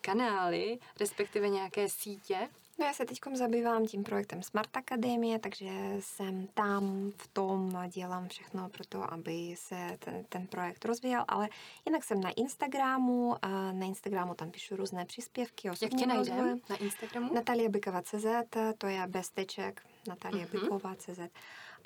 kanály, 0.00 0.78
respektive 1.00 1.48
nějaké 1.48 1.88
sítě? 1.88 2.48
No 2.78 2.86
já 2.86 2.92
se 2.92 3.04
teď 3.04 3.18
zabývám 3.34 3.86
tím 3.86 4.04
projektem 4.04 4.42
Smart 4.42 4.76
Akademie, 4.76 5.38
takže 5.38 5.70
jsem 6.00 6.46
tam 6.46 7.12
v 7.16 7.28
tom 7.28 7.76
a 7.76 7.86
dělám 7.86 8.28
všechno 8.28 8.68
pro 8.68 8.84
to, 8.84 9.12
aby 9.12 9.54
se 9.56 9.98
ten, 9.98 10.24
ten 10.28 10.46
projekt 10.46 10.84
rozvíjel, 10.84 11.24
ale 11.28 11.48
jinak 11.86 12.04
jsem 12.04 12.20
na 12.20 12.30
Instagramu 12.30 13.36
a 13.42 13.72
na 13.72 13.86
Instagramu 13.86 14.34
tam 14.34 14.50
píšu 14.50 14.76
různé 14.76 15.04
příspěvky. 15.04 15.68
Jak 15.68 15.90
tě 15.98 16.06
najdem 16.06 16.60
na 16.70 16.76
Instagramu? 16.76 17.34
Natalia 17.34 17.68
Bykova.cz, 17.68 18.26
to 18.78 18.86
je 18.86 19.06
bez 19.06 19.30
teček, 19.30 19.82
Natalia 20.08 20.46
uh-huh. 20.46 20.60
Bykova.cz. 20.60 21.20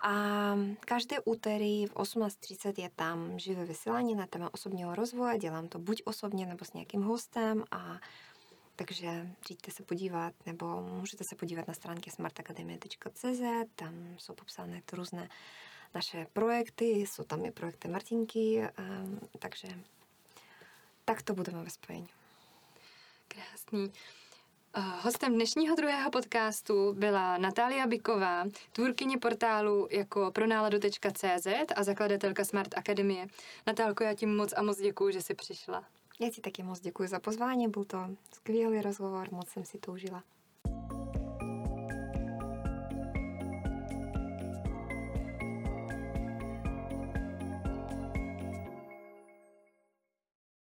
A 0.04 0.54
každé 0.80 1.20
úterý 1.20 1.86
v 1.86 1.94
18.30 1.94 2.82
je 2.82 2.90
tam 2.96 3.38
živé 3.38 3.64
vysílání 3.64 4.14
na 4.14 4.26
téma 4.26 4.54
osobního 4.54 4.94
rozvoje. 4.94 5.38
Dělám 5.38 5.68
to 5.68 5.78
buď 5.78 6.02
osobně 6.04 6.46
nebo 6.46 6.64
s 6.64 6.72
nějakým 6.72 7.02
hostem 7.02 7.64
a 7.70 7.98
takže 8.76 9.28
přijďte 9.40 9.70
se 9.70 9.82
podívat, 9.82 10.34
nebo 10.46 10.82
můžete 10.82 11.24
se 11.24 11.34
podívat 11.36 11.68
na 11.68 11.74
stránky 11.74 12.10
smartakademie.cz, 12.10 13.40
tam 13.76 14.16
jsou 14.18 14.34
popsané 14.34 14.82
to 14.84 14.96
různé 14.96 15.28
naše 15.94 16.26
projekty, 16.32 16.84
jsou 16.84 17.24
tam 17.24 17.44
i 17.44 17.50
projekty 17.50 17.88
Martinky, 17.88 18.62
um, 18.78 19.20
takže 19.38 19.68
tak 21.04 21.22
to 21.22 21.34
budeme 21.34 21.64
ve 21.64 21.70
spojení. 21.70 22.08
Krásný. 23.28 23.92
Hostem 24.76 25.34
dnešního 25.34 25.76
druhého 25.76 26.10
podcastu 26.10 26.92
byla 26.92 27.38
Natália 27.38 27.86
Biková, 27.86 28.44
tvůrkyně 28.72 29.18
portálu 29.18 29.88
jako 29.90 30.30
pronáladu.cz 30.30 31.46
a 31.76 31.82
zakladatelka 31.82 32.44
Smart 32.44 32.78
Akademie. 32.78 33.26
Natálko, 33.66 34.04
já 34.04 34.14
ti 34.14 34.26
moc 34.26 34.54
a 34.56 34.62
moc 34.62 34.78
děkuji, 34.78 35.12
že 35.12 35.22
jsi 35.22 35.34
přišla. 35.34 35.84
Já 36.20 36.30
ti 36.30 36.40
taky 36.40 36.62
moc 36.62 36.80
děkuji 36.80 37.08
za 37.08 37.20
pozvání, 37.20 37.68
byl 37.68 37.84
to 37.84 37.98
skvělý 38.32 38.80
rozhovor, 38.80 39.28
moc 39.30 39.48
jsem 39.48 39.64
si 39.64 39.78
to 39.78 39.92
užila. 39.92 40.22